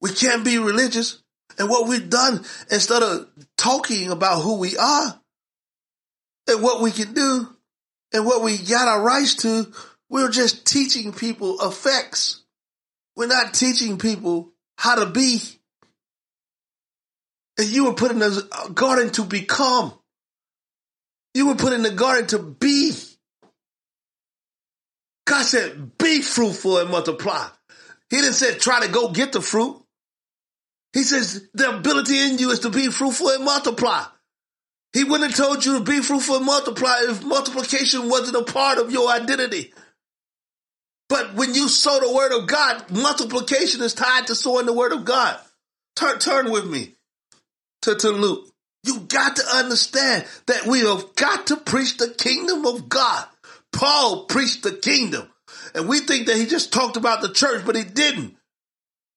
We 0.00 0.14
can't 0.14 0.46
be 0.46 0.56
religious. 0.56 1.22
And 1.58 1.68
what 1.68 1.86
we've 1.86 2.08
done, 2.08 2.46
instead 2.70 3.02
of 3.02 3.28
talking 3.58 4.10
about 4.10 4.40
who 4.40 4.56
we 4.56 4.78
are 4.78 5.20
and 6.48 6.62
what 6.62 6.80
we 6.80 6.92
can 6.92 7.12
do 7.12 7.54
and 8.14 8.24
what 8.24 8.42
we 8.42 8.56
got 8.56 8.88
our 8.88 9.02
rights 9.02 9.34
to, 9.42 9.70
we're 10.12 10.28
just 10.28 10.66
teaching 10.66 11.12
people 11.12 11.58
effects. 11.62 12.42
We're 13.16 13.28
not 13.28 13.54
teaching 13.54 13.96
people 13.96 14.52
how 14.76 14.96
to 14.96 15.06
be. 15.06 15.40
And 17.58 17.66
you 17.66 17.86
were 17.86 17.94
put 17.94 18.10
in 18.10 18.18
the 18.18 18.70
garden 18.74 19.10
to 19.12 19.24
become. 19.24 19.94
You 21.32 21.48
were 21.48 21.54
put 21.54 21.72
in 21.72 21.82
the 21.82 21.90
garden 21.90 22.26
to 22.28 22.38
be. 22.38 22.92
God 25.24 25.44
said, 25.44 25.96
be 25.96 26.20
fruitful 26.20 26.78
and 26.78 26.90
multiply. 26.90 27.46
He 28.10 28.16
didn't 28.18 28.34
say 28.34 28.54
try 28.58 28.84
to 28.84 28.92
go 28.92 29.12
get 29.12 29.32
the 29.32 29.40
fruit. 29.40 29.82
He 30.92 31.04
says 31.04 31.48
the 31.54 31.78
ability 31.78 32.18
in 32.18 32.36
you 32.36 32.50
is 32.50 32.60
to 32.60 32.70
be 32.70 32.88
fruitful 32.88 33.30
and 33.30 33.46
multiply. 33.46 34.04
He 34.92 35.04
wouldn't 35.04 35.30
have 35.30 35.46
told 35.46 35.64
you 35.64 35.78
to 35.78 35.84
be 35.84 36.02
fruitful 36.02 36.36
and 36.36 36.44
multiply 36.44 36.98
if 37.08 37.24
multiplication 37.24 38.10
wasn't 38.10 38.36
a 38.36 38.52
part 38.52 38.76
of 38.76 38.90
your 38.92 39.08
identity. 39.08 39.72
But 41.12 41.34
when 41.34 41.54
you 41.54 41.68
sow 41.68 42.00
the 42.00 42.10
word 42.10 42.32
of 42.32 42.46
God, 42.46 42.90
multiplication 42.90 43.82
is 43.82 43.92
tied 43.92 44.28
to 44.28 44.34
sowing 44.34 44.64
the 44.64 44.72
word 44.72 44.92
of 44.92 45.04
God. 45.04 45.38
Turn, 45.94 46.18
turn 46.18 46.50
with 46.50 46.64
me 46.64 46.94
to, 47.82 47.94
to 47.94 48.08
Luke. 48.08 48.48
You 48.82 49.00
got 49.00 49.36
to 49.36 49.42
understand 49.56 50.24
that 50.46 50.64
we 50.64 50.80
have 50.80 51.14
got 51.14 51.48
to 51.48 51.58
preach 51.58 51.98
the 51.98 52.08
kingdom 52.08 52.64
of 52.64 52.88
God. 52.88 53.26
Paul 53.74 54.24
preached 54.24 54.62
the 54.62 54.72
kingdom. 54.72 55.28
And 55.74 55.86
we 55.86 55.98
think 55.98 56.28
that 56.28 56.38
he 56.38 56.46
just 56.46 56.72
talked 56.72 56.96
about 56.96 57.20
the 57.20 57.28
church, 57.28 57.66
but 57.66 57.76
he 57.76 57.84
didn't. 57.84 58.34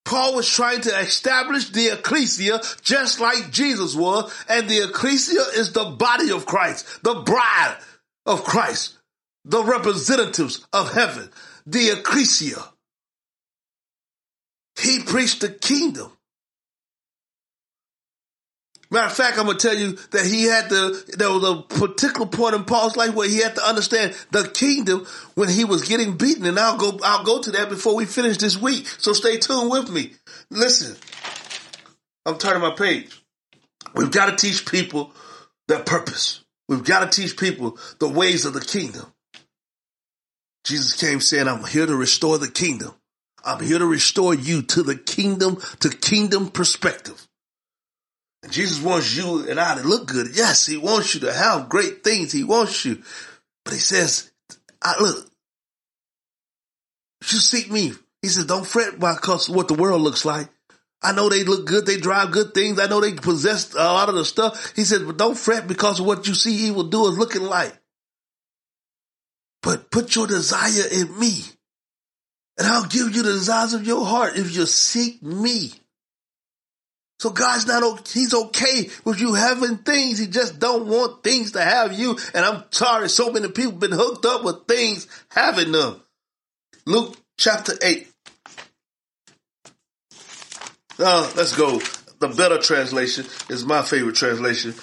Paul 0.03 0.35
was 0.35 0.49
trying 0.49 0.81
to 0.81 0.99
establish 0.99 1.69
the 1.69 1.93
ecclesia 1.93 2.59
just 2.81 3.21
like 3.21 3.51
Jesus 3.51 3.95
was. 3.95 4.33
And 4.49 4.67
the 4.67 4.83
ecclesia 4.83 5.39
is 5.55 5.71
the 5.71 5.85
body 5.85 6.31
of 6.31 6.45
Christ, 6.45 7.03
the 7.03 7.21
bride 7.21 7.77
of 8.25 8.43
Christ, 8.43 8.97
the 9.45 9.63
representatives 9.63 10.65
of 10.73 10.91
heaven, 10.91 11.29
the 11.65 11.91
ecclesia. 11.91 12.61
He 14.79 14.99
preached 15.03 15.41
the 15.41 15.49
kingdom. 15.49 16.11
Matter 18.91 19.07
of 19.07 19.13
fact, 19.13 19.39
I'm 19.39 19.45
gonna 19.45 19.57
tell 19.57 19.75
you 19.75 19.93
that 20.11 20.25
he 20.25 20.43
had 20.43 20.69
to. 20.69 21.03
There 21.17 21.31
was 21.31 21.43
a 21.43 21.61
particular 21.63 22.27
point 22.27 22.55
in 22.55 22.65
Paul's 22.65 22.95
life 22.95 23.15
where 23.15 23.27
he 23.27 23.37
had 23.37 23.55
to 23.55 23.67
understand 23.67 24.15
the 24.31 24.47
kingdom 24.47 25.05
when 25.33 25.49
he 25.49 25.65
was 25.65 25.87
getting 25.87 26.17
beaten, 26.17 26.45
and 26.45 26.59
I'll 26.59 26.77
go. 26.77 26.99
I'll 27.03 27.23
go 27.23 27.41
to 27.41 27.51
that 27.51 27.69
before 27.69 27.95
we 27.95 28.05
finish 28.05 28.37
this 28.37 28.57
week. 28.61 28.87
So 28.87 29.13
stay 29.13 29.37
tuned 29.37 29.71
with 29.71 29.89
me. 29.89 30.13
Listen, 30.51 30.95
I'm 32.25 32.37
turning 32.37 32.61
my 32.61 32.75
page. 32.75 33.23
We've 33.95 34.11
got 34.11 34.29
to 34.29 34.35
teach 34.35 34.65
people 34.65 35.13
their 35.67 35.79
purpose. 35.79 36.43
We've 36.67 36.83
got 36.83 37.11
to 37.11 37.21
teach 37.21 37.37
people 37.37 37.77
the 37.99 38.07
ways 38.07 38.45
of 38.45 38.53
the 38.53 38.61
kingdom. 38.61 39.11
Jesus 40.65 40.99
came 40.99 41.21
saying, 41.21 41.47
"I'm 41.47 41.63
here 41.63 41.85
to 41.85 41.95
restore 41.95 42.37
the 42.37 42.51
kingdom. 42.51 42.93
I'm 43.43 43.63
here 43.63 43.79
to 43.79 43.85
restore 43.85 44.33
you 44.33 44.63
to 44.63 44.83
the 44.83 44.95
kingdom, 44.95 45.61
to 45.79 45.89
kingdom 45.89 46.49
perspective." 46.49 47.25
Jesus 48.49 48.81
wants 48.81 49.15
you 49.15 49.49
and 49.49 49.59
I 49.59 49.75
to 49.75 49.87
look 49.87 50.07
good. 50.07 50.35
Yes, 50.35 50.65
he 50.65 50.77
wants 50.77 51.13
you 51.13 51.21
to 51.21 51.33
have 51.33 51.69
great 51.69 52.03
things. 52.03 52.31
He 52.31 52.43
wants 52.43 52.85
you. 52.85 53.01
But 53.63 53.73
he 53.73 53.79
says, 53.79 54.31
I 54.81 55.01
look, 55.01 55.27
you 57.21 57.39
seek 57.39 57.71
me. 57.71 57.93
He 58.21 58.27
says, 58.27 58.45
don't 58.45 58.65
fret 58.65 58.99
because 58.99 59.49
what 59.49 59.67
the 59.67 59.73
world 59.73 60.01
looks 60.01 60.25
like. 60.25 60.49
I 61.01 61.11
know 61.11 61.29
they 61.29 61.43
look 61.43 61.65
good. 61.65 61.85
They 61.85 61.97
drive 61.97 62.31
good 62.31 62.53
things. 62.53 62.79
I 62.79 62.87
know 62.87 63.01
they 63.01 63.13
possess 63.13 63.73
a 63.73 63.77
lot 63.77 64.09
of 64.09 64.15
the 64.15 64.25
stuff. 64.25 64.73
He 64.75 64.83
says, 64.83 65.03
but 65.03 65.17
don't 65.17 65.37
fret 65.37 65.67
because 65.67 65.99
of 65.99 66.05
what 66.05 66.27
you 66.27 66.33
see 66.33 66.67
evil 66.67 66.83
doers 66.83 67.17
looking 67.17 67.43
like. 67.43 67.75
But 69.65 69.89
put 69.89 70.15
your 70.15 70.27
desire 70.27 70.87
in 70.91 71.19
me 71.19 71.33
and 72.57 72.67
I'll 72.67 72.85
give 72.85 73.15
you 73.15 73.23
the 73.23 73.31
desires 73.31 73.73
of 73.73 73.85
your 73.85 74.05
heart 74.05 74.37
if 74.37 74.55
you 74.55 74.67
seek 74.67 75.21
me. 75.23 75.73
So 77.19 77.31
God's 77.31 77.65
not, 77.65 78.07
he's 78.07 78.33
okay 78.33 78.89
with 79.03 79.19
you 79.19 79.33
having 79.33 79.77
things. 79.77 80.19
He 80.19 80.27
just 80.27 80.59
don't 80.59 80.87
want 80.87 81.23
things 81.23 81.53
to 81.53 81.61
have 81.61 81.97
you. 81.97 82.15
And 82.35 82.45
I'm 82.45 82.63
sorry, 82.69 83.09
so 83.09 83.31
many 83.31 83.49
people 83.49 83.71
been 83.73 83.91
hooked 83.91 84.25
up 84.25 84.43
with 84.43 84.67
things 84.67 85.07
having 85.29 85.71
them. 85.71 85.99
Luke 86.85 87.17
chapter 87.37 87.73
8. 87.81 88.07
Now, 90.99 91.21
let's 91.35 91.55
go. 91.55 91.79
The 92.19 92.27
better 92.29 92.59
translation 92.59 93.25
is 93.49 93.65
my 93.65 93.81
favorite 93.81 94.15
translation. 94.15 94.75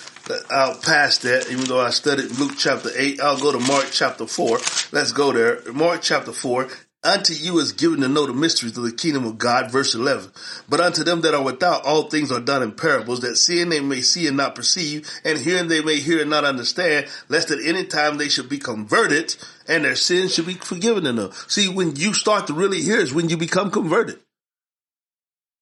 I'll 0.50 0.76
pass 0.76 1.18
that, 1.18 1.50
even 1.50 1.64
though 1.64 1.80
I 1.80 1.90
studied 1.90 2.38
Luke 2.38 2.52
chapter 2.56 2.90
8. 2.94 3.20
I'll 3.20 3.40
go 3.40 3.52
to 3.52 3.58
Mark 3.58 3.88
chapter 3.90 4.26
4. 4.26 4.58
Let's 4.92 5.12
go 5.12 5.32
there. 5.32 5.60
Mark 5.72 6.02
chapter 6.02 6.32
4. 6.32 6.68
Unto 7.04 7.32
you 7.32 7.58
is 7.58 7.72
given 7.72 8.00
to 8.02 8.08
know 8.08 8.26
the 8.26 8.32
mysteries 8.32 8.78
of 8.78 8.84
the 8.84 8.92
kingdom 8.92 9.24
of 9.26 9.36
God, 9.36 9.72
verse 9.72 9.96
11. 9.96 10.30
But 10.68 10.80
unto 10.80 11.02
them 11.02 11.22
that 11.22 11.34
are 11.34 11.42
without, 11.42 11.84
all 11.84 12.04
things 12.04 12.30
are 12.30 12.38
done 12.38 12.62
in 12.62 12.70
parables, 12.72 13.20
that 13.22 13.34
seeing 13.36 13.70
they 13.70 13.80
may 13.80 14.02
see 14.02 14.28
and 14.28 14.36
not 14.36 14.54
perceive, 14.54 15.10
and 15.24 15.36
hearing 15.36 15.66
they 15.66 15.82
may 15.82 15.96
hear 15.96 16.20
and 16.20 16.30
not 16.30 16.44
understand, 16.44 17.08
lest 17.28 17.50
at 17.50 17.58
any 17.60 17.86
time 17.86 18.18
they 18.18 18.28
should 18.28 18.48
be 18.48 18.58
converted, 18.58 19.34
and 19.66 19.84
their 19.84 19.96
sins 19.96 20.32
should 20.32 20.46
be 20.46 20.54
forgiven 20.54 21.04
in 21.04 21.16
them. 21.16 21.32
See, 21.48 21.68
when 21.68 21.96
you 21.96 22.14
start 22.14 22.46
to 22.46 22.54
really 22.54 22.82
hear 22.82 23.00
is 23.00 23.12
when 23.12 23.28
you 23.28 23.36
become 23.36 23.72
converted. 23.72 24.20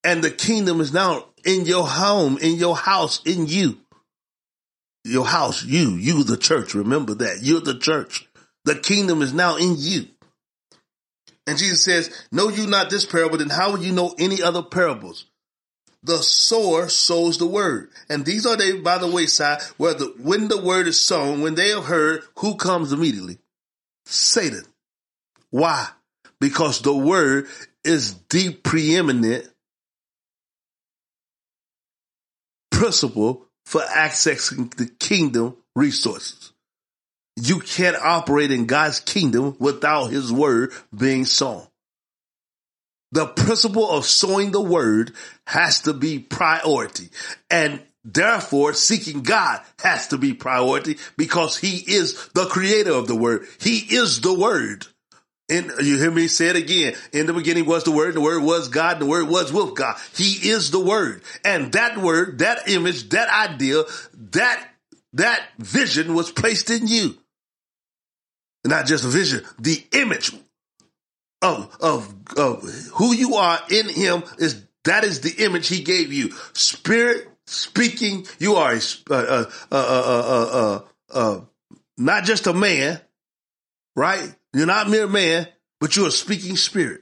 And 0.03 0.23
the 0.23 0.31
kingdom 0.31 0.79
is 0.79 0.93
now 0.93 1.25
in 1.43 1.65
your 1.65 1.87
home, 1.87 2.37
in 2.37 2.57
your 2.57 2.75
house, 2.75 3.19
in 3.25 3.47
you. 3.47 3.79
Your 5.03 5.25
house, 5.25 5.63
you, 5.63 5.91
you 5.91 6.23
the 6.23 6.37
church, 6.37 6.75
remember 6.75 7.15
that. 7.15 7.39
You're 7.41 7.61
the 7.61 7.77
church. 7.77 8.27
The 8.65 8.75
kingdom 8.75 9.21
is 9.21 9.33
now 9.33 9.57
in 9.57 9.75
you. 9.77 10.07
And 11.47 11.57
Jesus 11.57 11.83
says, 11.83 12.27
Know 12.31 12.49
you 12.49 12.67
not 12.67 12.89
this 12.89 13.05
parable, 13.05 13.37
then 13.37 13.49
how 13.49 13.71
will 13.71 13.83
you 13.83 13.91
know 13.91 14.13
any 14.19 14.41
other 14.41 14.61
parables? 14.61 15.25
The 16.03 16.17
sower 16.17 16.89
sows 16.89 17.37
the 17.37 17.45
word. 17.45 17.89
And 18.09 18.25
these 18.25 18.45
are 18.45 18.57
they 18.57 18.79
by 18.79 18.97
the 18.97 19.09
wayside, 19.09 19.61
where 19.77 19.93
the 19.93 20.13
when 20.19 20.47
the 20.47 20.61
word 20.61 20.87
is 20.87 20.99
sown, 20.99 21.41
when 21.41 21.55
they 21.55 21.69
have 21.69 21.85
heard, 21.85 22.23
who 22.39 22.55
comes 22.55 22.91
immediately? 22.91 23.37
Satan. 24.05 24.63
Why? 25.51 25.87
Because 26.39 26.81
the 26.81 26.95
word 26.95 27.47
is 27.83 28.15
the 28.29 28.53
preeminent 28.53 29.47
principle 32.71 33.45
for 33.71 33.79
accessing 33.79 34.69
the 34.75 34.85
kingdom 34.85 35.55
resources. 35.77 36.51
You 37.37 37.61
can't 37.61 37.95
operate 37.95 38.51
in 38.51 38.65
God's 38.65 38.99
kingdom 38.99 39.55
without 39.59 40.07
his 40.07 40.29
word 40.29 40.73
being 40.93 41.23
sown. 41.23 41.65
The 43.13 43.27
principle 43.27 43.89
of 43.89 44.05
sowing 44.05 44.51
the 44.51 44.59
word 44.59 45.13
has 45.47 45.83
to 45.83 45.93
be 45.93 46.19
priority. 46.19 47.11
And 47.49 47.81
therefore 48.03 48.73
seeking 48.73 49.23
God 49.23 49.61
has 49.79 50.09
to 50.09 50.17
be 50.17 50.33
priority 50.33 50.97
because 51.15 51.55
he 51.55 51.77
is 51.77 52.27
the 52.33 52.47
creator 52.47 52.91
of 52.91 53.07
the 53.07 53.15
word. 53.15 53.47
He 53.61 53.77
is 53.77 54.19
the 54.19 54.37
word. 54.37 54.85
And 55.51 55.69
you 55.85 55.97
hear 55.97 56.09
me 56.09 56.29
say 56.29 56.47
it 56.47 56.55
again. 56.55 56.95
In 57.11 57.25
the 57.25 57.33
beginning 57.33 57.65
was 57.65 57.83
the 57.83 57.91
word, 57.91 58.13
the 58.13 58.21
word 58.21 58.41
was 58.41 58.69
God, 58.69 58.99
the 58.99 59.05
word 59.05 59.27
was 59.27 59.51
with 59.51 59.75
God. 59.75 59.97
He 60.15 60.49
is 60.49 60.71
the 60.71 60.79
word. 60.79 61.23
And 61.43 61.73
that 61.73 61.97
word, 61.97 62.39
that 62.39 62.69
image, 62.69 63.09
that 63.09 63.27
idea, 63.27 63.83
that, 64.31 64.65
that 65.13 65.45
vision 65.59 66.15
was 66.15 66.31
placed 66.31 66.69
in 66.69 66.87
you. 66.87 67.17
Not 68.63 68.85
just 68.85 69.03
a 69.03 69.09
vision, 69.09 69.43
the 69.59 69.83
image 69.91 70.33
of, 71.41 71.75
of, 71.81 72.13
of 72.37 72.63
who 72.93 73.13
you 73.13 73.35
are 73.35 73.59
in 73.69 73.89
him 73.89 74.23
is, 74.37 74.63
that 74.85 75.03
is 75.03 75.19
the 75.19 75.43
image 75.43 75.67
he 75.67 75.83
gave 75.83 76.13
you. 76.13 76.31
Spirit 76.53 77.27
speaking, 77.45 78.25
you 78.39 78.55
are 78.55 78.73
a, 78.73 79.11
uh, 79.11 79.45
uh, 79.69 80.79
uh, 81.09 81.41
not 81.97 82.23
just 82.23 82.47
a 82.47 82.53
man, 82.53 83.01
right? 83.97 84.33
You're 84.53 84.65
not 84.65 84.89
mere 84.89 85.07
man, 85.07 85.47
but 85.79 85.95
you're 85.95 86.07
a 86.07 86.11
speaking 86.11 86.57
spirit. 86.57 87.01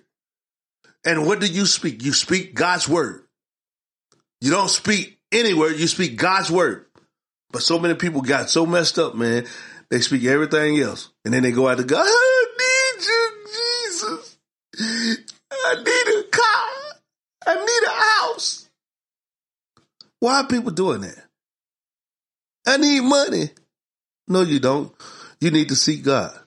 And 1.06 1.26
what 1.26 1.40
do 1.40 1.48
you 1.48 1.66
speak? 1.66 2.04
You 2.04 2.14
speak 2.14 2.54
God's 2.54 2.88
word. 2.88 3.24
You 4.42 4.52
don't 4.52 4.70
speak 4.70 5.20
any 5.32 5.54
word, 5.54 5.78
you 5.80 5.88
speak 5.88 6.18
God's 6.18 6.50
word. 6.50 6.86
But 7.52 7.62
so 7.62 7.80
many 7.80 7.96
people 7.96 8.22
got 8.22 8.50
so 8.50 8.66
messed 8.66 9.00
up, 9.00 9.16
man. 9.16 9.46
They 9.90 10.02
speak 10.02 10.24
everything 10.26 10.80
else. 10.80 11.10
And 11.26 11.34
then 11.34 11.44
they 11.44 11.52
go 11.52 11.68
out 11.68 11.78
to 11.78 11.84
God, 11.84 12.06
I 12.06 12.46
need 12.60 13.06
you, 13.06 13.32
Jesus. 13.98 14.38
I 15.52 15.76
need 15.76 16.20
a 16.20 16.24
car. 16.30 16.70
I 17.48 17.56
need 17.56 17.88
a 17.88 18.26
house. 18.28 18.70
Why 20.20 20.42
are 20.42 20.48
people 20.48 20.72
doing 20.72 21.02
that? 21.02 21.26
I 22.66 22.78
need 22.78 23.02
money. 23.02 23.50
No, 24.28 24.42
you 24.42 24.60
don't. 24.60 24.94
You 25.42 25.50
need 25.50 25.70
to 25.70 25.76
seek 25.76 26.04
God. 26.04 26.38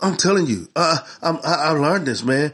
I'm 0.00 0.16
telling 0.16 0.46
you, 0.46 0.68
uh, 0.76 0.98
I'm, 1.22 1.36
I, 1.36 1.54
I 1.54 1.70
learned 1.70 2.06
this, 2.06 2.22
man. 2.22 2.52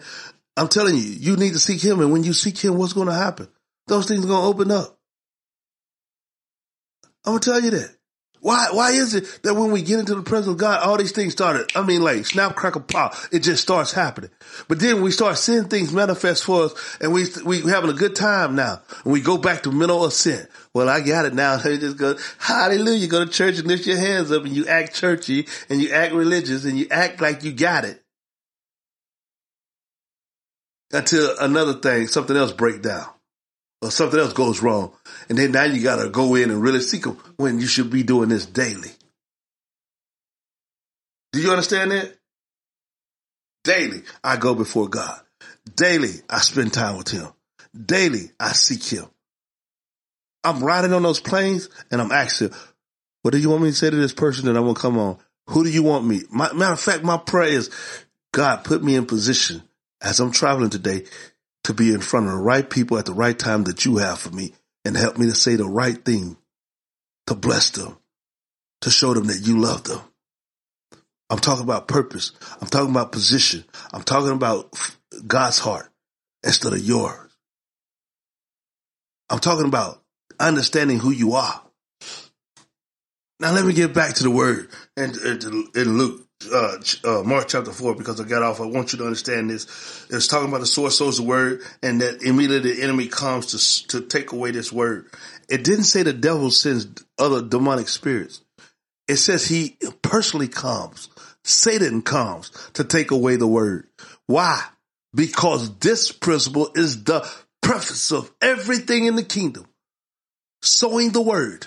I'm 0.57 0.69
telling 0.69 0.95
you, 0.95 1.03
you 1.03 1.37
need 1.37 1.55
to 1.55 1.59
seek 1.59 1.83
Him, 1.83 2.01
and 2.01 2.13
when 2.13 2.25
you 2.25 2.33
seek 2.33 2.59
Him, 2.59 2.77
what's 2.77 2.93
going 2.93 3.09
to 3.09 3.15
happen? 3.15 3.49
Those 3.89 4.07
things 4.07 4.25
are 4.25 4.29
going 4.29 4.43
to 4.43 4.49
open 4.49 4.71
up. 4.71 4.99
I'm 7.25 7.35
gonna 7.35 7.41
tell 7.41 7.61
you 7.61 7.71
that. 7.71 7.97
Why? 8.43 8.67
Why 8.73 8.91
is 8.91 9.15
it 9.15 9.39
that 9.45 9.55
when 9.55 9.71
we 9.71 9.83
get 9.83 10.01
into 10.01 10.17
the 10.17 10.23
presence 10.23 10.49
of 10.49 10.57
God, 10.57 10.83
all 10.83 10.99
these 10.99 11.13
things 11.13 11.33
started? 11.33 11.71
I 11.77 11.83
mean, 11.83 12.03
like 12.03 12.27
snap, 12.27 12.57
crackle, 12.57 12.81
pop. 12.81 13.15
It 13.31 13.39
just 13.45 13.63
starts 13.63 13.93
happening. 13.93 14.31
But 14.67 14.81
then 14.81 15.01
we 15.01 15.13
start 15.13 15.39
seeing 15.39 15.69
things 15.69 15.93
manifest 15.93 16.43
for 16.45 16.65
us, 16.65 16.99
and 17.01 17.13
we 17.13 17.27
we 17.45 17.61
having 17.61 17.91
a 17.91 17.95
good 17.95 18.17
time 18.17 18.57
now. 18.57 18.83
And 19.05 19.13
we 19.13 19.21
go 19.21 19.39
back 19.39 19.63
to 19.63 19.71
mental 19.71 20.05
assent. 20.07 20.49
Well, 20.75 20.89
I 20.89 21.03
got 21.03 21.25
it 21.25 21.35
now. 21.35 21.57
They 21.63 21.79
just 21.79 21.97
go, 21.97 22.17
Hallelujah. 22.39 23.07
Go 23.07 23.25
to 23.25 23.31
church 23.31 23.61
and 23.61 23.69
lift 23.69 23.87
your 23.87 23.99
hands 23.99 24.33
up, 24.33 24.45
and 24.45 24.53
you 24.53 24.67
act 24.67 24.97
churchy, 24.97 25.47
and 25.69 25.81
you 25.81 25.93
act 25.93 26.13
religious, 26.13 26.65
and 26.65 26.77
you 26.77 26.89
act 26.91 27.21
like 27.21 27.45
you 27.45 27.53
got 27.53 27.85
it. 27.85 28.03
Until 30.91 31.39
another 31.39 31.75
thing, 31.75 32.09
something 32.09 32.37
else 32.37 32.51
break 32.51 32.83
down 32.83 33.07
or 33.83 33.91
something 33.91 34.19
else 34.19 34.33
goes 34.33 34.63
wrong. 34.63 34.93
And 35.29 35.37
then 35.37 35.53
now 35.53 35.65
you 35.65 35.83
got 35.83 36.03
to 36.03 36.09
go 36.09 36.37
in 36.37 36.51
and 36.51 36.63
really 36.63 36.81
seek 36.81 37.03
them 37.03 37.19
when 37.37 37.59
you 37.59 37.67
should 37.67 37.91
be 37.91 38.05
doing 38.05 38.29
this 38.29 38.47
daily. 38.47 38.91
Do 41.33 41.41
you 41.41 41.51
understand 41.51 41.91
that? 41.91 42.17
Daily, 43.65 44.03
I 44.23 44.37
go 44.37 44.55
before 44.55 44.89
God. 44.89 45.21
Daily, 45.77 46.13
I 46.31 46.39
spend 46.39 46.73
time 46.73 46.97
with 46.97 47.09
Him. 47.09 47.29
Daily, 47.75 48.31
I 48.39 48.53
seek 48.53 48.85
Him. 48.85 49.07
I'm 50.45 50.63
riding 50.63 50.93
on 50.93 51.03
those 51.03 51.21
planes 51.21 51.69
and 51.91 52.01
I'm 52.01 52.13
asking, 52.13 52.51
what 53.23 53.33
do 53.33 53.39
you 53.39 53.51
want 53.51 53.63
me 53.63 53.71
to 53.71 53.77
say 53.77 53.91
to 53.91 53.97
this 53.97 54.13
person 54.13 54.47
that 54.47 54.57
I'm 54.57 54.65
going 54.65 54.75
to 54.75 54.81
come 54.81 54.99
on? 54.99 55.19
Who 55.49 55.65
do 55.65 55.71
you 55.71 55.83
want 55.83 56.05
me? 56.05 56.23
My, 56.31 56.53
matter 56.53 56.73
of 56.73 56.81
fact, 56.81 57.05
my 57.05 57.17
prayer 57.17 57.49
is, 57.49 57.71
God, 58.33 58.65
put 58.65 58.83
me 58.83 58.97
in 58.97 59.07
position 59.07 59.63
as 60.01 60.19
I'm 60.19 60.33
traveling 60.33 60.71
today 60.71 61.05
to 61.65 61.75
be 61.75 61.93
in 61.93 62.01
front 62.01 62.27
of 62.27 62.33
the 62.33 62.39
right 62.39 62.69
people 62.69 62.99
at 62.99 63.07
the 63.07 63.13
right 63.13 63.39
time 63.39 63.65
that 63.65 63.85
you 63.85 63.99
have 63.99 64.19
for 64.19 64.31
me 64.31 64.53
and 64.85 64.97
help 64.97 65.17
me 65.17 65.27
to 65.27 65.35
say 65.35 65.57
the 65.57 65.65
right 65.65 66.05
thing 66.05 66.37
to 67.27 67.35
bless 67.35 67.71
them, 67.71 67.97
to 68.81 68.91
show 68.91 69.15
them 69.15 69.27
that 69.27 69.47
you 69.47 69.59
love 69.59 69.85
them. 69.85 70.01
I'm 71.31 71.39
talking 71.39 71.65
about 71.65 71.89
purpose. 71.89 72.33
I'm 72.61 72.69
talking 72.69 72.91
about 72.91 73.13
position. 73.13 73.65
I'm 73.93 74.03
talking 74.03 74.33
about 74.33 74.75
God's 75.27 75.59
heart 75.59 75.89
instead 76.45 76.73
of 76.73 76.81
yours. 76.81 77.31
I'm 79.31 79.39
talking 79.39 79.67
about 79.67 80.03
understanding 80.39 80.99
who 80.99 81.11
you 81.11 81.35
are. 81.35 81.63
Now 83.41 83.53
let 83.53 83.65
me 83.65 83.73
get 83.73 83.95
back 83.95 84.15
to 84.15 84.23
the 84.23 84.31
word 84.31 84.69
in, 84.97 85.13
in 85.75 85.99
Luke 85.99 86.29
uh, 86.51 86.79
uh, 87.05 87.23
Mark 87.23 87.49
chapter 87.49 87.73
four 87.73 87.95
because 87.95 88.21
I 88.21 88.25
got 88.25 88.43
off. 88.43 88.61
I 88.61 88.67
want 88.67 88.93
you 88.93 88.99
to 88.99 89.05
understand 89.05 89.51
this. 89.51 90.07
It's 90.11 90.27
talking 90.27 90.49
about 90.49 90.61
the 90.61 90.67
source 90.67 90.99
sows 90.99 91.19
the 91.19 91.25
word, 91.25 91.63
and 91.83 92.01
that 92.01 92.23
immediately 92.23 92.75
the 92.75 92.83
enemy 92.83 93.09
comes 93.09 93.47
to 93.89 93.89
to 93.89 94.07
take 94.07 94.33
away 94.33 94.51
this 94.51 94.73
word. 94.73 95.07
It 95.49 95.65
didn't 95.65 95.85
say 95.85 96.03
the 96.03 96.13
devil 96.13 96.51
sends 96.51 96.87
other 97.19 97.43
demonic 97.43 97.89
spirits. 97.89 98.41
It 99.09 99.17
says 99.17 99.47
he 99.47 99.77
personally 100.01 100.49
comes. 100.49 101.09
Satan 101.45 102.03
comes 102.03 102.51
to 102.75 102.85
take 102.85 103.11
away 103.11 103.37
the 103.37 103.49
word. 103.49 103.89
Why? 104.27 104.63
Because 105.15 105.77
this 105.79 106.13
principle 106.13 106.71
is 106.75 107.05
the 107.05 107.29
preface 107.61 108.13
of 108.13 108.33
everything 108.41 109.07
in 109.07 109.17
the 109.17 109.25
kingdom. 109.25 109.67
Sowing 110.63 111.11
the 111.11 111.21
word. 111.21 111.67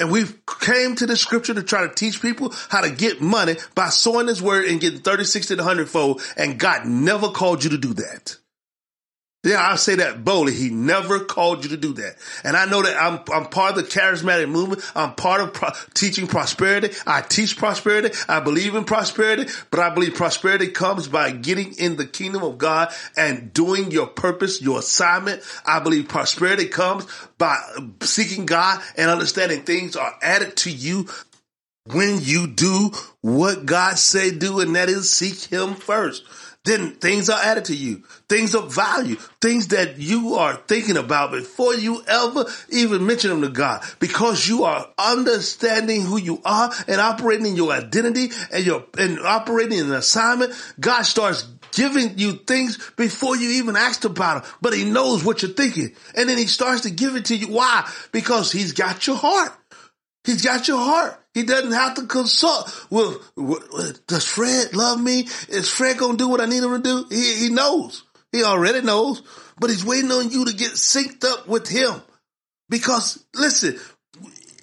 And 0.00 0.10
we 0.10 0.24
came 0.60 0.96
to 0.96 1.06
the 1.06 1.14
scripture 1.14 1.52
to 1.52 1.62
try 1.62 1.86
to 1.86 1.94
teach 1.94 2.22
people 2.22 2.54
how 2.70 2.80
to 2.80 2.90
get 2.90 3.20
money 3.20 3.56
by 3.74 3.90
sowing 3.90 4.28
his 4.28 4.40
word 4.40 4.64
and 4.64 4.80
getting 4.80 5.00
30, 5.00 5.24
60, 5.24 5.56
100 5.56 5.88
fold. 5.88 6.22
And 6.38 6.58
God 6.58 6.86
never 6.86 7.28
called 7.28 7.62
you 7.62 7.70
to 7.70 7.78
do 7.78 7.92
that. 7.94 8.38
Yeah, 9.42 9.66
I 9.66 9.76
say 9.76 9.94
that 9.94 10.22
boldly. 10.22 10.52
He 10.52 10.68
never 10.68 11.20
called 11.20 11.64
you 11.64 11.70
to 11.70 11.76
do 11.78 11.94
that. 11.94 12.16
And 12.44 12.58
I 12.58 12.66
know 12.66 12.82
that 12.82 12.94
I'm, 13.00 13.20
I'm 13.32 13.46
part 13.48 13.70
of 13.70 13.76
the 13.76 13.90
charismatic 13.90 14.50
movement. 14.50 14.82
I'm 14.94 15.14
part 15.14 15.40
of 15.40 15.54
pro- 15.54 15.70
teaching 15.94 16.26
prosperity. 16.26 16.94
I 17.06 17.22
teach 17.22 17.56
prosperity. 17.56 18.14
I 18.28 18.40
believe 18.40 18.74
in 18.74 18.84
prosperity, 18.84 19.50
but 19.70 19.80
I 19.80 19.94
believe 19.94 20.14
prosperity 20.14 20.68
comes 20.68 21.08
by 21.08 21.30
getting 21.30 21.72
in 21.78 21.96
the 21.96 22.04
kingdom 22.04 22.42
of 22.42 22.58
God 22.58 22.92
and 23.16 23.50
doing 23.54 23.90
your 23.90 24.08
purpose, 24.08 24.60
your 24.60 24.80
assignment. 24.80 25.42
I 25.64 25.80
believe 25.80 26.08
prosperity 26.08 26.66
comes 26.66 27.06
by 27.38 27.56
seeking 28.02 28.44
God 28.44 28.82
and 28.98 29.10
understanding 29.10 29.62
things 29.62 29.96
are 29.96 30.14
added 30.20 30.54
to 30.58 30.70
you 30.70 31.08
when 31.86 32.18
you 32.20 32.46
do 32.46 32.90
what 33.22 33.64
God 33.64 33.96
say 33.96 34.30
do, 34.30 34.60
and 34.60 34.76
that 34.76 34.90
is 34.90 35.10
seek 35.10 35.40
him 35.44 35.74
first 35.74 36.24
then 36.64 36.92
things 36.92 37.30
are 37.30 37.40
added 37.42 37.66
to 37.66 37.74
you. 37.74 38.02
Things 38.28 38.54
of 38.54 38.74
value. 38.74 39.16
Things 39.40 39.68
that 39.68 39.98
you 39.98 40.34
are 40.34 40.56
thinking 40.56 40.98
about 40.98 41.30
before 41.30 41.74
you 41.74 42.02
ever 42.06 42.44
even 42.68 43.06
mention 43.06 43.30
them 43.30 43.40
to 43.40 43.48
God. 43.48 43.82
Because 43.98 44.46
you 44.46 44.64
are 44.64 44.86
understanding 44.98 46.02
who 46.02 46.18
you 46.18 46.40
are 46.44 46.70
and 46.86 47.00
operating 47.00 47.46
in 47.46 47.56
your 47.56 47.72
identity 47.72 48.30
and 48.52 48.64
your 48.64 48.84
and 48.98 49.20
operating 49.20 49.78
in 49.78 49.86
an 49.86 49.92
assignment. 49.92 50.52
God 50.78 51.02
starts 51.02 51.48
giving 51.72 52.18
you 52.18 52.34
things 52.34 52.90
before 52.96 53.36
you 53.36 53.62
even 53.62 53.74
asked 53.74 54.04
about 54.04 54.42
them. 54.42 54.52
But 54.60 54.74
he 54.74 54.84
knows 54.84 55.24
what 55.24 55.42
you're 55.42 55.52
thinking. 55.52 55.94
And 56.14 56.28
then 56.28 56.36
he 56.36 56.46
starts 56.46 56.82
to 56.82 56.90
give 56.90 57.16
it 57.16 57.26
to 57.26 57.36
you. 57.36 57.48
Why? 57.48 57.90
Because 58.12 58.52
he's 58.52 58.72
got 58.72 59.06
your 59.06 59.16
heart. 59.16 59.52
He's 60.24 60.42
got 60.42 60.68
your 60.68 60.78
heart. 60.78 61.16
He 61.32 61.44
doesn't 61.44 61.72
have 61.72 61.94
to 61.94 62.06
consult 62.06 62.86
with, 62.90 64.06
does 64.06 64.26
Fred 64.26 64.74
love 64.74 65.00
me? 65.00 65.28
Is 65.48 65.68
Fred 65.70 65.98
going 65.98 66.12
to 66.12 66.24
do 66.24 66.28
what 66.28 66.40
I 66.40 66.46
need 66.46 66.62
him 66.62 66.72
to 66.72 66.82
do? 66.82 67.06
He, 67.08 67.46
he 67.46 67.48
knows. 67.50 68.04
He 68.32 68.44
already 68.44 68.82
knows, 68.82 69.22
but 69.58 69.70
he's 69.70 69.84
waiting 69.84 70.10
on 70.10 70.30
you 70.30 70.44
to 70.44 70.52
get 70.52 70.72
synced 70.72 71.24
up 71.24 71.48
with 71.48 71.68
him. 71.68 72.02
Because 72.68 73.24
listen, 73.34 73.78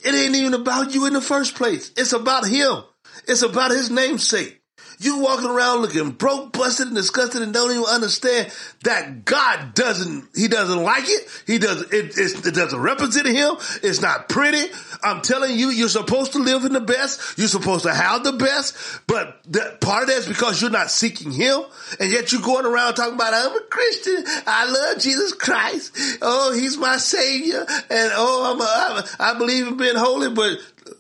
it 0.04 0.16
ain't 0.16 0.36
even 0.36 0.54
about 0.54 0.94
you 0.94 1.06
in 1.06 1.14
the 1.14 1.22
first 1.22 1.56
place. 1.56 1.92
It's 1.98 2.14
about 2.14 2.48
him. 2.48 2.84
It's 3.28 3.42
about 3.42 3.72
his 3.72 3.90
namesake. 3.90 4.57
You 5.00 5.20
walking 5.20 5.48
around 5.48 5.82
looking 5.82 6.12
broke, 6.12 6.54
busted, 6.54 6.88
and 6.88 6.96
disgusted, 6.96 7.44
and 7.44 7.54
don't 7.54 7.72
even 7.72 7.84
understand 7.84 8.52
that 8.84 9.26
God 9.26 9.76
doesn't. 9.76 10.30
He 10.36 10.48
doesn't 10.48 10.82
like 10.82 11.04
it. 11.06 11.28
He 11.46 11.60
doesn't. 11.60 11.94
It, 11.94 12.18
it 12.18 12.56
doesn't 12.56 12.80
represent 12.80 13.28
him. 13.28 13.58
It's 13.84 14.02
not 14.02 14.28
pretty. 14.28 14.72
I'm 15.04 15.22
telling 15.22 15.58
you, 15.58 15.70
you're 15.70 15.90
supposed 15.90 16.34
to 16.34 16.40
live 16.40 16.66
in 16.66 16.74
the 16.74 16.82
best. 16.82 17.38
You're 17.38 17.48
supposed 17.48 17.84
to 17.84 17.94
have 17.94 18.24
the 18.24 18.34
best. 18.34 18.76
But 19.06 19.40
that 19.52 19.82
part 19.82 20.04
of 20.04 20.10
that 20.10 20.18
is 20.18 20.28
because 20.28 20.62
you're 20.62 20.72
not 20.72 20.90
seeking 20.90 21.32
Him, 21.32 21.62
and 22.00 22.12
yet 22.12 22.32
you're 22.32 22.42
going 22.42 22.66
around 22.66 22.96
talking 22.96 23.14
about 23.14 23.34
I'm 23.34 23.56
a 23.56 23.62
Christian. 23.70 24.24
I 24.48 24.70
love 24.70 25.00
Jesus 25.00 25.34
Christ. 25.34 25.96
Oh, 26.22 26.54
He's 26.54 26.78
my 26.78 26.98
Savior, 26.98 27.60
and 27.60 28.12
oh, 28.16 28.54
I'm 28.54 28.62
a, 28.62 29.00
I'm 29.00 29.04
a, 29.04 29.36
I 29.36 29.38
believe 29.38 29.68
in 29.68 29.78
being 29.78 29.96
holy. 29.96 30.32
But 30.32 30.58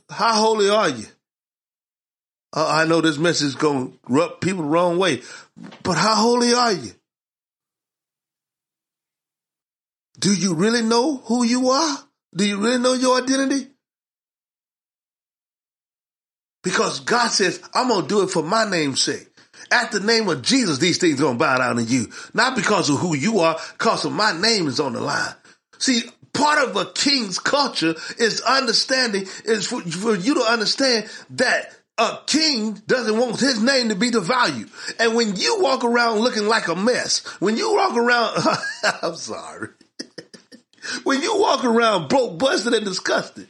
how 0.10 0.34
holy 0.34 0.70
are 0.70 0.89
you? 0.89 1.06
Uh, 2.54 2.68
I 2.68 2.86
know 2.86 3.02
this 3.02 3.18
message 3.18 3.48
is 3.48 3.56
going 3.56 3.91
to 3.91 4.00
rub 4.08 4.41
people 4.41 4.64
the 4.64 4.70
wrong 4.70 4.98
way, 4.98 5.22
but 5.84 5.98
how 5.98 6.16
holy 6.16 6.54
are 6.54 6.74
you? 6.74 6.91
Do 10.20 10.34
you 10.34 10.56
really 10.56 10.82
know 10.82 11.18
who 11.18 11.43
you 11.43 11.70
are? 11.70 11.98
Do 12.36 12.45
you 12.45 12.58
really 12.58 12.80
know 12.80 12.93
your 12.93 13.22
identity? 13.22 13.68
Because 16.64 17.02
God 17.02 17.30
says, 17.30 17.62
I'm 17.74 17.89
going 17.89 18.04
to 18.04 18.08
do 18.08 18.24
it 18.24 18.30
for 18.30 18.43
my 18.43 18.70
name's 18.70 19.02
sake. 19.02 19.28
At 19.72 19.91
the 19.91 20.00
name 20.00 20.28
of 20.30 20.41
Jesus, 20.41 20.78
these 20.78 20.98
things 20.98 21.20
gonna 21.20 21.38
bow 21.38 21.58
down 21.58 21.76
to 21.78 21.84
you. 21.84 22.08
Not 22.34 22.56
because 22.56 22.89
of 22.89 23.00
who 23.00 23.16
you 23.16 23.39
are, 23.39 23.58
because 23.78 24.06
of 24.06 24.14
my 24.14 24.39
name 24.39 24.68
is 24.68 24.80
on 24.80 24.93
the 24.93 25.02
line. 25.02 25.34
See, 25.78 26.04
part 26.34 26.68
of 26.68 26.76
a 26.76 26.86
king's 26.86 27.39
culture 27.39 27.95
is 28.18 28.41
understanding, 28.41 29.26
is 29.45 29.68
for, 29.68 29.82
for 29.82 30.16
you 30.16 30.36
to 30.36 30.41
understand 30.41 31.10
that 31.32 31.76
a 31.98 32.20
king 32.28 32.74
doesn't 32.86 33.18
want 33.18 33.39
his 33.39 33.62
name 33.62 33.89
to 33.89 33.95
be 33.95 34.12
devalued. 34.12 34.70
And 35.00 35.16
when 35.16 35.36
you 35.36 35.62
walk 35.62 35.84
around 35.84 36.20
looking 36.20 36.48
like 36.48 36.68
a 36.68 36.76
mess, 36.76 37.26
when 37.39 37.58
you 37.58 37.74
walk 37.74 37.95
around, 37.95 38.38
I'm 39.02 39.16
sorry. 39.16 39.70
when 41.04 41.22
you 41.22 41.39
walk 41.39 41.64
around 41.64 42.08
broke, 42.08 42.38
busted, 42.38 42.74
and 42.74 42.86
disgusted, 42.86 43.48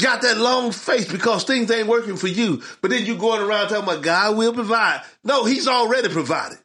got 0.00 0.22
that 0.22 0.38
long 0.38 0.72
face 0.72 1.10
because 1.10 1.44
things 1.44 1.70
ain't 1.70 1.88
working 1.88 2.16
for 2.16 2.28
you, 2.28 2.62
but 2.82 2.90
then 2.90 3.06
you 3.06 3.16
going 3.16 3.40
around 3.40 3.68
talking 3.68 3.84
about 3.84 4.02
God 4.02 4.36
will 4.36 4.52
provide. 4.52 5.02
No, 5.24 5.44
he's 5.44 5.68
already 5.68 6.08
provided. 6.08 6.58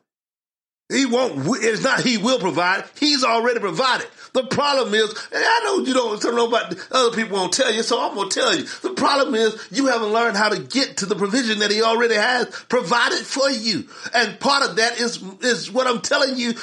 He 0.90 1.08
won't, 1.08 1.48
it's 1.64 1.84
not 1.84 2.02
he 2.02 2.18
will 2.18 2.40
provide, 2.40 2.84
he's 3.00 3.24
already 3.24 3.60
provided. 3.60 4.08
The 4.34 4.44
problem 4.44 4.94
is, 4.94 5.10
and 5.10 5.44
I 5.44 5.62
know 5.64 5.80
you 5.80 5.94
don't, 5.94 6.24
know 6.24 6.48
about 6.48 6.76
other 6.92 7.16
people 7.16 7.38
won't 7.38 7.54
tell 7.54 7.74
you, 7.74 7.82
so 7.82 8.00
I'm 8.00 8.16
gonna 8.16 8.30
tell 8.30 8.56
you. 8.56 8.66
The 8.84 8.94
problem 8.94 9.34
is 9.34 9.68
you 9.72 9.88
haven't 9.88 10.14
learned 10.14 10.38
how 10.38 10.50
to 10.50 10.60
get 10.62 10.98
to 10.98 11.08
the 11.08 11.16
provision 11.16 11.60
that 11.60 11.72
he 11.72 11.82
already 11.82 12.16
has 12.16 12.48
provided 12.70 13.20
for 13.20 13.50
you. 13.50 13.88
And 14.14 14.40
part 14.40 14.70
of 14.70 14.76
that 14.76 15.00
is, 15.00 15.24
is 15.42 15.72
what 15.72 15.88
I'm 15.88 16.02
telling 16.02 16.38
you, 16.38 16.54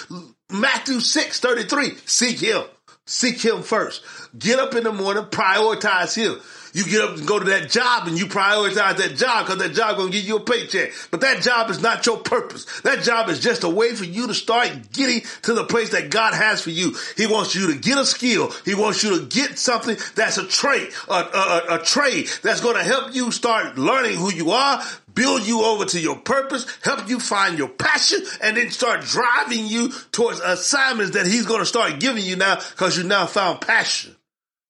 Matthew 0.51 1.01
6, 1.01 1.41
33. 1.41 1.97
Seek 2.05 2.39
him. 2.39 2.63
Seek 3.07 3.45
him 3.45 3.63
first. 3.63 4.05
Get 4.39 4.61
up 4.61 4.75
in 4.75 4.85
the 4.85 4.93
morning, 4.93 5.25
prioritize 5.25 6.15
him. 6.15 6.39
You 6.73 6.85
get 6.85 7.01
up 7.03 7.17
and 7.17 7.27
go 7.27 7.39
to 7.39 7.45
that 7.47 7.71
job 7.71 8.09
and 8.09 8.19
you 8.19 8.27
prioritize 8.27 8.97
that 8.97 9.17
job 9.17 9.47
because 9.47 9.61
that 9.61 9.75
job 9.75 9.97
gonna 9.97 10.11
give 10.11 10.25
you 10.25 10.37
a 10.37 10.41
paycheck. 10.41 10.93
But 11.11 11.21
that 11.21 11.43
job 11.43 11.71
is 11.71 11.81
not 11.81 12.05
your 12.05 12.19
purpose. 12.19 12.65
That 12.81 13.03
job 13.03 13.29
is 13.29 13.41
just 13.41 13.65
a 13.65 13.69
way 13.69 13.95
for 13.95 14.05
you 14.05 14.27
to 14.27 14.35
start 14.35 14.71
getting 14.93 15.23
to 15.43 15.55
the 15.55 15.65
place 15.65 15.91
that 15.91 16.11
God 16.11 16.35
has 16.35 16.61
for 16.61 16.71
you. 16.71 16.97
He 17.17 17.27
wants 17.27 17.55
you 17.55 17.73
to 17.73 17.79
get 17.79 17.99
a 17.99 18.05
skill. 18.05 18.51
He 18.65 18.75
wants 18.75 19.03
you 19.03 19.19
to 19.19 19.27
get 19.27 19.59
something 19.59 19.97
that's 20.15 20.39
a 20.39 20.47
trait, 20.47 20.93
a, 21.09 21.13
a, 21.13 21.65
a 21.71 21.79
trade 21.79 22.29
that's 22.43 22.61
to 22.83 22.83
help 22.83 23.15
you 23.15 23.31
start 23.31 23.79
learning 23.79 24.17
who 24.17 24.33
you 24.33 24.51
are, 24.51 24.83
build 25.15 25.47
you 25.47 25.63
over 25.63 25.85
to 25.85 26.01
your 26.01 26.17
purpose, 26.17 26.67
help 26.83 27.09
you 27.09 27.19
find 27.21 27.59
your 27.59 27.69
passion, 27.69 28.21
and 28.43 28.57
then 28.57 28.71
start 28.71 29.03
driving 29.03 29.67
you 29.67 29.91
towards 30.11 30.41
assignments 30.41 31.15
that 31.15 31.27
he's 31.27 31.47
going 31.47 31.61
to 31.61 31.67
start 31.67 32.01
giving 32.01 32.25
you 32.25 32.37
now 32.37 32.57
because 32.71 32.97
you 32.97 33.05
now 33.05 33.27
found 33.27 33.61
passion. 33.61 34.17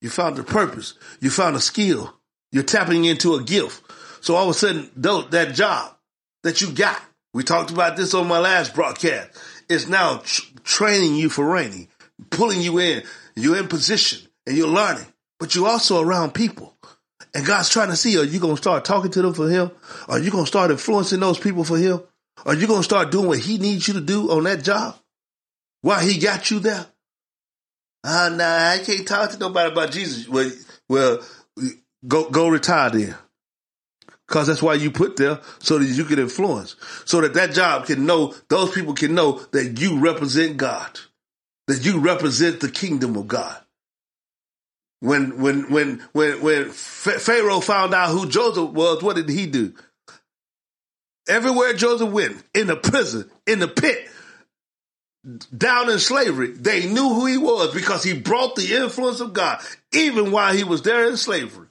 You 0.03 0.11
found 0.11 0.39
a 0.39 0.43
purpose. 0.43 0.95
You 1.21 1.31
found 1.31 1.57
a 1.57 1.61
skill. 1.61 2.13
You're 2.51 2.65
tapping 2.65 3.05
into 3.05 3.35
a 3.35 3.43
gift. 3.43 3.83
So 4.21 4.35
all 4.35 4.45
of 4.45 4.51
a 4.51 4.55
sudden, 4.55 4.91
that 4.97 5.53
job 5.55 5.97
that 6.43 6.61
you 6.61 6.73
got, 6.73 7.01
we 7.33 7.45
talked 7.45 7.71
about 7.71 7.97
this 7.97 8.13
on 8.13 8.27
my 8.29 8.41
last 8.41 8.75
broadcast, 8.75 9.31
is 9.69 9.89
now 9.89 10.21
tr- 10.25 10.43
training 10.65 11.15
you 11.15 11.31
for 11.31 11.49
reigning, 11.49 11.89
pulling 12.31 12.61
you 12.61 12.79
in. 12.79 13.05
You're 13.37 13.57
in 13.57 13.69
position 13.69 14.29
and 14.47 14.57
you're 14.57 14.69
learning, 14.69 15.07
but 15.39 15.55
you're 15.55 15.69
also 15.69 16.03
around 16.03 16.35
people. 16.35 16.77
And 17.33 17.47
God's 17.47 17.71
trying 17.71 17.89
to 17.89 17.97
see, 17.97 18.19
are 18.19 18.25
you 18.25 18.41
going 18.41 18.57
to 18.57 18.61
start 18.61 18.85
talking 18.85 19.11
to 19.13 19.23
them 19.23 19.33
for 19.33 19.49
him? 19.49 19.71
Are 20.09 20.19
you 20.19 20.31
going 20.31 20.45
to 20.45 20.49
start 20.49 20.71
influencing 20.71 21.21
those 21.21 21.39
people 21.39 21.65
for 21.65 21.79
him? 21.79 22.03
Are 22.45 22.55
you 22.55 22.67
going 22.67 22.81
to 22.81 22.85
start 22.85 23.13
doing 23.13 23.29
what 23.29 23.39
he 23.39 23.57
needs 23.57 23.87
you 23.87 23.95
to 23.95 24.01
do 24.01 24.33
on 24.33 24.45
that 24.45 24.65
job? 24.65 24.97
Why 25.81 26.05
he 26.05 26.19
got 26.19 26.51
you 26.51 26.59
there? 26.59 26.87
Ah, 28.05 28.27
uh, 28.27 28.29
nah, 28.31 28.71
I 28.71 28.79
can't 28.85 29.07
talk 29.07 29.31
to 29.31 29.39
nobody 29.39 29.71
about 29.71 29.93
Jesus. 29.93 30.29
Well, 30.29 30.51
well, 30.89 31.21
go 32.07 32.29
go 32.31 32.49
retire 32.49 32.91
then, 32.91 33.15
because 34.27 34.49
that's 34.49 34.63
why 34.63 34.75
you 34.75 34.91
put 34.91 35.17
there 35.17 35.41
so 35.61 35.79
that 35.79 35.87
you 35.87 36.05
can 36.05 36.19
influence, 36.19 36.77
so 37.05 37.21
that 37.21 37.35
that 37.35 37.53
job 37.55 37.87
can 37.87 38.05
know 38.07 38.35
those 38.49 38.73
people 38.73 38.95
can 38.95 39.15
know 39.15 39.41
that 39.53 39.81
you 39.81 39.99
represent 40.01 40.57
God, 40.57 40.99
that 41.69 41.85
you 41.85 42.01
represent 42.01 42.61
the 42.61 42.71
kingdom 42.71 43.17
of 43.17 43.29
God. 43.29 43.57
When 45.01 45.41
when 45.41 45.71
when 45.71 46.03
when 46.13 46.41
when 46.43 46.71
Pharaoh 46.71 47.61
found 47.61 47.95
out 47.95 48.11
who 48.11 48.29
Joseph 48.29 48.71
was, 48.71 49.03
what 49.03 49.17
did 49.17 49.29
he 49.29 49.47
do? 49.47 49.75
Everywhere 51.29 51.73
Joseph 51.75 52.11
went, 52.11 52.43
in 52.53 52.67
the 52.67 52.77
prison, 52.77 53.31
in 53.47 53.61
the 53.61 53.69
pit, 53.69 54.09
down 55.57 55.91
in 55.91 55.99
slavery, 55.99 56.53
they 56.53 56.87
knew 56.87 57.15
who 57.15 57.27
he 57.27 57.39
was 57.39 57.73
because 57.73 58.03
he 58.03 58.13
brought 58.13 58.57
the 58.57 58.75
influence 58.75 59.21
of 59.21 59.33
God, 59.33 59.61
even 59.93 60.33
while 60.33 60.53
he 60.53 60.65
was 60.65 60.83
there 60.83 61.09
in 61.09 61.17
slavery. 61.17 61.69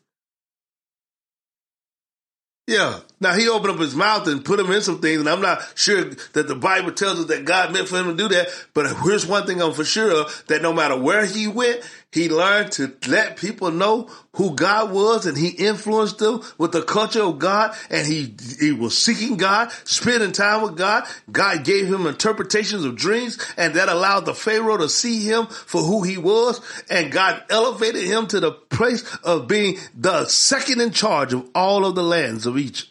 Yeah. 2.68 3.00
Now 3.22 3.34
he 3.36 3.48
opened 3.48 3.76
up 3.76 3.80
his 3.80 3.96
mouth 3.96 4.28
and 4.28 4.44
put 4.44 4.60
him 4.60 4.72
in 4.72 4.82
some 4.82 5.00
things, 5.00 5.20
and 5.20 5.30
I'm 5.30 5.42
not 5.42 5.62
sure 5.76 6.04
that 6.34 6.48
the 6.48 6.56
Bible 6.56 6.92
tells 6.92 7.20
us 7.20 7.26
that 7.28 7.46
God 7.46 7.72
meant 7.72 7.88
for 7.88 7.98
him 7.98 8.08
to 8.08 8.16
do 8.16 8.28
that. 8.30 8.50
But 8.74 8.98
here's 9.04 9.28
one 9.28 9.46
thing 9.46 9.62
I'm 9.62 9.74
for 9.74 9.86
sure 9.86 10.12
of, 10.12 10.44
that 10.48 10.64
no 10.64 10.74
matter 10.74 10.98
where 10.98 11.26
he 11.26 11.48
went, 11.48 11.82
he 12.12 12.28
learned 12.28 12.74
to 12.74 12.94
let 13.08 13.38
people 13.38 13.72
know 13.72 14.10
who 14.36 14.54
God 14.54 14.92
was 14.92 15.26
and 15.26 15.38
he 15.38 15.50
influenced 15.50 16.18
them 16.18 16.42
with 16.58 16.74
the 16.74 16.82
culture 16.82 17.24
of 17.24 17.40
God 17.40 17.74
and 17.90 18.06
he, 18.06 18.34
he 18.60 18.74
was 18.74 18.98
seeking 18.98 19.38
God, 19.38 19.72
spending 19.86 20.34
time 20.34 20.62
with 20.62 20.76
God. 20.76 21.06
God 21.32 21.64
gave 21.64 21.88
him 21.88 22.06
interpretations 22.06 22.84
of 22.84 22.98
dreams 22.98 23.38
and 23.56 23.76
that 23.76 23.88
allowed 23.88 24.26
the 24.26 24.34
Pharaoh 24.34 24.78
to 24.78 24.90
see 24.90 25.22
him 25.22 25.48
for 25.48 25.82
who 25.82 26.04
he 26.04 26.18
was 26.18 26.60
and 26.90 27.14
God 27.14 27.44
elevated 27.50 28.04
him 28.04 28.28
to 28.28 28.42
the 28.42 28.52
place 28.52 29.04
of 29.24 29.48
being 29.48 29.78
the 29.96 30.26
second 30.28 30.82
in 30.82 30.92
charge 30.92 31.32
of 31.34 31.50
all 31.56 31.86
of 31.86 31.96
the 31.96 32.04
lands 32.04 32.46
of 32.46 32.58
Egypt. 32.58 32.91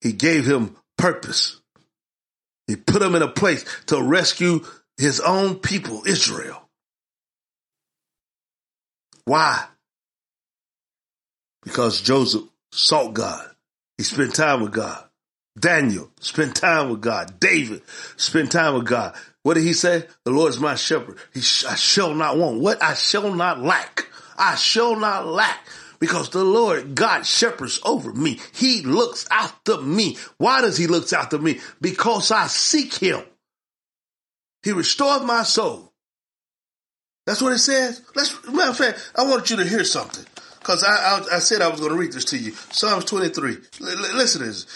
He 0.00 0.12
gave 0.12 0.46
him 0.46 0.76
purpose. 0.96 1.60
He 2.66 2.76
put 2.76 3.02
him 3.02 3.14
in 3.14 3.22
a 3.22 3.28
place 3.28 3.64
to 3.86 4.00
rescue 4.00 4.64
his 4.96 5.20
own 5.20 5.56
people, 5.56 6.02
Israel. 6.06 6.68
Why? 9.24 9.64
Because 11.62 12.00
Joseph 12.00 12.44
sought 12.72 13.14
God. 13.14 13.48
He 13.98 14.04
spent 14.04 14.34
time 14.34 14.62
with 14.62 14.72
God. 14.72 15.04
Daniel 15.58 16.10
spent 16.20 16.56
time 16.56 16.90
with 16.90 17.00
God. 17.00 17.38
David 17.40 17.82
spent 18.16 18.52
time 18.52 18.74
with 18.74 18.86
God. 18.86 19.14
What 19.42 19.54
did 19.54 19.64
he 19.64 19.72
say? 19.72 20.06
The 20.24 20.30
Lord 20.30 20.50
is 20.50 20.60
my 20.60 20.74
shepherd. 20.74 21.18
He 21.34 21.40
sh- 21.40 21.64
I 21.64 21.74
shall 21.74 22.14
not 22.14 22.36
want. 22.38 22.60
What? 22.60 22.82
I 22.82 22.94
shall 22.94 23.34
not 23.34 23.60
lack. 23.60 24.06
I 24.38 24.54
shall 24.54 24.96
not 24.96 25.26
lack 25.26 25.66
because 26.00 26.30
the 26.30 26.42
Lord 26.42 26.94
God 26.94 27.26
shepherds 27.26 27.80
over 27.84 28.12
me. 28.12 28.40
He 28.52 28.82
looks 28.82 29.26
after 29.30 29.80
me. 29.80 30.16
Why 30.38 30.62
does 30.62 30.76
he 30.76 30.86
look 30.86 31.12
after 31.12 31.38
me? 31.38 31.60
Because 31.80 32.30
I 32.30 32.46
seek 32.46 32.94
him. 32.94 33.22
He 34.62 34.72
restored 34.72 35.22
my 35.22 35.42
soul. 35.42 35.92
That's 37.26 37.42
what 37.42 37.52
it 37.52 37.58
says. 37.58 38.02
Let's, 38.16 38.34
matter 38.48 38.70
of 38.70 38.76
fact, 38.76 39.12
I 39.14 39.24
want 39.24 39.50
you 39.50 39.56
to 39.56 39.64
hear 39.64 39.84
something. 39.84 40.24
Cause 40.62 40.82
I, 40.84 40.90
I, 40.90 41.36
I 41.36 41.38
said 41.38 41.62
I 41.62 41.68
was 41.68 41.80
going 41.80 41.92
to 41.92 41.98
read 41.98 42.12
this 42.12 42.26
to 42.26 42.38
you. 42.38 42.52
Psalms 42.70 43.04
23. 43.04 43.52
L- 43.52 44.16
listen 44.16 44.40
to 44.40 44.46
this. 44.46 44.66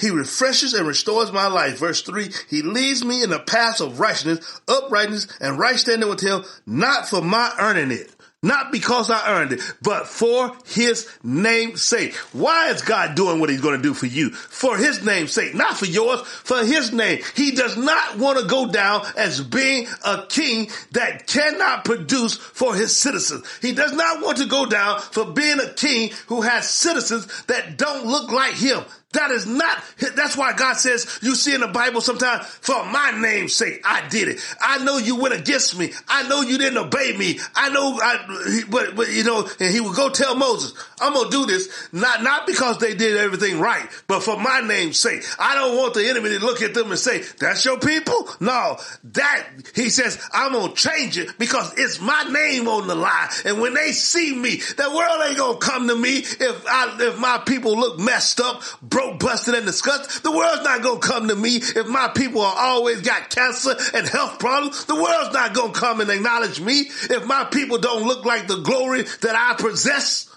He 0.00 0.10
refreshes 0.10 0.74
and 0.74 0.86
restores 0.86 1.32
my 1.32 1.48
life. 1.48 1.78
Verse 1.78 2.02
3 2.02 2.30
He 2.48 2.62
leads 2.62 3.04
me 3.04 3.22
in 3.22 3.30
the 3.30 3.38
paths 3.38 3.80
of 3.80 4.00
righteousness, 4.00 4.60
uprightness, 4.68 5.26
and 5.40 5.58
right 5.58 5.76
standing 5.76 6.08
with 6.08 6.20
Him, 6.20 6.44
not 6.66 7.08
for 7.08 7.20
my 7.20 7.52
earning 7.58 7.90
it, 7.90 8.14
not 8.42 8.70
because 8.70 9.10
I 9.10 9.40
earned 9.40 9.52
it, 9.52 9.60
but 9.82 10.06
for 10.06 10.56
his 10.66 11.08
name's 11.22 11.82
sake. 11.82 12.14
Why 12.32 12.68
is 12.70 12.82
God 12.82 13.14
doing 13.14 13.40
what 13.40 13.50
he's 13.50 13.60
going 13.60 13.76
to 13.76 13.82
do 13.82 13.94
for 13.94 14.06
you? 14.06 14.30
For 14.30 14.76
his 14.76 15.04
name's 15.04 15.32
sake, 15.32 15.54
not 15.54 15.76
for 15.76 15.86
yours, 15.86 16.20
for 16.20 16.64
his 16.64 16.92
name. 16.92 17.22
He 17.34 17.52
does 17.52 17.76
not 17.76 18.18
want 18.18 18.38
to 18.38 18.46
go 18.46 18.70
down 18.70 19.04
as 19.16 19.40
being 19.40 19.88
a 20.04 20.24
king 20.28 20.68
that 20.92 21.26
cannot 21.26 21.84
produce 21.84 22.36
for 22.36 22.74
his 22.74 22.96
citizens. 22.96 23.44
He 23.60 23.72
does 23.72 23.92
not 23.92 24.22
want 24.22 24.38
to 24.38 24.46
go 24.46 24.66
down 24.66 25.00
for 25.00 25.24
being 25.24 25.58
a 25.58 25.72
king 25.72 26.10
who 26.26 26.42
has 26.42 26.68
citizens 26.68 27.26
that 27.44 27.76
don't 27.78 28.06
look 28.06 28.30
like 28.30 28.54
him. 28.54 28.84
That 29.12 29.30
is 29.30 29.46
not, 29.46 29.82
that's 30.14 30.36
why 30.36 30.52
God 30.52 30.74
says, 30.74 31.20
you 31.22 31.36
see 31.36 31.54
in 31.54 31.60
the 31.60 31.68
Bible 31.68 32.00
sometimes, 32.00 32.44
for 32.46 32.84
my 32.84 33.12
name's 33.12 33.54
sake, 33.54 33.80
I 33.84 34.06
did 34.08 34.28
it. 34.28 34.40
I 34.60 34.84
know 34.84 34.98
you 34.98 35.16
went 35.16 35.32
against 35.32 35.78
me. 35.78 35.92
I 36.08 36.28
know 36.28 36.42
you 36.42 36.58
didn't 36.58 36.76
obey 36.76 37.16
me. 37.16 37.38
I 37.54 37.70
know, 37.70 37.98
I, 38.02 38.64
but, 38.68 38.96
but, 38.96 39.08
you 39.10 39.24
know, 39.24 39.48
and 39.60 39.72
he 39.72 39.80
would 39.80 39.94
go 39.94 40.10
tell 40.10 40.34
Moses, 40.34 40.74
I'm 41.00 41.14
going 41.14 41.30
to 41.30 41.36
do 41.36 41.46
this, 41.46 41.88
not, 41.92 42.22
not 42.24 42.46
because 42.46 42.78
they 42.78 42.94
did 42.94 43.16
everything 43.16 43.60
right, 43.60 43.88
but 44.06 44.22
for 44.22 44.38
my 44.38 44.60
name's 44.60 44.98
sake. 44.98 45.22
I 45.38 45.54
don't 45.54 45.76
want 45.78 45.94
the 45.94 46.06
enemy 46.08 46.30
to 46.30 46.40
look 46.40 46.60
at 46.60 46.74
them 46.74 46.90
and 46.90 46.98
say, 46.98 47.22
that's 47.38 47.64
your 47.64 47.78
people? 47.78 48.28
No, 48.40 48.76
that, 49.04 49.46
he 49.74 49.88
says, 49.88 50.20
I'm 50.32 50.52
going 50.52 50.74
to 50.74 50.76
change 50.76 51.16
it 51.16 51.38
because 51.38 51.72
it's 51.78 52.00
my 52.00 52.24
name 52.24 52.68
on 52.68 52.88
the 52.88 52.96
line. 52.96 53.28
And 53.44 53.60
when 53.60 53.72
they 53.72 53.92
see 53.92 54.34
me, 54.34 54.56
the 54.56 54.92
world 54.94 55.22
ain't 55.26 55.38
going 55.38 55.60
to 55.60 55.66
come 55.66 55.88
to 55.88 55.96
me 55.96 56.18
if 56.18 56.66
I, 56.66 56.96
if 57.00 57.18
my 57.18 57.38
people 57.46 57.78
look 57.78 57.98
messed 57.98 58.40
up, 58.40 58.62
broke 58.96 59.18
busted, 59.18 59.54
and 59.54 59.66
disgusted. 59.66 60.22
The 60.22 60.32
world's 60.32 60.64
not 60.64 60.80
gonna 60.80 61.00
come 61.00 61.28
to 61.28 61.36
me 61.36 61.56
if 61.56 61.86
my 61.86 62.08
people 62.16 62.40
are 62.40 62.54
always 62.56 63.02
got 63.02 63.28
cancer 63.28 63.76
and 63.92 64.08
health 64.08 64.38
problems. 64.38 64.86
The 64.86 64.94
world's 64.94 65.34
not 65.34 65.52
gonna 65.52 65.74
come 65.74 66.00
and 66.00 66.08
acknowledge 66.08 66.62
me 66.62 66.88
if 67.10 67.26
my 67.26 67.44
people 67.44 67.76
don't 67.76 68.04
look 68.06 68.24
like 68.24 68.46
the 68.46 68.56
glory 68.56 69.02
that 69.02 69.36
I 69.36 69.60
possess. 69.60 70.30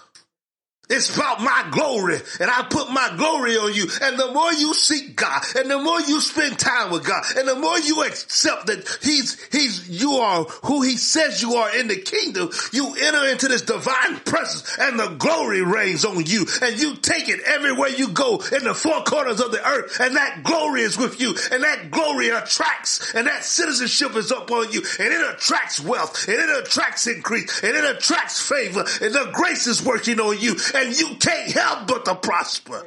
It's 0.90 1.14
about 1.14 1.40
my 1.40 1.68
glory 1.70 2.18
and 2.40 2.50
I 2.50 2.64
put 2.68 2.90
my 2.90 3.14
glory 3.16 3.56
on 3.56 3.72
you. 3.72 3.86
And 4.02 4.18
the 4.18 4.32
more 4.32 4.52
you 4.52 4.74
seek 4.74 5.14
God 5.14 5.42
and 5.54 5.70
the 5.70 5.78
more 5.78 6.00
you 6.00 6.20
spend 6.20 6.58
time 6.58 6.90
with 6.90 7.06
God 7.06 7.22
and 7.36 7.46
the 7.46 7.54
more 7.54 7.78
you 7.78 8.02
accept 8.02 8.66
that 8.66 8.98
he's, 9.00 9.40
he's, 9.52 9.88
you 9.88 10.14
are 10.14 10.42
who 10.64 10.82
he 10.82 10.96
says 10.96 11.40
you 11.40 11.54
are 11.54 11.76
in 11.76 11.86
the 11.86 11.96
kingdom, 11.96 12.50
you 12.72 12.96
enter 13.00 13.24
into 13.30 13.46
this 13.46 13.62
divine 13.62 14.16
presence 14.24 14.76
and 14.80 14.98
the 14.98 15.14
glory 15.16 15.62
reigns 15.62 16.04
on 16.04 16.26
you 16.26 16.44
and 16.60 16.80
you 16.80 16.96
take 16.96 17.28
it 17.28 17.40
everywhere 17.46 17.90
you 17.90 18.08
go 18.08 18.42
in 18.50 18.64
the 18.64 18.74
four 18.74 19.04
corners 19.04 19.40
of 19.40 19.52
the 19.52 19.64
earth 19.64 20.00
and 20.00 20.16
that 20.16 20.42
glory 20.42 20.82
is 20.82 20.98
with 20.98 21.20
you 21.20 21.36
and 21.52 21.62
that 21.62 21.92
glory 21.92 22.30
attracts 22.30 23.14
and 23.14 23.28
that 23.28 23.44
citizenship 23.44 24.16
is 24.16 24.32
upon 24.32 24.72
you 24.72 24.82
and 24.98 25.12
it 25.12 25.34
attracts 25.34 25.78
wealth 25.80 26.26
and 26.26 26.36
it 26.36 26.66
attracts 26.66 27.06
increase 27.06 27.62
and 27.62 27.76
it 27.76 27.84
attracts 27.84 28.40
favor 28.40 28.80
and 29.00 29.14
the 29.14 29.30
grace 29.32 29.68
is 29.68 29.84
working 29.84 30.18
on 30.18 30.36
you 30.38 30.56
and 30.74 30.79
you 30.82 31.16
can't 31.16 31.50
help 31.50 31.86
but 31.86 32.04
to 32.06 32.14
prosper. 32.14 32.86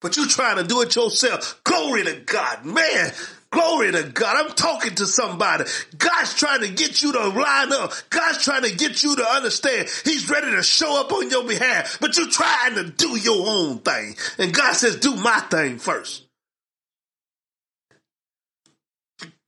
But 0.00 0.16
you 0.16 0.26
trying 0.28 0.56
to 0.56 0.64
do 0.64 0.80
it 0.80 0.96
yourself. 0.96 1.60
Glory 1.64 2.04
to 2.04 2.14
God, 2.24 2.64
man. 2.64 3.12
Glory 3.50 3.92
to 3.92 4.04
God. 4.04 4.46
I'm 4.46 4.54
talking 4.54 4.94
to 4.94 5.06
somebody. 5.06 5.64
God's 5.98 6.34
trying 6.34 6.60
to 6.60 6.68
get 6.68 7.02
you 7.02 7.12
to 7.12 7.28
line 7.28 7.72
up. 7.72 7.92
God's 8.08 8.42
trying 8.42 8.62
to 8.62 8.74
get 8.74 9.02
you 9.02 9.16
to 9.16 9.28
understand. 9.28 9.88
He's 10.04 10.30
ready 10.30 10.52
to 10.52 10.62
show 10.62 11.00
up 11.00 11.12
on 11.12 11.28
your 11.30 11.44
behalf, 11.44 11.98
but 12.00 12.16
you're 12.16 12.28
trying 12.28 12.76
to 12.76 12.84
do 12.84 13.18
your 13.18 13.46
own 13.46 13.80
thing. 13.80 14.16
And 14.38 14.54
God 14.54 14.72
says, 14.74 14.96
do 14.96 15.16
my 15.16 15.40
thing 15.50 15.78
first. 15.78 16.26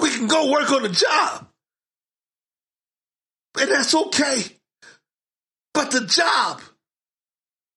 We 0.01 0.11
can 0.11 0.27
go 0.27 0.51
work 0.51 0.71
on 0.73 0.83
the 0.83 0.89
job. 0.89 1.47
And 3.61 3.71
that's 3.71 3.95
okay. 3.95 4.43
But 5.73 5.93
the 5.93 6.07
job 6.07 6.61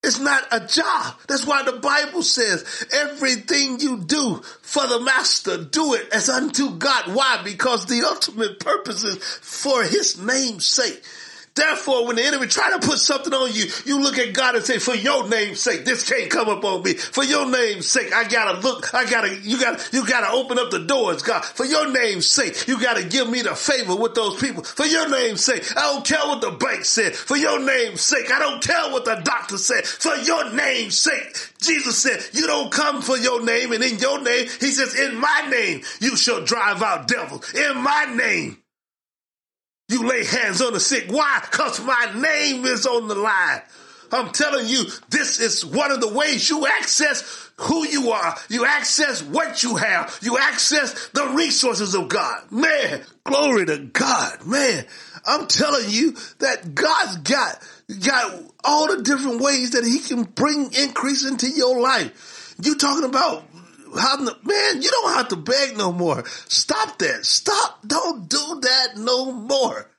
it's 0.05 0.19
not 0.19 0.43
a 0.51 0.65
job. 0.65 1.15
That's 1.27 1.45
why 1.45 1.63
the 1.63 1.73
Bible 1.73 2.21
says 2.21 2.85
everything 2.93 3.79
you 3.79 3.97
do 3.97 4.41
for 4.61 4.85
the 4.87 4.99
master, 4.99 5.63
do 5.63 5.95
it 5.95 6.09
as 6.13 6.29
unto 6.29 6.77
God. 6.77 7.13
Why? 7.13 7.41
Because 7.43 7.85
the 7.87 8.03
ultimate 8.03 8.59
purpose 8.59 9.03
is 9.03 9.17
for 9.17 9.83
his 9.83 10.21
name's 10.21 10.65
sake. 10.65 11.01
Therefore, 11.55 12.05
when 12.05 12.17
the 12.17 12.23
enemy 12.23 12.47
try 12.47 12.77
to 12.77 12.85
put 12.85 12.99
something 12.99 13.33
on 13.33 13.53
you, 13.53 13.67
you 13.85 14.01
look 14.01 14.17
at 14.17 14.33
God 14.33 14.55
and 14.55 14.65
say, 14.65 14.77
for 14.77 14.93
your 14.93 15.27
name's 15.29 15.61
sake, 15.61 15.85
this 15.85 16.07
can't 16.07 16.29
come 16.29 16.49
up 16.49 16.65
on 16.65 16.83
me. 16.83 16.95
For 16.95 17.23
your 17.23 17.49
name's 17.49 17.87
sake, 17.87 18.13
I 18.13 18.27
gotta 18.27 18.59
look, 18.59 18.93
I 18.93 19.09
gotta, 19.09 19.33
you 19.39 19.57
gotta, 19.57 19.81
you 19.95 20.05
gotta 20.05 20.35
open 20.35 20.59
up 20.59 20.69
the 20.69 20.79
doors, 20.79 21.21
God. 21.21 21.45
For 21.45 21.65
your 21.65 21.89
name's 21.93 22.27
sake, 22.27 22.67
you 22.67 22.77
gotta 22.81 23.05
give 23.05 23.29
me 23.29 23.41
the 23.41 23.55
favor 23.55 23.95
with 23.95 24.15
those 24.15 24.37
people. 24.37 24.63
For 24.63 24.85
your 24.85 25.09
name's 25.09 25.45
sake, 25.45 25.63
I 25.77 25.93
don't 25.93 26.05
care 26.05 26.27
what 26.27 26.41
the 26.41 26.51
bank 26.51 26.83
said. 26.83 27.15
For 27.15 27.37
your 27.37 27.59
name's 27.59 28.01
sake, 28.01 28.29
I 28.31 28.39
don't 28.39 28.61
care 28.61 28.91
what 28.91 29.05
the 29.05 29.21
doctor 29.23 29.57
said. 29.57 29.85
For 29.85 30.13
your 30.17 30.51
name's 30.53 30.99
sake, 30.99 31.53
Jesus 31.61 31.97
said, 31.97 32.19
you 32.33 32.47
don't 32.47 32.69
come 32.69 33.01
for 33.01 33.17
your 33.17 33.45
name 33.45 33.71
and 33.71 33.81
in 33.81 33.97
your 33.99 34.21
name, 34.21 34.47
he 34.59 34.71
says, 34.71 34.93
in 34.99 35.15
my 35.15 35.47
name, 35.49 35.83
you 36.01 36.17
shall 36.17 36.43
drive 36.43 36.83
out 36.83 37.07
devils. 37.07 37.53
In 37.53 37.77
my 37.77 38.13
name. 38.13 38.57
You 39.87 40.07
lay 40.07 40.25
hands 40.25 40.61
on 40.61 40.73
the 40.73 40.79
sick. 40.79 41.05
Why? 41.09 41.39
Cause 41.51 41.79
my 41.81 42.11
name 42.15 42.65
is 42.65 42.85
on 42.87 43.07
the 43.07 43.15
line. 43.15 43.61
I'm 44.11 44.31
telling 44.31 44.67
you, 44.67 44.85
this 45.09 45.39
is 45.39 45.65
one 45.65 45.91
of 45.91 45.99
the 45.99 46.11
ways 46.11 46.49
you 46.49 46.65
access 46.65 47.51
who 47.57 47.85
you 47.87 48.11
are. 48.11 48.35
You 48.49 48.65
access 48.65 49.21
what 49.21 49.63
you 49.63 49.75
have. 49.75 50.17
You 50.21 50.37
access 50.37 51.09
the 51.09 51.27
resources 51.29 51.95
of 51.95 52.07
God. 52.07 52.51
Man, 52.51 53.01
glory 53.23 53.65
to 53.65 53.77
God. 53.77 54.45
Man, 54.45 54.85
I'm 55.25 55.47
telling 55.47 55.89
you 55.89 56.15
that 56.39 56.75
God's 56.75 57.17
got, 57.17 57.59
got 58.05 58.41
all 58.63 58.95
the 58.95 59.03
different 59.03 59.41
ways 59.41 59.71
that 59.71 59.85
he 59.85 59.99
can 59.99 60.23
bring 60.23 60.71
increase 60.73 61.25
into 61.25 61.49
your 61.49 61.79
life. 61.79 62.55
You 62.61 62.75
talking 62.77 63.09
about 63.09 63.43
man, 63.95 64.81
you 64.81 64.89
don't 64.91 65.13
have 65.13 65.29
to 65.29 65.35
beg 65.35 65.77
no 65.77 65.91
more. 65.91 66.23
Stop 66.47 66.99
that. 66.99 67.25
Stop. 67.25 67.79
Don't 67.87 68.29
do 68.29 68.59
that 68.61 68.97
no 68.97 69.31
more. 69.31 69.89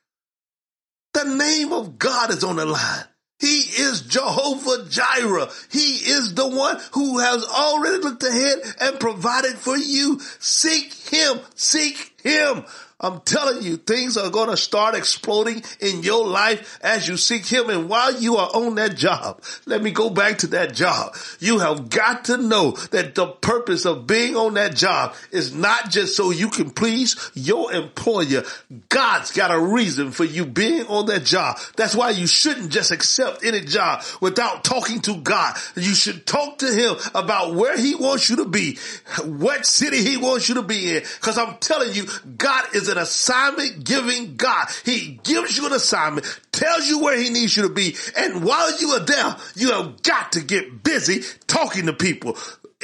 The 1.14 1.24
name 1.24 1.72
of 1.72 1.98
God 1.98 2.30
is 2.30 2.44
on 2.44 2.56
the 2.56 2.66
line. 2.66 3.04
He 3.38 3.58
is 3.58 4.02
Jehovah 4.02 4.88
Jireh. 4.88 5.48
He 5.70 5.96
is 5.96 6.34
the 6.34 6.48
one 6.48 6.78
who 6.92 7.18
has 7.18 7.44
already 7.44 7.98
looked 7.98 8.22
ahead 8.22 8.58
and 8.80 9.00
provided 9.00 9.56
for 9.56 9.76
you. 9.76 10.20
Seek 10.38 10.92
him. 10.92 11.40
Seek 11.54 12.18
him. 12.22 12.64
I'm 12.98 13.20
telling 13.20 13.62
you, 13.62 13.76
things 13.76 14.16
are 14.16 14.30
going 14.30 14.48
to 14.48 14.56
start 14.56 14.94
exploding 14.94 15.62
in 15.80 16.02
your 16.02 16.26
life 16.26 16.78
as 16.80 17.06
you 17.06 17.18
seek 17.18 17.44
him. 17.44 17.68
And 17.68 17.90
while 17.90 18.14
you 18.18 18.36
are 18.36 18.48
on 18.54 18.76
that 18.76 18.96
job, 18.96 19.42
let 19.66 19.82
me 19.82 19.90
go 19.90 20.08
back 20.08 20.38
to 20.38 20.46
that 20.48 20.74
job. 20.74 21.14
You 21.38 21.58
have 21.58 21.90
got 21.90 22.24
to 22.26 22.38
know 22.38 22.70
that 22.92 23.14
the 23.14 23.26
purpose 23.26 23.84
of 23.84 24.06
being 24.06 24.34
on 24.34 24.54
that 24.54 24.74
job 24.74 25.14
is 25.30 25.54
not 25.54 25.90
just 25.90 26.16
so 26.16 26.30
you 26.30 26.48
can 26.48 26.70
please 26.70 27.30
your 27.34 27.70
employer. 27.70 28.44
God's 28.88 29.30
got 29.30 29.50
a 29.50 29.60
reason 29.60 30.10
for 30.10 30.24
you 30.24 30.46
being 30.46 30.86
on 30.86 31.04
that 31.06 31.26
job. 31.26 31.58
That's 31.76 31.94
why 31.94 32.10
you 32.10 32.26
shouldn't 32.26 32.70
just 32.70 32.92
accept 32.92 33.44
any 33.44 33.60
job 33.60 34.04
without 34.22 34.64
talking 34.64 35.02
to 35.02 35.18
God. 35.18 35.54
You 35.74 35.94
should 35.94 36.26
talk 36.26 36.58
to 36.58 36.72
him 36.72 36.96
about 37.14 37.54
where 37.54 37.76
he 37.76 37.94
wants 37.94 38.30
you 38.30 38.36
to 38.36 38.46
be, 38.46 38.78
what 39.22 39.66
city 39.66 40.02
he 40.02 40.16
wants 40.16 40.48
you 40.48 40.54
to 40.54 40.62
be 40.62 40.96
in. 40.96 41.02
Cause 41.20 41.36
I'm 41.36 41.58
telling 41.58 41.92
you, 41.92 42.06
God 42.38 42.64
is 42.74 42.85
an 42.88 42.98
assignment 42.98 43.84
giving 43.84 44.36
God. 44.36 44.68
He 44.84 45.20
gives 45.22 45.56
you 45.56 45.66
an 45.66 45.72
assignment, 45.72 46.26
tells 46.52 46.88
you 46.88 47.00
where 47.00 47.18
he 47.18 47.30
needs 47.30 47.56
you 47.56 47.64
to 47.64 47.74
be. 47.74 47.96
And 48.16 48.44
while 48.44 48.78
you 48.80 48.90
are 48.90 49.04
there, 49.04 49.36
you 49.54 49.72
have 49.72 50.02
got 50.02 50.32
to 50.32 50.40
get 50.40 50.82
busy 50.82 51.22
talking 51.46 51.86
to 51.86 51.92
people, 51.92 52.36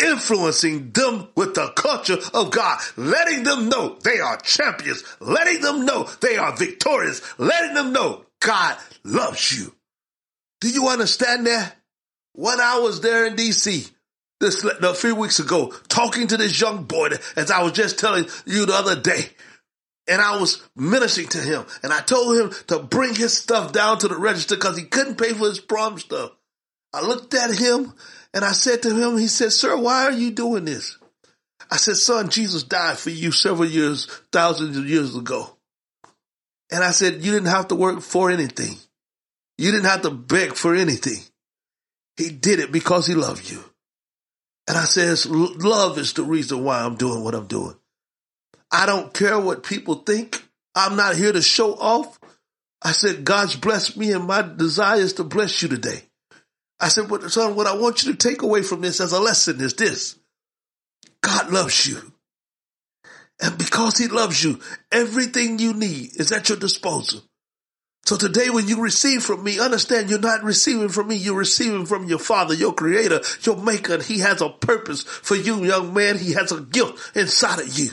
influencing 0.02 0.90
them 0.92 1.28
with 1.36 1.54
the 1.54 1.68
culture 1.68 2.18
of 2.34 2.50
God, 2.50 2.80
letting 2.96 3.44
them 3.44 3.68
know 3.68 3.96
they 4.02 4.20
are 4.20 4.38
champions, 4.38 5.04
letting 5.20 5.60
them 5.60 5.84
know 5.84 6.08
they 6.20 6.36
are 6.36 6.56
victorious, 6.56 7.22
letting 7.38 7.74
them 7.74 7.92
know 7.92 8.24
God 8.40 8.76
loves 9.04 9.56
you. 9.56 9.72
Do 10.60 10.68
you 10.68 10.88
understand 10.88 11.46
that? 11.46 11.76
When 12.34 12.60
I 12.60 12.78
was 12.78 13.00
there 13.00 13.26
in 13.26 13.36
DC, 13.36 13.90
this 14.42 14.64
a 14.64 14.94
few 14.94 15.14
weeks 15.14 15.38
ago, 15.38 15.72
talking 15.88 16.26
to 16.26 16.36
this 16.36 16.60
young 16.60 16.84
boy, 16.84 17.10
as 17.36 17.50
I 17.50 17.62
was 17.62 17.72
just 17.72 17.98
telling 17.98 18.26
you 18.44 18.66
the 18.66 18.74
other 18.74 19.00
day, 19.00 19.26
and 20.08 20.20
I 20.20 20.40
was 20.40 20.62
ministering 20.74 21.28
to 21.28 21.38
him 21.38 21.64
and 21.82 21.92
I 21.92 22.00
told 22.00 22.38
him 22.38 22.50
to 22.68 22.80
bring 22.80 23.14
his 23.14 23.36
stuff 23.36 23.72
down 23.72 23.98
to 23.98 24.08
the 24.08 24.16
register 24.16 24.56
because 24.56 24.76
he 24.76 24.84
couldn't 24.84 25.18
pay 25.18 25.32
for 25.32 25.46
his 25.46 25.60
prom 25.60 25.98
stuff. 25.98 26.32
I 26.92 27.02
looked 27.06 27.34
at 27.34 27.54
him 27.54 27.94
and 28.34 28.44
I 28.44 28.52
said 28.52 28.82
to 28.82 28.94
him, 28.94 29.16
he 29.16 29.28
said, 29.28 29.52
sir, 29.52 29.76
why 29.76 30.04
are 30.04 30.12
you 30.12 30.30
doing 30.30 30.64
this? 30.64 30.98
I 31.70 31.76
said, 31.76 31.96
son, 31.96 32.28
Jesus 32.28 32.64
died 32.64 32.98
for 32.98 33.10
you 33.10 33.32
several 33.32 33.68
years, 33.68 34.06
thousands 34.30 34.76
of 34.76 34.88
years 34.88 35.16
ago. 35.16 35.56
And 36.70 36.82
I 36.82 36.90
said, 36.90 37.22
you 37.22 37.32
didn't 37.32 37.48
have 37.48 37.68
to 37.68 37.74
work 37.74 38.00
for 38.00 38.30
anything. 38.30 38.76
You 39.58 39.70
didn't 39.70 39.86
have 39.86 40.02
to 40.02 40.10
beg 40.10 40.54
for 40.54 40.74
anything. 40.74 41.22
He 42.16 42.30
did 42.30 42.58
it 42.58 42.72
because 42.72 43.06
he 43.06 43.14
loved 43.14 43.50
you. 43.50 43.62
And 44.68 44.76
I 44.76 44.84
says, 44.84 45.26
love 45.26 45.98
is 45.98 46.12
the 46.12 46.22
reason 46.22 46.64
why 46.64 46.80
I'm 46.80 46.96
doing 46.96 47.24
what 47.24 47.34
I'm 47.34 47.46
doing. 47.46 47.76
I 48.72 48.86
don't 48.86 49.12
care 49.12 49.38
what 49.38 49.62
people 49.62 49.96
think. 49.96 50.42
I'm 50.74 50.96
not 50.96 51.14
here 51.14 51.32
to 51.32 51.42
show 51.42 51.74
off. 51.74 52.18
I 52.80 52.92
said, 52.92 53.24
God's 53.24 53.54
blessed 53.54 53.96
me 53.96 54.12
and 54.12 54.24
my 54.24 54.42
desire 54.42 54.98
is 54.98 55.12
to 55.14 55.24
bless 55.24 55.62
you 55.62 55.68
today. 55.68 56.02
I 56.80 56.88
said, 56.88 57.08
son, 57.30 57.54
what 57.54 57.68
I 57.68 57.76
want 57.76 58.02
you 58.02 58.12
to 58.12 58.18
take 58.18 58.42
away 58.42 58.62
from 58.62 58.80
this 58.80 59.00
as 59.00 59.12
a 59.12 59.20
lesson 59.20 59.60
is 59.60 59.74
this. 59.74 60.16
God 61.22 61.52
loves 61.52 61.86
you. 61.86 61.98
And 63.40 63.56
because 63.56 63.98
he 63.98 64.08
loves 64.08 64.42
you, 64.42 64.58
everything 64.90 65.58
you 65.58 65.74
need 65.74 66.16
is 66.16 66.32
at 66.32 66.48
your 66.48 66.58
disposal. 66.58 67.22
So 68.04 68.16
today 68.16 68.50
when 68.50 68.66
you 68.66 68.80
receive 68.80 69.22
from 69.22 69.44
me, 69.44 69.60
understand 69.60 70.10
you're 70.10 70.18
not 70.18 70.42
receiving 70.42 70.88
from 70.88 71.08
me, 71.08 71.14
you're 71.14 71.36
receiving 71.36 71.86
from 71.86 72.08
your 72.08 72.18
father, 72.18 72.54
your 72.54 72.72
creator, 72.72 73.20
your 73.42 73.56
maker. 73.56 74.02
He 74.02 74.18
has 74.20 74.40
a 74.40 74.48
purpose 74.48 75.04
for 75.04 75.36
you, 75.36 75.64
young 75.64 75.94
man. 75.94 76.18
He 76.18 76.32
has 76.32 76.50
a 76.50 76.60
gift 76.60 77.16
inside 77.16 77.60
of 77.60 77.78
you. 77.78 77.90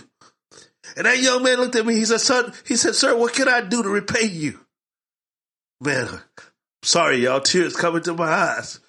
And 0.98 1.06
that 1.06 1.20
young 1.20 1.44
man 1.44 1.58
looked 1.58 1.76
at 1.76 1.86
me. 1.86 1.96
He 1.96 2.06
said, 2.06 2.22
son, 2.22 2.54
he 2.66 2.76
said, 2.76 2.96
sir, 2.96 3.18
what 3.18 3.34
can 3.34 3.48
I 3.48 3.62
do 3.62 3.84
to 3.84 3.90
repay 3.90 4.26
you? 4.26 4.60
Man, 5.82 6.08
sorry, 6.84 7.24
y'all, 7.24 7.40
tears 7.40 7.76
coming 7.76 8.04
to 8.04 8.14
my 8.14 8.30
eyes. 8.30 8.80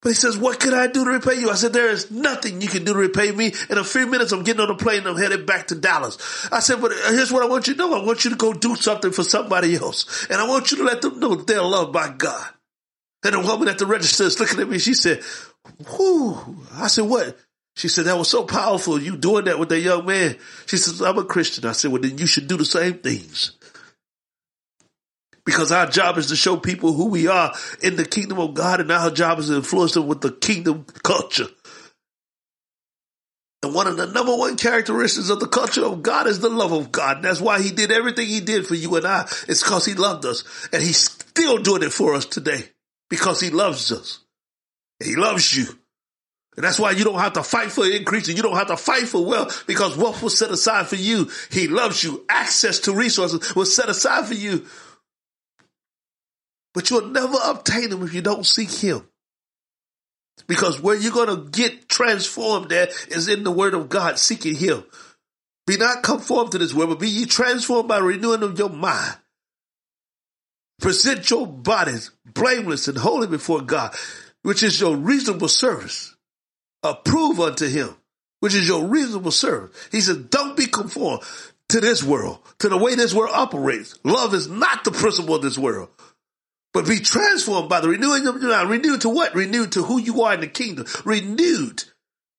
But 0.00 0.10
he 0.10 0.14
says, 0.14 0.38
what 0.38 0.60
can 0.60 0.74
I 0.74 0.86
do 0.86 1.04
to 1.04 1.10
repay 1.10 1.40
you? 1.40 1.50
I 1.50 1.56
said, 1.56 1.72
there 1.72 1.90
is 1.90 2.10
nothing 2.10 2.60
you 2.60 2.68
can 2.68 2.84
do 2.84 2.92
to 2.92 2.98
repay 2.98 3.32
me. 3.32 3.52
In 3.68 3.78
a 3.78 3.84
few 3.84 4.06
minutes, 4.06 4.30
I'm 4.30 4.44
getting 4.44 4.60
on 4.60 4.70
a 4.70 4.76
plane 4.76 5.04
I'm 5.06 5.16
headed 5.16 5.44
back 5.44 5.68
to 5.68 5.74
Dallas. 5.74 6.48
I 6.52 6.60
said, 6.60 6.80
but 6.80 6.92
here's 7.08 7.32
what 7.32 7.42
I 7.42 7.46
want 7.46 7.66
you 7.66 7.74
to 7.74 7.78
know 7.78 8.00
I 8.00 8.04
want 8.04 8.24
you 8.24 8.30
to 8.30 8.36
go 8.36 8.52
do 8.52 8.76
something 8.76 9.10
for 9.10 9.24
somebody 9.24 9.74
else. 9.74 10.26
And 10.30 10.40
I 10.40 10.46
want 10.46 10.70
you 10.70 10.76
to 10.78 10.84
let 10.84 11.02
them 11.02 11.18
know 11.18 11.34
that 11.34 11.48
they're 11.48 11.62
loved 11.62 11.92
by 11.92 12.10
God. 12.10 12.48
And 13.24 13.34
the 13.34 13.40
woman 13.40 13.66
at 13.66 13.78
the 13.78 13.86
register 13.86 14.22
is 14.24 14.38
looking 14.38 14.60
at 14.60 14.68
me. 14.68 14.78
She 14.78 14.94
said, 14.94 15.20
whoo. 15.98 16.56
I 16.74 16.86
said, 16.86 17.06
what? 17.06 17.36
She 17.78 17.86
said, 17.86 18.06
that 18.06 18.18
was 18.18 18.28
so 18.28 18.42
powerful. 18.42 19.00
You 19.00 19.16
doing 19.16 19.44
that 19.44 19.60
with 19.60 19.68
that 19.68 19.78
young 19.78 20.04
man. 20.04 20.36
She 20.66 20.76
says, 20.76 21.00
I'm 21.00 21.16
a 21.16 21.24
Christian. 21.24 21.64
I 21.64 21.72
said, 21.72 21.92
well, 21.92 22.02
then 22.02 22.18
you 22.18 22.26
should 22.26 22.48
do 22.48 22.56
the 22.56 22.64
same 22.64 22.94
things. 22.94 23.52
Because 25.46 25.70
our 25.70 25.86
job 25.86 26.18
is 26.18 26.26
to 26.26 26.36
show 26.36 26.56
people 26.56 26.92
who 26.92 27.06
we 27.06 27.28
are 27.28 27.54
in 27.80 27.94
the 27.94 28.04
kingdom 28.04 28.40
of 28.40 28.54
God 28.54 28.80
and 28.80 28.90
our 28.90 29.12
job 29.12 29.38
is 29.38 29.46
to 29.46 29.54
influence 29.54 29.94
them 29.94 30.08
with 30.08 30.20
the 30.22 30.32
kingdom 30.32 30.86
culture. 31.04 31.46
And 33.62 33.72
one 33.72 33.86
of 33.86 33.96
the 33.96 34.06
number 34.06 34.36
one 34.36 34.56
characteristics 34.56 35.30
of 35.30 35.38
the 35.38 35.46
culture 35.46 35.84
of 35.84 36.02
God 36.02 36.26
is 36.26 36.40
the 36.40 36.48
love 36.48 36.72
of 36.72 36.90
God. 36.90 37.22
That's 37.22 37.40
why 37.40 37.62
he 37.62 37.70
did 37.70 37.92
everything 37.92 38.26
he 38.26 38.40
did 38.40 38.66
for 38.66 38.74
you 38.74 38.96
and 38.96 39.06
I. 39.06 39.22
It's 39.46 39.62
because 39.62 39.84
he 39.84 39.94
loved 39.94 40.24
us. 40.24 40.42
And 40.72 40.82
he's 40.82 40.98
still 40.98 41.58
doing 41.58 41.84
it 41.84 41.92
for 41.92 42.14
us 42.14 42.24
today 42.24 42.64
because 43.08 43.40
he 43.40 43.50
loves 43.50 43.92
us. 43.92 44.18
He 44.98 45.14
loves 45.14 45.56
you. 45.56 45.66
And 46.58 46.64
that's 46.64 46.80
why 46.80 46.90
you 46.90 47.04
don't 47.04 47.20
have 47.20 47.34
to 47.34 47.44
fight 47.44 47.70
for 47.70 47.86
increase 47.86 48.26
and 48.26 48.36
you 48.36 48.42
don't 48.42 48.56
have 48.56 48.66
to 48.66 48.76
fight 48.76 49.06
for 49.06 49.24
wealth 49.24 49.62
because 49.68 49.96
wealth 49.96 50.24
was 50.24 50.36
set 50.36 50.50
aside 50.50 50.88
for 50.88 50.96
you. 50.96 51.30
He 51.52 51.68
loves 51.68 52.02
you. 52.02 52.24
Access 52.28 52.80
to 52.80 52.92
resources 52.92 53.54
was 53.54 53.76
set 53.76 53.88
aside 53.88 54.26
for 54.26 54.34
you. 54.34 54.66
But 56.74 56.90
you'll 56.90 57.10
never 57.10 57.36
obtain 57.44 57.90
them 57.90 58.02
if 58.02 58.12
you 58.12 58.22
don't 58.22 58.44
seek 58.44 58.72
him. 58.72 59.08
Because 60.48 60.82
where 60.82 60.96
you're 60.96 61.12
going 61.12 61.28
to 61.28 61.48
get 61.48 61.88
transformed 61.88 62.72
at 62.72 62.90
is 63.06 63.28
in 63.28 63.44
the 63.44 63.52
word 63.52 63.74
of 63.74 63.88
God, 63.88 64.18
seeking 64.18 64.56
him. 64.56 64.82
Be 65.64 65.76
not 65.76 66.02
conformed 66.02 66.50
to 66.50 66.58
this 66.58 66.74
world, 66.74 66.90
but 66.90 66.98
be 66.98 67.08
ye 67.08 67.26
transformed 67.26 67.88
by 67.88 67.98
renewing 67.98 68.42
of 68.42 68.58
your 68.58 68.70
mind. 68.70 69.16
Present 70.80 71.30
your 71.30 71.46
bodies 71.46 72.10
blameless 72.26 72.88
and 72.88 72.98
holy 72.98 73.28
before 73.28 73.60
God, 73.60 73.94
which 74.42 74.64
is 74.64 74.80
your 74.80 74.96
reasonable 74.96 75.46
service 75.46 76.16
approve 76.82 77.40
unto 77.40 77.68
him, 77.68 77.94
which 78.40 78.54
is 78.54 78.66
your 78.68 78.86
reasonable 78.86 79.30
service. 79.30 79.70
He 79.90 80.00
says, 80.00 80.16
don't 80.16 80.56
be 80.56 80.66
conformed 80.66 81.22
to 81.68 81.80
this 81.80 82.02
world, 82.02 82.38
to 82.60 82.68
the 82.68 82.78
way 82.78 82.94
this 82.94 83.14
world 83.14 83.32
operates. 83.34 83.98
Love 84.04 84.34
is 84.34 84.48
not 84.48 84.84
the 84.84 84.90
principle 84.90 85.34
of 85.34 85.42
this 85.42 85.58
world. 85.58 85.88
But 86.74 86.86
be 86.86 87.00
transformed 87.00 87.68
by 87.68 87.80
the 87.80 87.88
renewing 87.88 88.26
of 88.26 88.40
your 88.40 88.50
mind. 88.50 88.70
Renewed 88.70 89.00
to 89.02 89.08
what? 89.08 89.34
Renewed 89.34 89.72
to 89.72 89.82
who 89.82 89.98
you 89.98 90.22
are 90.22 90.34
in 90.34 90.40
the 90.40 90.46
kingdom. 90.46 90.86
Renewed 91.04 91.82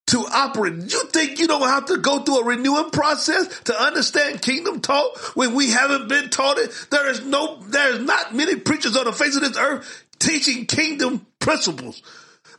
to 0.07 0.19
operate. 0.19 0.73
You 0.73 1.05
think 1.05 1.39
you 1.39 1.47
don't 1.47 1.67
have 1.67 1.87
to 1.87 1.97
go 1.97 2.19
through 2.19 2.39
a 2.39 2.45
renewing 2.45 2.89
process 2.91 3.47
to 3.63 3.79
understand 3.79 4.41
kingdom 4.41 4.81
talk 4.81 5.17
when 5.35 5.53
we 5.53 5.69
haven't 5.71 6.09
been 6.09 6.29
taught 6.29 6.57
it? 6.57 6.71
There 6.89 7.09
is 7.09 7.25
no, 7.25 7.57
there 7.67 7.95
is 7.95 8.01
not 8.01 8.33
many 8.33 8.55
preachers 8.55 8.95
on 8.95 9.05
the 9.05 9.13
face 9.13 9.35
of 9.35 9.41
this 9.41 9.57
earth 9.57 10.05
teaching 10.19 10.65
kingdom 10.65 11.25
principles. 11.39 12.01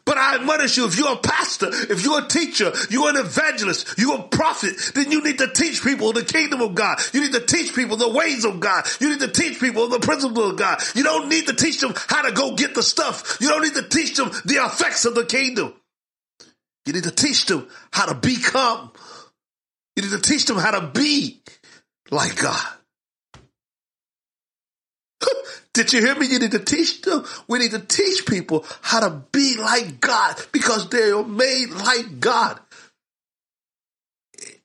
But 0.04 0.18
I 0.18 0.36
admonish 0.36 0.76
you, 0.76 0.86
if 0.86 0.98
you're 0.98 1.12
a 1.12 1.16
pastor, 1.16 1.68
if 1.70 2.02
you're 2.04 2.24
a 2.24 2.26
teacher, 2.26 2.72
you're 2.90 3.10
an 3.10 3.16
evangelist, 3.16 3.98
you're 3.98 4.18
a 4.18 4.22
prophet, 4.22 4.92
then 4.94 5.10
you 5.10 5.22
need 5.22 5.38
to 5.38 5.52
teach 5.52 5.82
people 5.82 6.12
the 6.12 6.24
kingdom 6.24 6.60
of 6.62 6.74
God. 6.74 6.98
You 7.12 7.20
need 7.20 7.32
to 7.32 7.44
teach 7.44 7.74
people 7.74 7.96
the 7.96 8.08
ways 8.08 8.44
of 8.44 8.60
God. 8.60 8.86
You 9.00 9.10
need 9.10 9.20
to 9.20 9.28
teach 9.28 9.60
people 9.60 9.88
the 9.88 10.00
principles 10.00 10.52
of 10.52 10.58
God. 10.58 10.82
You 10.94 11.02
don't 11.02 11.28
need 11.28 11.46
to 11.46 11.54
teach 11.54 11.80
them 11.80 11.92
how 12.08 12.22
to 12.22 12.32
go 12.32 12.56
get 12.56 12.74
the 12.74 12.82
stuff. 12.82 13.38
You 13.40 13.48
don't 13.48 13.62
need 13.62 13.74
to 13.74 13.88
teach 13.88 14.16
them 14.16 14.30
the 14.44 14.64
effects 14.64 15.04
of 15.04 15.14
the 15.14 15.24
kingdom. 15.24 15.74
You 16.86 16.94
need 16.94 17.04
to 17.04 17.10
teach 17.10 17.46
them 17.46 17.68
how 17.92 18.06
to 18.06 18.14
become. 18.14 18.92
You 19.96 20.02
need 20.02 20.12
to 20.12 20.20
teach 20.20 20.46
them 20.46 20.56
how 20.56 20.72
to 20.72 20.86
be 20.88 21.42
like 22.10 22.36
God. 22.36 22.66
Did 25.72 25.92
you 25.92 26.00
hear 26.00 26.16
me? 26.16 26.26
You 26.26 26.40
need 26.40 26.50
to 26.52 26.58
teach 26.58 27.02
them. 27.02 27.24
We 27.46 27.58
need 27.60 27.70
to 27.70 27.78
teach 27.78 28.26
people 28.26 28.64
how 28.82 29.00
to 29.00 29.22
be 29.32 29.56
like 29.56 30.00
God 30.00 30.36
because 30.52 30.88
they 30.88 31.10
are 31.10 31.24
made 31.24 31.70
like 31.70 32.18
God. 32.18 32.58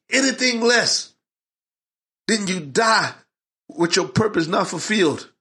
Anything 0.09 0.61
less, 0.61 1.13
then 2.27 2.47
you 2.47 2.59
die 2.59 3.13
with 3.69 3.95
your 3.95 4.07
purpose 4.07 4.47
not 4.47 4.67
fulfilled. 4.67 5.31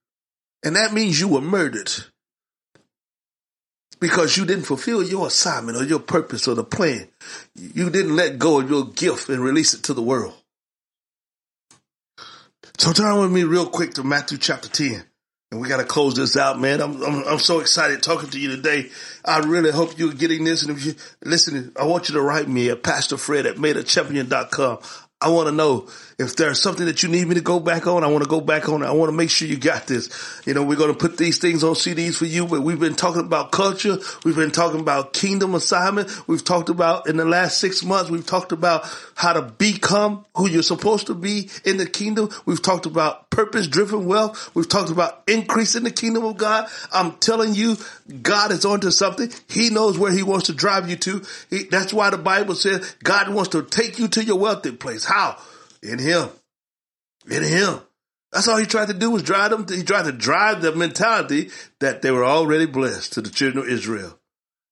And 0.63 0.77
that 0.77 0.93
means 0.93 1.21
you 1.21 1.29
were 1.29 1.41
murdered 1.41 1.91
because 4.01 4.37
you 4.37 4.45
didn't 4.45 4.65
fulfill 4.65 5.03
your 5.03 5.27
assignment 5.27 5.79
or 5.79 5.85
your 5.85 5.99
purpose 5.99 6.47
or 6.49 6.55
the 6.55 6.65
plan. 6.65 7.09
You 7.55 7.91
didn't 7.91 8.17
let 8.17 8.39
go 8.39 8.61
of 8.61 8.69
your 8.69 8.87
gift 8.87 9.29
and 9.29 9.41
release 9.41 9.73
it 9.73 9.83
to 9.85 9.95
the 9.95 10.03
world. 10.03 10.35
So 12.79 12.93
turn 12.93 13.19
with 13.19 13.31
me 13.31 13.45
real 13.45 13.67
quick 13.67 13.95
to 13.95 14.05
Matthew 14.05 14.37
chapter 14.37 14.69
10. 14.69 15.05
And 15.51 15.61
we 15.61 15.69
got 15.69 15.77
to 15.77 15.85
close 15.85 16.15
this 16.15 16.37
out, 16.37 16.61
man. 16.61 16.81
I'm, 16.81 17.01
I'm, 17.03 17.25
I'm 17.25 17.39
so 17.39 17.61
excited 17.61 18.03
talking 18.03 18.31
to 18.31 18.41
you 18.41 18.57
today. 18.57 18.91
I 19.25 19.39
really 19.39 19.71
hope 19.71 19.99
you're 19.99 20.13
getting 20.13 20.45
this. 20.45 20.63
And 20.63 20.77
if 20.77 20.85
you 20.85 20.95
listen, 21.25 21.73
I 21.79 21.85
want 21.85 22.09
you 22.09 22.15
to 22.15 22.23
write 22.23 22.49
me 22.49 22.71
at 22.71 22.83
Pastor 22.83 23.17
Fred 23.17 23.47
at 23.47 23.57
madeachampion.com. 23.57 24.79
I 25.21 25.29
want 25.29 25.49
to 25.49 25.55
know 25.55 25.89
if 26.19 26.37
there's 26.37 26.61
something 26.61 26.87
that 26.87 27.03
you 27.03 27.09
need 27.09 27.27
me 27.27 27.35
to 27.35 27.41
go 27.41 27.59
back 27.59 27.87
on. 27.87 28.05
I 28.05 28.07
want 28.07 28.23
to 28.23 28.31
go 28.31 28.41
back 28.41 28.69
on. 28.69 28.83
I 28.83 28.93
want 28.93 29.09
to 29.09 29.17
make 29.17 29.31
sure 29.31 29.49
you 29.49 29.57
got 29.57 29.87
this. 29.87 30.09
You 30.47 30.55
know, 30.55 30.63
we're 30.63 30.77
going 30.77 30.93
to 30.93 30.99
put 30.99 31.17
these 31.17 31.39
things 31.39 31.65
on 31.65 31.75
CDs 31.75 32.17
for 32.17 32.27
you, 32.27 32.47
but 32.47 32.63
we've 32.63 32.79
been 32.79 32.95
talking 32.95 33.23
about 33.23 33.53
culture. 33.53 33.99
We've 34.25 34.37
been 34.37 34.51
talking 34.51 34.81
about 34.81 35.13
kingdom 35.13 35.55
assignment. 35.55 36.29
We've 36.29 36.45
talked 36.45 36.69
about 36.69 37.09
in 37.09 37.17
the 37.17 37.25
last 37.25 37.59
six 37.59 37.83
months, 37.83 38.11
we've 38.11 38.27
talked 38.27 38.53
about 38.53 38.87
how 39.15 39.33
to 39.33 39.43
become 39.43 40.25
who 40.37 40.49
you're 40.49 40.63
supposed 40.63 41.09
to 41.09 41.15
be 41.15 41.51
in 41.65 41.77
the 41.77 41.87
kingdom. 41.87 42.31
We've 42.47 42.63
talked 42.63 42.87
about 42.87 43.31
purpose 43.31 43.67
driven 43.67 44.07
wealth. 44.07 44.55
We've 44.55 44.69
talked 44.69 44.91
about 44.91 45.23
increasing 45.27 45.85
the 45.85 45.91
kingdom 45.91 46.25
of 46.25 46.37
God. 46.37 46.69
I'm 46.93 47.13
telling 47.13 47.55
you, 47.55 47.77
God 48.23 48.53
is 48.53 48.65
onto 48.65 48.91
something. 48.91 49.33
He 49.49 49.71
knows 49.71 49.99
where 49.99 50.13
he 50.13 50.23
wants 50.23 50.47
to 50.47 50.53
drive 50.53 50.89
you 50.89 50.97
to. 50.97 51.23
He, 51.51 51.65
that's 51.65 51.93
why 51.93 52.11
the 52.11 52.19
Bible 52.19 52.55
says 52.55 52.95
God 53.03 53.29
wants 53.29 53.51
to 53.51 53.63
take 53.63 53.99
you 53.99 54.09
to 54.09 54.25
your 54.25 54.39
wealthy 54.39 54.73
place. 54.73 55.05
How? 55.05 55.39
In 55.85 55.99
him. 55.99 56.29
In 57.31 57.45
him. 57.45 57.81
That's 58.33 58.49
all 58.49 58.57
he 58.57 58.67
tried 58.67 58.89
to 58.89 58.95
do 58.95 59.11
was 59.11 59.23
drive 59.23 59.53
them. 59.53 59.67
he 59.69 59.85
tried 59.85 60.07
to 60.07 60.13
drive 60.13 60.61
the 60.61 60.75
mentality 60.75 61.51
that 61.79 62.03
they 62.03 62.11
were 62.11 62.25
already 62.25 62.67
blessed 62.67 63.13
to 63.13 63.21
the 63.21 63.31
children 63.31 63.65
of 63.65 63.71
Israel. 63.71 64.19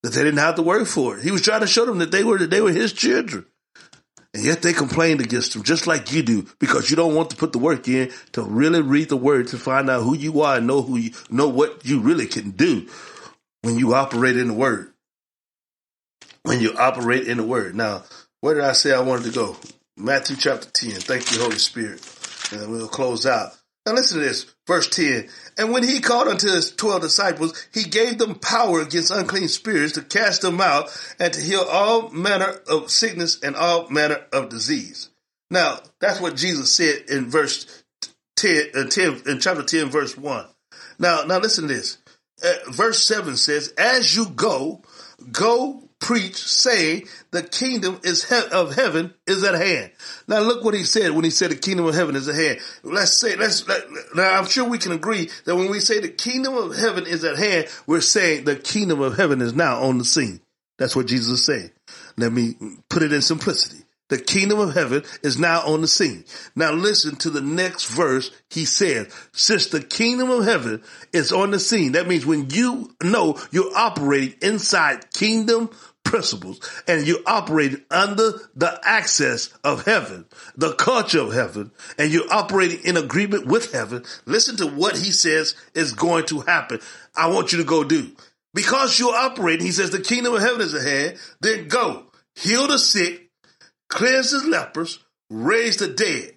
That 0.02 0.12
they 0.12 0.24
didn't 0.24 0.40
have 0.40 0.56
to 0.56 0.62
work 0.62 0.88
for 0.88 1.16
it. 1.16 1.22
He 1.22 1.30
was 1.30 1.42
trying 1.42 1.60
to 1.60 1.68
show 1.68 1.86
them 1.86 1.98
that 1.98 2.10
they 2.10 2.24
were, 2.24 2.38
that 2.38 2.50
they 2.50 2.60
were 2.60 2.72
his 2.72 2.92
children. 2.92 3.46
And 4.34 4.44
yet 4.44 4.62
they 4.62 4.72
complained 4.72 5.20
against 5.20 5.54
him 5.54 5.62
just 5.62 5.86
like 5.86 6.12
you 6.12 6.22
do 6.22 6.46
because 6.58 6.90
you 6.90 6.96
don't 6.96 7.14
want 7.14 7.30
to 7.30 7.36
put 7.36 7.52
the 7.52 7.58
work 7.58 7.86
in 7.86 8.10
to 8.32 8.42
really 8.42 8.80
read 8.80 9.10
the 9.10 9.16
word 9.16 9.48
to 9.48 9.58
find 9.58 9.90
out 9.90 10.02
who 10.02 10.16
you 10.16 10.40
are 10.40 10.56
and 10.56 10.66
know 10.66 10.80
who 10.80 10.96
you 10.96 11.10
know 11.30 11.48
what 11.48 11.84
you 11.84 12.00
really 12.00 12.26
can 12.26 12.50
do 12.52 12.88
when 13.60 13.78
you 13.78 13.94
operate 13.94 14.38
in 14.38 14.48
the 14.48 14.54
word. 14.54 14.92
When 16.42 16.60
you 16.60 16.74
operate 16.76 17.28
in 17.28 17.36
the 17.36 17.44
word. 17.44 17.76
Now, 17.76 18.04
where 18.40 18.54
did 18.54 18.64
I 18.64 18.72
say 18.72 18.92
I 18.92 19.00
wanted 19.00 19.26
to 19.26 19.32
go? 19.32 19.56
Matthew 19.96 20.36
chapter 20.36 20.70
10. 20.70 21.00
Thank 21.00 21.32
you, 21.32 21.40
Holy 21.40 21.58
Spirit. 21.58 22.00
And 22.52 22.70
we'll 22.70 22.88
close 22.88 23.26
out. 23.26 23.52
Now 23.84 23.92
listen 23.92 24.18
to 24.18 24.24
this. 24.24 24.46
Verse 24.66 24.88
10. 24.88 25.28
And 25.58 25.72
when 25.72 25.82
he 25.82 26.00
called 26.00 26.28
unto 26.28 26.48
his 26.48 26.74
twelve 26.74 27.02
disciples, 27.02 27.68
he 27.74 27.84
gave 27.84 28.18
them 28.18 28.36
power 28.36 28.80
against 28.80 29.10
unclean 29.10 29.48
spirits 29.48 29.94
to 29.94 30.02
cast 30.02 30.42
them 30.42 30.60
out 30.60 30.88
and 31.18 31.32
to 31.32 31.40
heal 31.40 31.66
all 31.68 32.10
manner 32.10 32.54
of 32.68 32.90
sickness 32.90 33.40
and 33.42 33.56
all 33.56 33.88
manner 33.90 34.20
of 34.32 34.48
disease. 34.48 35.10
Now, 35.50 35.80
that's 36.00 36.20
what 36.20 36.36
Jesus 36.36 36.74
said 36.74 37.04
in 37.10 37.28
verse 37.28 37.84
10, 38.36 38.68
uh, 38.74 38.84
10 38.84 39.22
in 39.26 39.40
chapter 39.40 39.62
10, 39.62 39.90
verse 39.90 40.16
1. 40.16 40.46
Now, 40.98 41.24
now 41.24 41.38
listen 41.38 41.68
to 41.68 41.74
this. 41.74 41.98
Uh, 42.42 42.52
verse 42.70 43.04
7 43.04 43.36
says, 43.36 43.74
As 43.76 44.16
you 44.16 44.26
go, 44.30 44.82
go 45.30 45.90
preach, 46.02 46.36
say 46.36 47.04
the 47.30 47.42
kingdom 47.42 48.00
is 48.02 48.28
he- 48.28 48.48
of 48.52 48.74
heaven 48.74 49.14
is 49.26 49.44
at 49.44 49.54
hand. 49.54 49.92
Now 50.26 50.40
look 50.40 50.64
what 50.64 50.74
he 50.74 50.82
said 50.82 51.12
when 51.12 51.24
he 51.24 51.30
said 51.30 51.50
the 51.50 51.56
kingdom 51.56 51.86
of 51.86 51.94
heaven 51.94 52.16
is 52.16 52.28
at 52.28 52.34
hand. 52.34 52.58
Let's 52.82 53.12
say, 53.12 53.36
let's, 53.36 53.66
let, 53.66 53.84
now 54.14 54.32
I'm 54.32 54.46
sure 54.46 54.68
we 54.68 54.78
can 54.78 54.92
agree 54.92 55.30
that 55.46 55.56
when 55.56 55.70
we 55.70 55.78
say 55.80 56.00
the 56.00 56.08
kingdom 56.08 56.54
of 56.56 56.76
heaven 56.76 57.06
is 57.06 57.24
at 57.24 57.38
hand, 57.38 57.68
we're 57.86 58.00
saying 58.00 58.44
the 58.44 58.56
kingdom 58.56 59.00
of 59.00 59.16
heaven 59.16 59.40
is 59.40 59.54
now 59.54 59.80
on 59.80 59.98
the 59.98 60.04
scene. 60.04 60.40
That's 60.76 60.96
what 60.96 61.06
Jesus 61.06 61.28
is 61.40 61.44
saying. 61.46 61.70
Let 62.16 62.32
me 62.32 62.56
put 62.90 63.04
it 63.04 63.12
in 63.12 63.22
simplicity. 63.22 63.84
The 64.12 64.18
kingdom 64.18 64.58
of 64.58 64.74
heaven 64.74 65.04
is 65.22 65.38
now 65.38 65.62
on 65.62 65.80
the 65.80 65.88
scene. 65.88 66.24
Now 66.54 66.72
listen 66.72 67.16
to 67.16 67.30
the 67.30 67.40
next 67.40 67.86
verse. 67.86 68.30
He 68.50 68.66
said, 68.66 69.10
since 69.32 69.68
the 69.68 69.80
kingdom 69.80 70.28
of 70.28 70.44
heaven 70.44 70.82
is 71.14 71.32
on 71.32 71.50
the 71.50 71.58
scene, 71.58 71.92
that 71.92 72.08
means 72.08 72.26
when 72.26 72.50
you 72.50 72.90
know 73.02 73.40
you're 73.52 73.74
operating 73.74 74.34
inside 74.42 75.10
kingdom 75.14 75.70
principles 76.04 76.60
and 76.86 77.06
you 77.06 77.22
operate 77.26 77.84
under 77.90 78.32
the 78.54 78.80
access 78.84 79.48
of 79.64 79.84
heaven, 79.84 80.26
the 80.56 80.74
culture 80.74 81.20
of 81.20 81.32
heaven, 81.32 81.70
and 81.98 82.12
you're 82.12 82.32
operating 82.32 82.84
in 82.84 82.96
agreement 82.96 83.46
with 83.46 83.72
heaven, 83.72 84.04
listen 84.26 84.56
to 84.56 84.66
what 84.66 84.96
he 84.96 85.10
says 85.10 85.54
is 85.74 85.92
going 85.92 86.26
to 86.26 86.40
happen. 86.40 86.80
I 87.16 87.28
want 87.28 87.52
you 87.52 87.58
to 87.58 87.64
go 87.64 87.84
do. 87.84 88.12
Because 88.54 88.98
you're 88.98 89.14
operating, 89.14 89.64
he 89.64 89.72
says 89.72 89.90
the 89.90 90.00
kingdom 90.00 90.34
of 90.34 90.42
heaven 90.42 90.60
is 90.60 90.74
ahead, 90.74 91.18
then 91.40 91.68
go, 91.68 92.04
heal 92.34 92.66
the 92.66 92.78
sick, 92.78 93.30
cleanse 93.88 94.32
the 94.32 94.46
lepers, 94.46 94.98
raise 95.30 95.78
the 95.78 95.88
dead, 95.88 96.36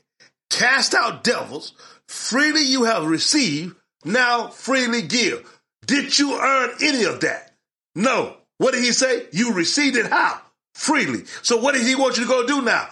cast 0.49 0.93
out 0.93 1.24
devils, 1.24 1.74
freely 2.07 2.61
you 2.63 2.84
have 2.84 3.05
received, 3.05 3.76
now 4.05 4.47
freely 4.47 5.01
give. 5.01 5.59
Did 5.86 6.18
you 6.18 6.39
earn 6.39 6.72
any 6.82 7.03
of 7.03 7.20
that? 7.22 7.51
No. 7.95 8.38
What 8.58 8.74
did 8.74 8.84
he 8.84 8.91
say? 8.91 9.28
You 9.32 9.53
received 9.53 9.97
it 9.97 10.08
how? 10.08 10.41
Freely. 10.74 11.26
So 11.41 11.58
what 11.58 11.74
did 11.74 11.86
he 11.86 11.95
want 11.95 12.18
you 12.18 12.24
to 12.24 12.30
go 12.30 12.47
do 12.47 12.62
now? 12.62 12.89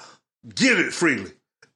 Give 0.55 0.77
it 0.77 0.93
freely. 0.93 1.31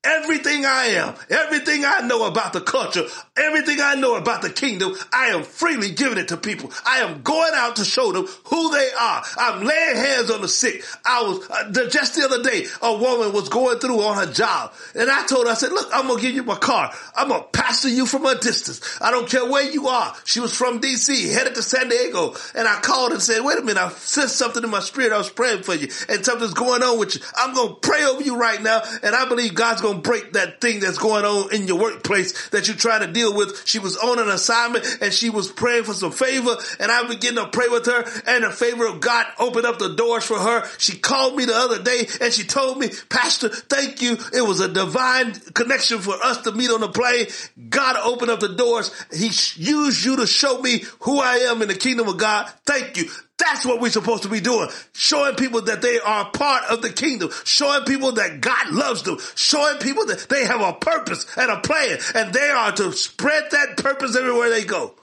Everything 0.08 0.66
I 0.66 0.86
am, 0.86 1.16
everything 1.30 1.84
I 1.86 2.08
know 2.08 2.26
about 2.26 2.53
the 2.53 2.62
culture, 2.62 3.03
everything 3.36 3.80
I 3.82 3.95
know 3.95 4.16
about 4.16 4.41
the 4.41 4.49
kingdom, 4.49 4.95
I 5.12 5.28
am 5.28 5.43
freely 5.43 5.91
giving 5.91 6.18
it 6.18 6.30
to 6.30 6.38
people. 6.38 6.72
I 6.86 6.99
am 6.99 7.24
going 7.24 7.51
out 7.53 7.76
to 7.76 7.84
show 7.84 8.14
them 8.14 8.26
who 8.45 8.72
they 8.72 8.89
are. 8.97 9.24
I'm 9.38 9.66
laying 9.66 9.97
hands 9.97 10.32
on 10.32 10.41
the 10.41 10.47
sick. 10.47 10.82
I 11.03 11.24
was, 11.24 11.49
uh, 11.49 11.89
just 11.89 12.16
the 12.16 12.24
other 12.24 12.41
day, 12.41 12.68
a 12.82 12.97
woman 12.97 13.34
was 13.34 13.49
going 13.49 13.80
through 13.80 14.01
on 14.01 14.16
her 14.26 14.32
job 14.32 14.74
and 14.95 15.10
I 15.10 15.26
told 15.26 15.45
her, 15.45 15.51
I 15.51 15.55
said, 15.55 15.72
look, 15.72 15.89
I'm 15.93 16.08
to 16.08 16.22
give 16.22 16.34
you 16.34 16.43
my 16.43 16.55
car. 16.55 16.93
I'm 17.14 17.28
to 17.28 17.41
pastor 17.51 17.89
you 17.89 18.05
from 18.05 18.26
a 18.26 18.36
distance. 18.36 18.80
I 19.01 19.12
don't 19.12 19.30
care 19.30 19.45
where 19.45 19.70
you 19.70 19.89
are. 19.89 20.16
She 20.24 20.39
was 20.39 20.55
from 20.55 20.80
DC, 20.80 21.34
headed 21.34 21.55
to 21.55 21.62
San 21.62 21.89
Diego. 21.89 22.34
And 22.55 22.66
I 22.66 22.80
called 22.80 23.12
and 23.12 23.22
said, 23.22 23.43
wait 23.43 23.58
a 23.58 23.62
minute, 23.62 23.82
I 23.82 23.89
sensed 23.89 24.38
something 24.38 24.64
in 24.64 24.70
my 24.70 24.80
spirit. 24.80 25.12
I 25.12 25.18
was 25.18 25.30
praying 25.30 25.64
for 25.64 25.76
you 25.76 25.89
and 26.08 26.26
something's 26.26 26.53
going 26.53 26.82
on 26.82 26.97
with 26.97 27.16
you. 27.16 27.22
I'm 27.36 27.53
to 27.55 27.76
pray 27.82 28.05
over 28.05 28.24
you 28.24 28.38
right 28.38 28.62
now. 28.62 28.82
And 29.03 29.14
I 29.14 29.28
believe 29.28 29.53
God's 29.53 29.82
going 29.82 29.96
break 29.97 30.33
that 30.33 30.61
thing 30.61 30.79
that's 30.79 30.97
going 30.97 31.25
on 31.25 31.53
in 31.53 31.67
your 31.67 31.79
workplace 31.79 32.49
that 32.49 32.67
you 32.67 32.73
try 32.73 32.99
to 32.99 33.07
deal 33.07 33.33
with. 33.33 33.67
She 33.67 33.79
was 33.79 33.97
on 33.97 34.19
an 34.19 34.29
assignment 34.29 34.85
and 35.01 35.13
she 35.13 35.29
was 35.29 35.51
praying 35.51 35.83
for 35.83 35.93
some 35.93 36.11
favor 36.11 36.55
and 36.79 36.91
I 36.91 37.07
began 37.07 37.35
to 37.35 37.47
pray 37.47 37.67
with 37.67 37.85
her 37.85 38.05
and 38.27 38.43
the 38.43 38.51
favor 38.51 38.85
of 38.87 39.01
God 39.01 39.25
opened 39.39 39.65
up 39.65 39.79
the 39.79 39.95
doors 39.95 40.25
for 40.25 40.39
her. 40.39 40.67
She 40.77 40.97
called 40.97 41.35
me 41.35 41.45
the 41.45 41.55
other 41.55 41.81
day 41.81 42.07
and 42.21 42.33
she 42.33 42.43
told 42.43 42.77
me, 42.79 42.89
Pastor, 43.09 43.49
thank 43.49 44.01
you. 44.01 44.17
It 44.33 44.41
was 44.41 44.59
a 44.59 44.67
divine 44.67 45.33
connection 45.33 45.99
for 45.99 46.15
us 46.23 46.41
to 46.43 46.51
meet 46.51 46.71
on 46.71 46.81
the 46.81 46.89
plane. 46.89 47.27
God 47.69 47.95
opened 47.97 48.31
up 48.31 48.39
the 48.39 48.55
doors. 48.55 48.93
He 49.13 49.27
used 49.61 50.03
you 50.05 50.17
to 50.17 50.27
show 50.27 50.61
me 50.61 50.83
who 51.01 51.19
I 51.19 51.35
am 51.49 51.61
in 51.61 51.67
the 51.67 51.75
kingdom 51.75 52.07
of 52.07 52.17
God. 52.17 52.51
Thank 52.65 52.97
you. 52.97 53.09
That's 53.38 53.65
what 53.65 53.79
we're 53.79 53.91
supposed 53.91 54.23
to 54.23 54.29
be 54.29 54.39
doing. 54.39 54.69
Showing 54.93 55.35
people 55.35 55.61
that 55.63 55.81
they 55.81 55.99
are 55.99 56.29
part 56.31 56.63
of 56.65 56.81
the 56.81 56.89
kingdom. 56.91 57.29
Showing 57.43 57.85
people 57.85 58.13
that 58.13 58.41
God 58.41 58.71
loves 58.71 59.03
them. 59.03 59.17
Showing 59.35 59.77
people 59.77 60.05
that 60.07 60.27
they 60.29 60.45
have 60.45 60.61
a 60.61 60.73
purpose 60.73 61.25
and 61.38 61.51
a 61.51 61.59
plan 61.59 61.99
and 62.15 62.33
they 62.33 62.49
are 62.49 62.71
to 62.73 62.91
spread 62.91 63.51
that 63.51 63.77
purpose 63.77 64.15
everywhere 64.15 64.49
they 64.49 64.63
go. 64.63 64.95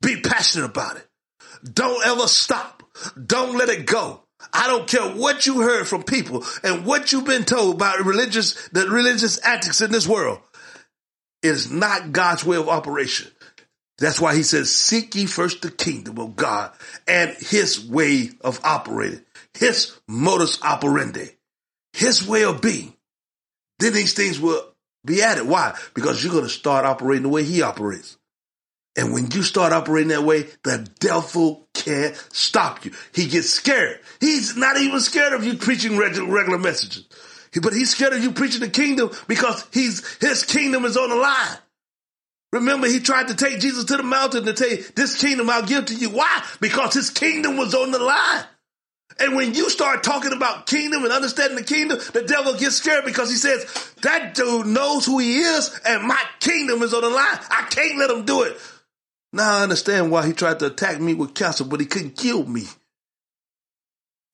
Be 0.00 0.20
passionate 0.20 0.66
about 0.66 0.96
it. 0.96 1.06
Don't 1.64 2.06
ever 2.06 2.28
stop. 2.28 2.84
Don't 3.26 3.56
let 3.56 3.68
it 3.68 3.86
go. 3.86 4.22
I 4.52 4.68
don't 4.68 4.86
care 4.86 5.02
what 5.02 5.46
you 5.46 5.60
heard 5.60 5.88
from 5.88 6.04
people 6.04 6.44
and 6.62 6.86
what 6.86 7.10
you've 7.10 7.26
been 7.26 7.44
told 7.44 7.74
about 7.74 8.04
religious, 8.04 8.68
the 8.68 8.88
religious 8.88 9.38
antics 9.38 9.80
in 9.80 9.90
this 9.90 10.06
world. 10.06 10.38
It 11.42 11.48
is 11.48 11.70
not 11.70 12.12
God's 12.12 12.44
way 12.44 12.56
of 12.56 12.68
operation. 12.68 13.30
That's 13.98 14.20
why 14.20 14.36
he 14.36 14.44
says, 14.44 14.72
seek 14.72 15.14
ye 15.14 15.26
first 15.26 15.62
the 15.62 15.70
kingdom 15.70 16.18
of 16.18 16.36
God 16.36 16.70
and 17.06 17.30
his 17.38 17.84
way 17.84 18.30
of 18.40 18.60
operating, 18.62 19.24
his 19.54 19.98
modus 20.06 20.62
operandi, 20.62 21.30
his 21.92 22.26
way 22.26 22.44
of 22.44 22.60
being. 22.60 22.94
Then 23.80 23.92
these 23.92 24.14
things 24.14 24.38
will 24.38 24.62
be 25.04 25.22
added. 25.22 25.48
Why? 25.48 25.76
Because 25.94 26.22
you're 26.22 26.32
going 26.32 26.44
to 26.44 26.50
start 26.50 26.84
operating 26.84 27.24
the 27.24 27.28
way 27.28 27.42
he 27.42 27.62
operates. 27.62 28.16
And 28.96 29.12
when 29.12 29.30
you 29.30 29.42
start 29.42 29.72
operating 29.72 30.08
that 30.08 30.24
way, 30.24 30.46
the 30.64 30.88
devil 30.98 31.68
can't 31.72 32.16
stop 32.32 32.84
you. 32.84 32.92
He 33.12 33.26
gets 33.26 33.50
scared. 33.50 34.00
He's 34.20 34.56
not 34.56 34.76
even 34.76 35.00
scared 35.00 35.32
of 35.32 35.44
you 35.44 35.54
preaching 35.54 35.96
regular 35.96 36.58
messages. 36.58 37.06
But 37.60 37.72
he's 37.72 37.90
scared 37.90 38.12
of 38.12 38.22
you 38.22 38.32
preaching 38.32 38.60
the 38.60 38.68
kingdom 38.68 39.10
because 39.26 39.66
he's, 39.72 40.16
his 40.18 40.44
kingdom 40.44 40.84
is 40.84 40.96
on 40.96 41.10
the 41.10 41.16
line. 41.16 41.58
Remember, 42.52 42.86
he 42.86 43.00
tried 43.00 43.28
to 43.28 43.34
take 43.34 43.60
Jesus 43.60 43.84
to 43.84 43.96
the 43.96 44.02
mountain 44.02 44.44
to 44.44 44.56
say, 44.56 44.76
this 44.96 45.20
kingdom 45.20 45.50
I'll 45.50 45.66
give 45.66 45.86
to 45.86 45.94
you. 45.94 46.10
Why? 46.10 46.42
Because 46.60 46.94
his 46.94 47.10
kingdom 47.10 47.56
was 47.56 47.74
on 47.74 47.90
the 47.90 47.98
line. 47.98 48.44
And 49.20 49.34
when 49.34 49.54
you 49.54 49.68
start 49.68 50.02
talking 50.02 50.32
about 50.32 50.66
kingdom 50.66 51.04
and 51.04 51.12
understanding 51.12 51.56
the 51.56 51.64
kingdom, 51.64 51.98
the 52.12 52.22
devil 52.22 52.54
gets 52.54 52.76
scared 52.76 53.04
because 53.04 53.30
he 53.30 53.36
says, 53.36 53.92
that 54.02 54.34
dude 54.34 54.66
knows 54.66 55.04
who 55.04 55.18
he 55.18 55.38
is 55.38 55.78
and 55.84 56.04
my 56.04 56.22
kingdom 56.40 56.82
is 56.82 56.94
on 56.94 57.02
the 57.02 57.10
line. 57.10 57.38
I 57.50 57.66
can't 57.68 57.98
let 57.98 58.10
him 58.10 58.24
do 58.24 58.42
it. 58.42 58.56
Now 59.32 59.58
I 59.58 59.62
understand 59.62 60.10
why 60.10 60.26
he 60.26 60.32
tried 60.32 60.60
to 60.60 60.66
attack 60.66 61.00
me 61.00 61.14
with 61.14 61.34
cancer, 61.34 61.64
but 61.64 61.80
he 61.80 61.86
couldn't 61.86 62.16
kill 62.16 62.44
me. 62.44 62.64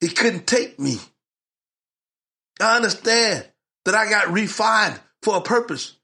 He 0.01 0.09
couldn't 0.09 0.47
take 0.47 0.79
me. 0.79 0.99
I 2.61 2.77
understand 2.77 3.49
that 3.87 3.95
I 3.95 4.09
got 4.09 4.31
refined 4.31 5.01
for 5.23 5.37
a 5.37 5.41
purpose. 5.41 5.97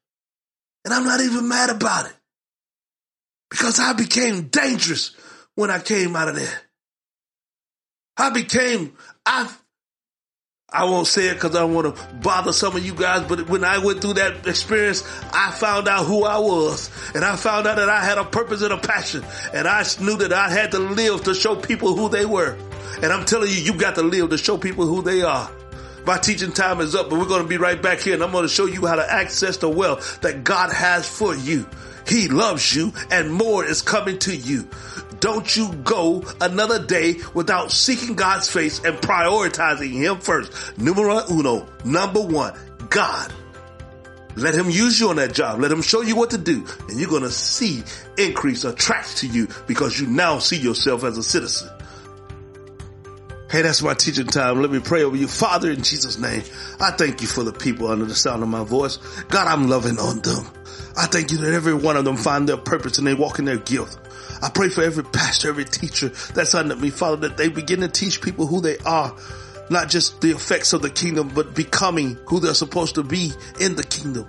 And 0.85 0.95
I'm 0.95 1.05
not 1.05 1.21
even 1.21 1.49
mad 1.49 1.71
about 1.71 2.07
it. 2.07 2.17
Because 3.51 3.81
I 3.81 3.93
became 3.93 4.49
dangerous 4.49 5.15
when 5.55 5.71
I 5.71 5.81
came 5.81 6.15
out 6.17 6.29
of 6.29 6.37
there. 6.37 6.61
I 8.17 8.31
became, 8.31 8.97
I, 9.27 9.51
I 10.73 10.85
won't 10.85 11.09
say 11.09 11.29
it 11.29 11.35
because 11.35 11.57
I 11.57 11.61
don't 11.61 11.75
want 11.75 11.97
to 11.97 12.15
bother 12.17 12.53
some 12.53 12.77
of 12.77 12.85
you 12.85 12.95
guys, 12.95 13.27
but 13.27 13.49
when 13.49 13.65
I 13.65 13.79
went 13.79 14.01
through 14.01 14.15
that 14.15 14.47
experience, 14.47 15.03
I 15.33 15.51
found 15.51 15.89
out 15.89 16.07
who 16.07 16.25
I 16.25 16.39
was. 16.39 16.91
And 17.15 17.25
I 17.25 17.35
found 17.37 17.67
out 17.67 17.77
that 17.77 17.89
I 17.89 18.05
had 18.05 18.19
a 18.19 18.25
purpose 18.25 18.63
and 18.63 18.73
a 18.73 18.79
passion. 18.79 19.25
And 19.53 19.67
I 19.67 19.85
knew 20.01 20.17
that 20.19 20.33
I 20.33 20.49
had 20.49 20.71
to 20.73 20.79
live 20.79 21.25
to 21.25 21.35
show 21.35 21.57
people 21.57 21.97
who 21.97 22.09
they 22.09 22.25
were. 22.25 22.57
And 23.03 23.13
I'm 23.13 23.25
telling 23.25 23.49
you, 23.49 23.57
you 23.57 23.75
got 23.75 23.97
to 23.97 24.03
live 24.03 24.31
to 24.31 24.39
show 24.39 24.59
people 24.59 24.87
who 24.87 25.03
they 25.03 25.23
are. 25.23 25.51
My 26.07 26.19
teaching 26.19 26.53
time 26.53 26.81
is 26.81 26.95
up, 26.95 27.11
but 27.11 27.19
we're 27.19 27.27
going 27.27 27.43
to 27.43 27.49
be 27.49 27.59
right 27.59 27.81
back 27.81 28.01
here 28.01 28.15
and 28.15 28.23
I'm 28.23 28.33
going 28.33 28.45
to 28.45 28.49
show 28.49 28.67
you 28.67 28.87
how 28.87 28.97
to 28.97 29.13
access 29.13 29.59
the 29.59 29.69
wealth 29.69 30.21
that 30.23 30.45
God 30.45 30.73
has 30.73 31.09
for 31.09 31.35
you. 31.35 31.67
He 32.07 32.29
loves 32.29 32.75
you 32.75 32.93
and 33.11 33.33
more 33.33 33.65
is 33.65 33.83
coming 33.83 34.19
to 34.21 34.35
you. 34.35 34.69
Don't 35.21 35.55
you 35.55 35.73
go 35.85 36.25
another 36.41 36.85
day 36.85 37.17
without 37.35 37.71
seeking 37.71 38.17
God's 38.17 38.49
face 38.49 38.83
and 38.83 38.97
prioritizing 38.97 39.93
Him 39.93 40.19
first. 40.19 40.79
Numero 40.79 41.21
uno, 41.31 41.69
number 41.85 42.21
one, 42.21 42.55
God. 42.89 43.33
Let 44.37 44.55
him 44.55 44.71
use 44.71 44.99
you 45.01 45.11
on 45.11 45.17
that 45.17 45.35
job. 45.35 45.61
Let 45.61 45.73
him 45.73 45.83
show 45.83 46.03
you 46.03 46.17
what 46.17 46.31
to 46.31 46.39
do. 46.39 46.65
And 46.89 46.99
you're 46.99 47.11
going 47.11 47.23
to 47.23 47.31
see 47.31 47.83
increase 48.17 48.65
attract 48.65 49.19
to 49.19 49.27
you 49.27 49.49
because 49.67 50.01
you 50.01 50.07
now 50.07 50.39
see 50.39 50.57
yourself 50.57 51.05
as 51.05 51.19
a 51.19 51.23
citizen. 51.23 51.69
Hey, 53.51 53.63
that's 53.63 53.83
my 53.83 53.95
teaching 53.95 54.29
time. 54.29 54.63
Let 54.63 54.71
me 54.71 54.79
pray 54.79 55.03
over 55.03 55.17
you. 55.17 55.27
Father, 55.27 55.73
in 55.73 55.83
Jesus' 55.83 56.19
name, 56.19 56.45
I 56.79 56.93
thank 56.93 57.21
you 57.21 57.27
for 57.27 57.43
the 57.43 57.53
people 57.53 57.89
under 57.89 58.05
the 58.05 58.15
sound 58.15 58.45
of 58.45 58.49
my 58.49 58.63
voice. 58.63 58.99
God, 59.25 59.49
I'm 59.49 59.69
loving 59.69 59.99
on 59.99 60.21
them. 60.21 60.47
I 60.97 61.07
thank 61.07 61.33
you 61.33 61.39
that 61.39 61.53
every 61.53 61.75
one 61.75 61.97
of 61.97 62.05
them 62.05 62.17
find 62.17 62.49
their 62.49 62.57
purpose 62.57 62.99
and 62.99 63.07
they 63.09 63.15
walk 63.15 63.41
in 63.41 63.47
their 63.47 63.59
gift. 63.59 63.99
I 64.41 64.51
pray 64.51 64.69
for 64.69 64.85
every 64.85 65.03
pastor, 65.03 65.49
every 65.49 65.65
teacher 65.65 66.11
that's 66.33 66.55
under 66.55 66.77
me, 66.77 66.91
Father, 66.91 67.29
that 67.29 67.37
they 67.37 67.49
begin 67.49 67.81
to 67.81 67.89
teach 67.89 68.23
people 68.23 68.47
who 68.47 68.61
they 68.61 68.79
are. 68.79 69.17
Not 69.69 69.89
just 69.89 70.21
the 70.21 70.31
effects 70.31 70.73
of 70.73 70.83
the 70.83 70.91
kingdom, 70.91 71.33
but 71.35 71.53
becoming 71.53 72.19
who 72.27 72.39
they're 72.39 72.55
supposed 72.55 72.95
to 72.95 73.03
be 73.03 73.33
in 73.59 73.75
the 73.75 73.83
kingdom. 73.83 74.29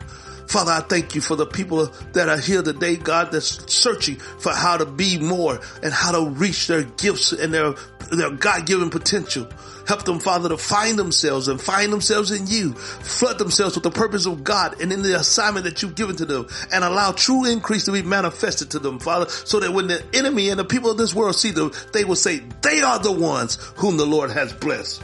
Father, 0.52 0.74
I 0.74 0.82
thank 0.82 1.16
you 1.16 1.22
for 1.22 1.38
the 1.38 1.46
people 1.46 1.86
that 2.12 2.28
are 2.28 2.38
here 2.38 2.62
today, 2.62 2.98
God, 2.98 3.32
that's 3.32 3.74
searching 3.74 4.18
for 4.18 4.52
how 4.52 4.76
to 4.76 4.86
be 4.86 5.18
more 5.18 5.62
and 5.82 5.94
how 5.94 6.12
to 6.12 6.30
reach 6.30 6.68
their 6.68 6.84
gifts 6.84 7.32
and 7.32 7.54
their, 7.54 7.74
their 8.12 8.32
God-given 8.32 8.90
potential. 8.90 9.48
Help 9.88 10.04
them, 10.04 10.20
Father, 10.20 10.50
to 10.50 10.58
find 10.58 11.00
themselves 11.00 11.48
and 11.48 11.60
find 11.60 11.94
themselves 11.94 12.32
in 12.32 12.48
you. 12.48 12.74
Flood 12.74 13.40
themselves 13.40 13.76
with 13.76 13.86
the 13.86 13.92
purpose 13.92 14.26
of 14.26 14.44
God 14.44 14.82
and 14.82 14.92
in 14.92 15.04
the 15.04 15.18
assignment 15.18 15.64
that 15.64 15.82
you've 15.82 15.96
given 15.96 16.18
to 16.18 16.26
them 16.26 16.50
and 16.74 16.84
allow 16.84 17.14
true 17.14 17.46
increase 17.46 17.86
to 17.86 17.94
be 17.94 18.02
manifested 18.02 18.72
to 18.72 18.80
them, 18.80 19.00
Father, 19.00 19.30
so 19.30 19.62
that 19.62 19.72
when 19.72 19.88
the 19.88 20.04
enemy 20.14 20.50
and 20.50 20.60
the 20.60 20.66
people 20.66 20.92
of 20.92 20.98
this 20.98 21.16
world 21.16 21.36
see 21.36 21.52
them, 21.52 21.72
they 21.94 22.04
will 22.04 22.18
say, 22.18 22.42
they 22.62 22.82
are 22.82 23.00
the 23.00 23.10
ones 23.10 23.56
whom 23.78 23.96
the 23.96 24.06
Lord 24.06 24.30
has 24.32 24.52
blessed. 24.52 25.02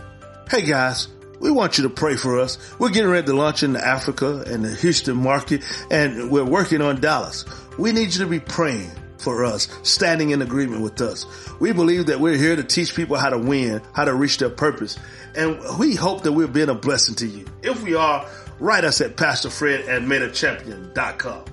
Hey 0.52 0.64
guys, 0.64 1.08
we 1.48 1.54
want 1.54 1.78
you 1.78 1.86
to 1.86 1.90
pray 1.90 2.18
for 2.18 2.42
us. 2.42 2.58
We're 2.78 2.90
getting 2.90 3.10
ready 3.10 3.26
to 3.28 3.34
launch 3.34 3.64
into 3.64 3.80
Africa 3.80 4.44
and 4.48 4.66
the 4.66 4.76
Houston 4.76 5.16
market, 5.16 5.64
and 5.90 6.30
we're 6.30 6.44
working 6.44 6.82
on 6.82 7.00
Dallas. 7.00 7.46
We 7.78 7.94
need 7.94 8.14
you 8.14 8.20
to 8.20 8.28
be 8.28 8.42
praying 8.42 8.92
for 9.18 9.46
us, 9.46 9.70
standing 9.82 10.32
in 10.32 10.42
agreement 10.42 10.82
with 10.82 11.00
us. 11.00 11.26
We 11.62 11.72
believe 11.72 12.08
that 12.08 12.20
we're 12.20 12.36
here 12.36 12.58
to 12.58 12.66
teach 12.66 12.94
people 12.94 13.16
how 13.16 13.30
to 13.30 13.38
win, 13.38 13.82
how 13.94 14.04
to 14.04 14.14
reach 14.14 14.40
their 14.40 14.50
purpose. 14.50 15.00
And 15.36 15.58
we 15.80 15.96
hope 15.96 16.24
that 16.24 16.34
we're 16.34 16.48
being 16.48 16.68
a 16.68 16.76
blessing 16.76 17.16
to 17.16 17.26
you. 17.26 17.46
If 17.64 17.82
we 17.82 17.96
are, 17.96 18.28
write 18.60 18.84
us 18.84 19.00
at 19.00 19.16
Pastor 19.16 19.50
Fred 19.50 19.88
at 19.88 20.02
MadeAChampion.com. 20.02 21.46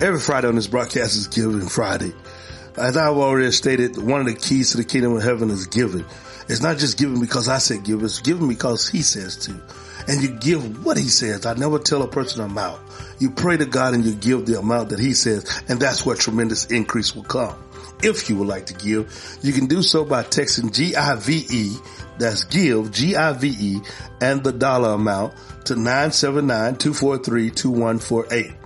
Every 0.00 0.20
Friday 0.20 0.46
on 0.46 0.54
this 0.54 0.68
broadcast 0.68 1.16
is 1.16 1.26
Giving 1.26 1.66
Friday. 1.68 2.12
As 2.76 2.96
I've 2.96 3.16
already 3.16 3.50
stated, 3.50 3.98
one 3.98 4.20
of 4.20 4.26
the 4.28 4.34
keys 4.36 4.70
to 4.70 4.76
the 4.76 4.84
kingdom 4.84 5.16
of 5.16 5.24
heaven 5.24 5.50
is 5.50 5.66
giving. 5.66 6.04
It's 6.50 6.60
not 6.60 6.76
just 6.78 6.98
giving 6.98 7.20
because 7.20 7.48
I 7.48 7.58
said 7.58 7.84
give, 7.84 8.02
it's 8.02 8.18
giving 8.18 8.48
because 8.48 8.88
he 8.88 9.02
says 9.02 9.36
to. 9.46 9.54
And 10.08 10.20
you 10.20 10.30
give 10.30 10.84
what 10.84 10.98
he 10.98 11.08
says. 11.08 11.46
I 11.46 11.54
never 11.54 11.78
tell 11.78 12.02
a 12.02 12.08
person 12.08 12.42
amount. 12.42 12.80
You 13.20 13.30
pray 13.30 13.56
to 13.56 13.66
God 13.66 13.94
and 13.94 14.04
you 14.04 14.14
give 14.14 14.46
the 14.46 14.58
amount 14.58 14.88
that 14.88 14.98
he 14.98 15.14
says, 15.14 15.62
and 15.68 15.78
that's 15.78 16.04
where 16.04 16.16
tremendous 16.16 16.66
increase 16.66 17.14
will 17.14 17.22
come. 17.22 17.54
If 18.02 18.28
you 18.28 18.34
would 18.36 18.48
like 18.48 18.66
to 18.66 18.74
give, 18.74 19.38
you 19.42 19.52
can 19.52 19.66
do 19.66 19.80
so 19.80 20.04
by 20.04 20.24
texting 20.24 20.74
G-I-V-E, 20.74 21.76
that's 22.18 22.42
give, 22.44 22.90
G-I-V-E, 22.90 23.80
and 24.20 24.42
the 24.42 24.52
dollar 24.52 24.94
amount 24.94 25.34
to 25.66 25.74
979-243-2148. 25.74 28.56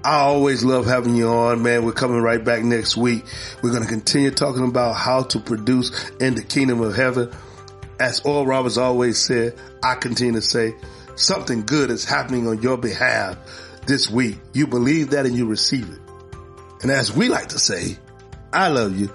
I 0.03 0.19
always 0.19 0.65
love 0.65 0.85
having 0.85 1.15
you 1.15 1.29
on, 1.29 1.63
man. 1.63 1.85
We're 1.85 1.93
coming 1.93 2.19
right 2.19 2.43
back 2.43 2.63
next 2.63 2.97
week. 2.97 3.23
We're 3.61 3.71
going 3.71 3.83
to 3.83 3.89
continue 3.89 4.31
talking 4.31 4.67
about 4.67 4.95
how 4.95 5.23
to 5.23 5.39
produce 5.39 6.11
in 6.19 6.35
the 6.35 6.43
kingdom 6.43 6.81
of 6.81 6.93
heaven. 6.95 7.31
As 7.99 8.21
Oral 8.21 8.45
Roberts 8.45 8.77
always 8.77 9.17
said, 9.17 9.57
I 9.83 9.95
continue 9.95 10.33
to 10.33 10.41
say 10.41 10.75
something 11.15 11.61
good 11.65 11.89
is 11.91 12.05
happening 12.05 12.47
on 12.47 12.61
your 12.61 12.77
behalf 12.77 13.37
this 13.85 14.09
week. 14.09 14.39
You 14.53 14.67
believe 14.67 15.11
that 15.11 15.25
and 15.25 15.35
you 15.35 15.45
receive 15.45 15.89
it. 15.89 15.99
And 16.81 16.91
as 16.91 17.15
we 17.15 17.29
like 17.29 17.49
to 17.49 17.59
say, 17.59 17.97
I 18.51 18.69
love 18.69 18.99
you. 18.99 19.09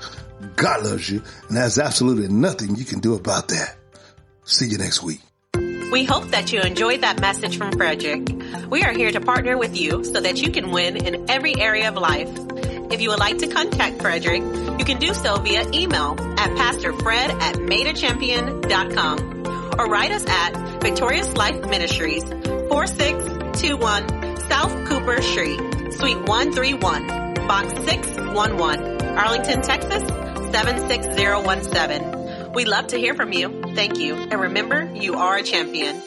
God 0.57 0.85
loves 0.85 1.09
you. 1.09 1.23
And 1.49 1.57
there's 1.57 1.79
absolutely 1.79 2.29
nothing 2.29 2.77
you 2.77 2.85
can 2.85 3.01
do 3.01 3.15
about 3.15 3.49
that. 3.49 3.77
See 4.45 4.67
you 4.67 4.79
next 4.79 5.03
week. 5.03 5.21
We 5.91 6.05
hope 6.05 6.25
that 6.29 6.53
you 6.53 6.61
enjoyed 6.61 7.01
that 7.01 7.21
message 7.21 7.57
from 7.57 7.73
Frederick. 7.73 8.29
We 8.69 8.83
are 8.83 8.93
here 8.93 9.11
to 9.11 9.21
partner 9.21 9.57
with 9.57 9.77
you 9.77 10.05
so 10.05 10.21
that 10.21 10.41
you 10.41 10.51
can 10.51 10.71
win 10.71 10.97
in 10.97 11.31
every 11.31 11.59
area 11.59 11.89
of 11.89 11.97
life. 11.97 12.29
If 12.91 13.01
you 13.01 13.11
would 13.11 13.19
like 13.19 13.39
to 13.39 13.49
contact 13.49 14.01
Frederick, 14.01 14.43
you 14.43 14.85
can 14.85 14.99
do 14.99 15.13
so 15.15 15.37
via 15.37 15.69
email 15.73 16.17
at 16.39 16.51
pastorfred 16.57 17.31
at 17.41 17.57
madeachampion.com 17.57 19.79
or 19.79 19.89
write 19.89 20.11
us 20.11 20.25
at 20.27 20.81
Victorious 20.81 21.33
Life 21.35 21.61
Ministries, 21.69 22.25
4621 22.25 24.37
South 24.49 24.89
Cooper 24.89 25.23
Street, 25.23 25.61
Suite 25.93 26.21
131, 26.23 27.07
Box 27.47 27.69
611, 27.85 29.19
Arlington, 29.19 29.63
Texas, 29.63 30.03
76017. 30.53 32.53
We 32.53 32.65
love 32.65 32.87
to 32.89 32.97
hear 32.97 33.15
from 33.15 33.33
you. 33.33 33.63
Thank 33.75 33.99
you. 33.99 34.15
And 34.15 34.41
remember, 34.41 34.91
you 34.95 35.17
are 35.17 35.37
a 35.37 35.43
champion. 35.43 36.03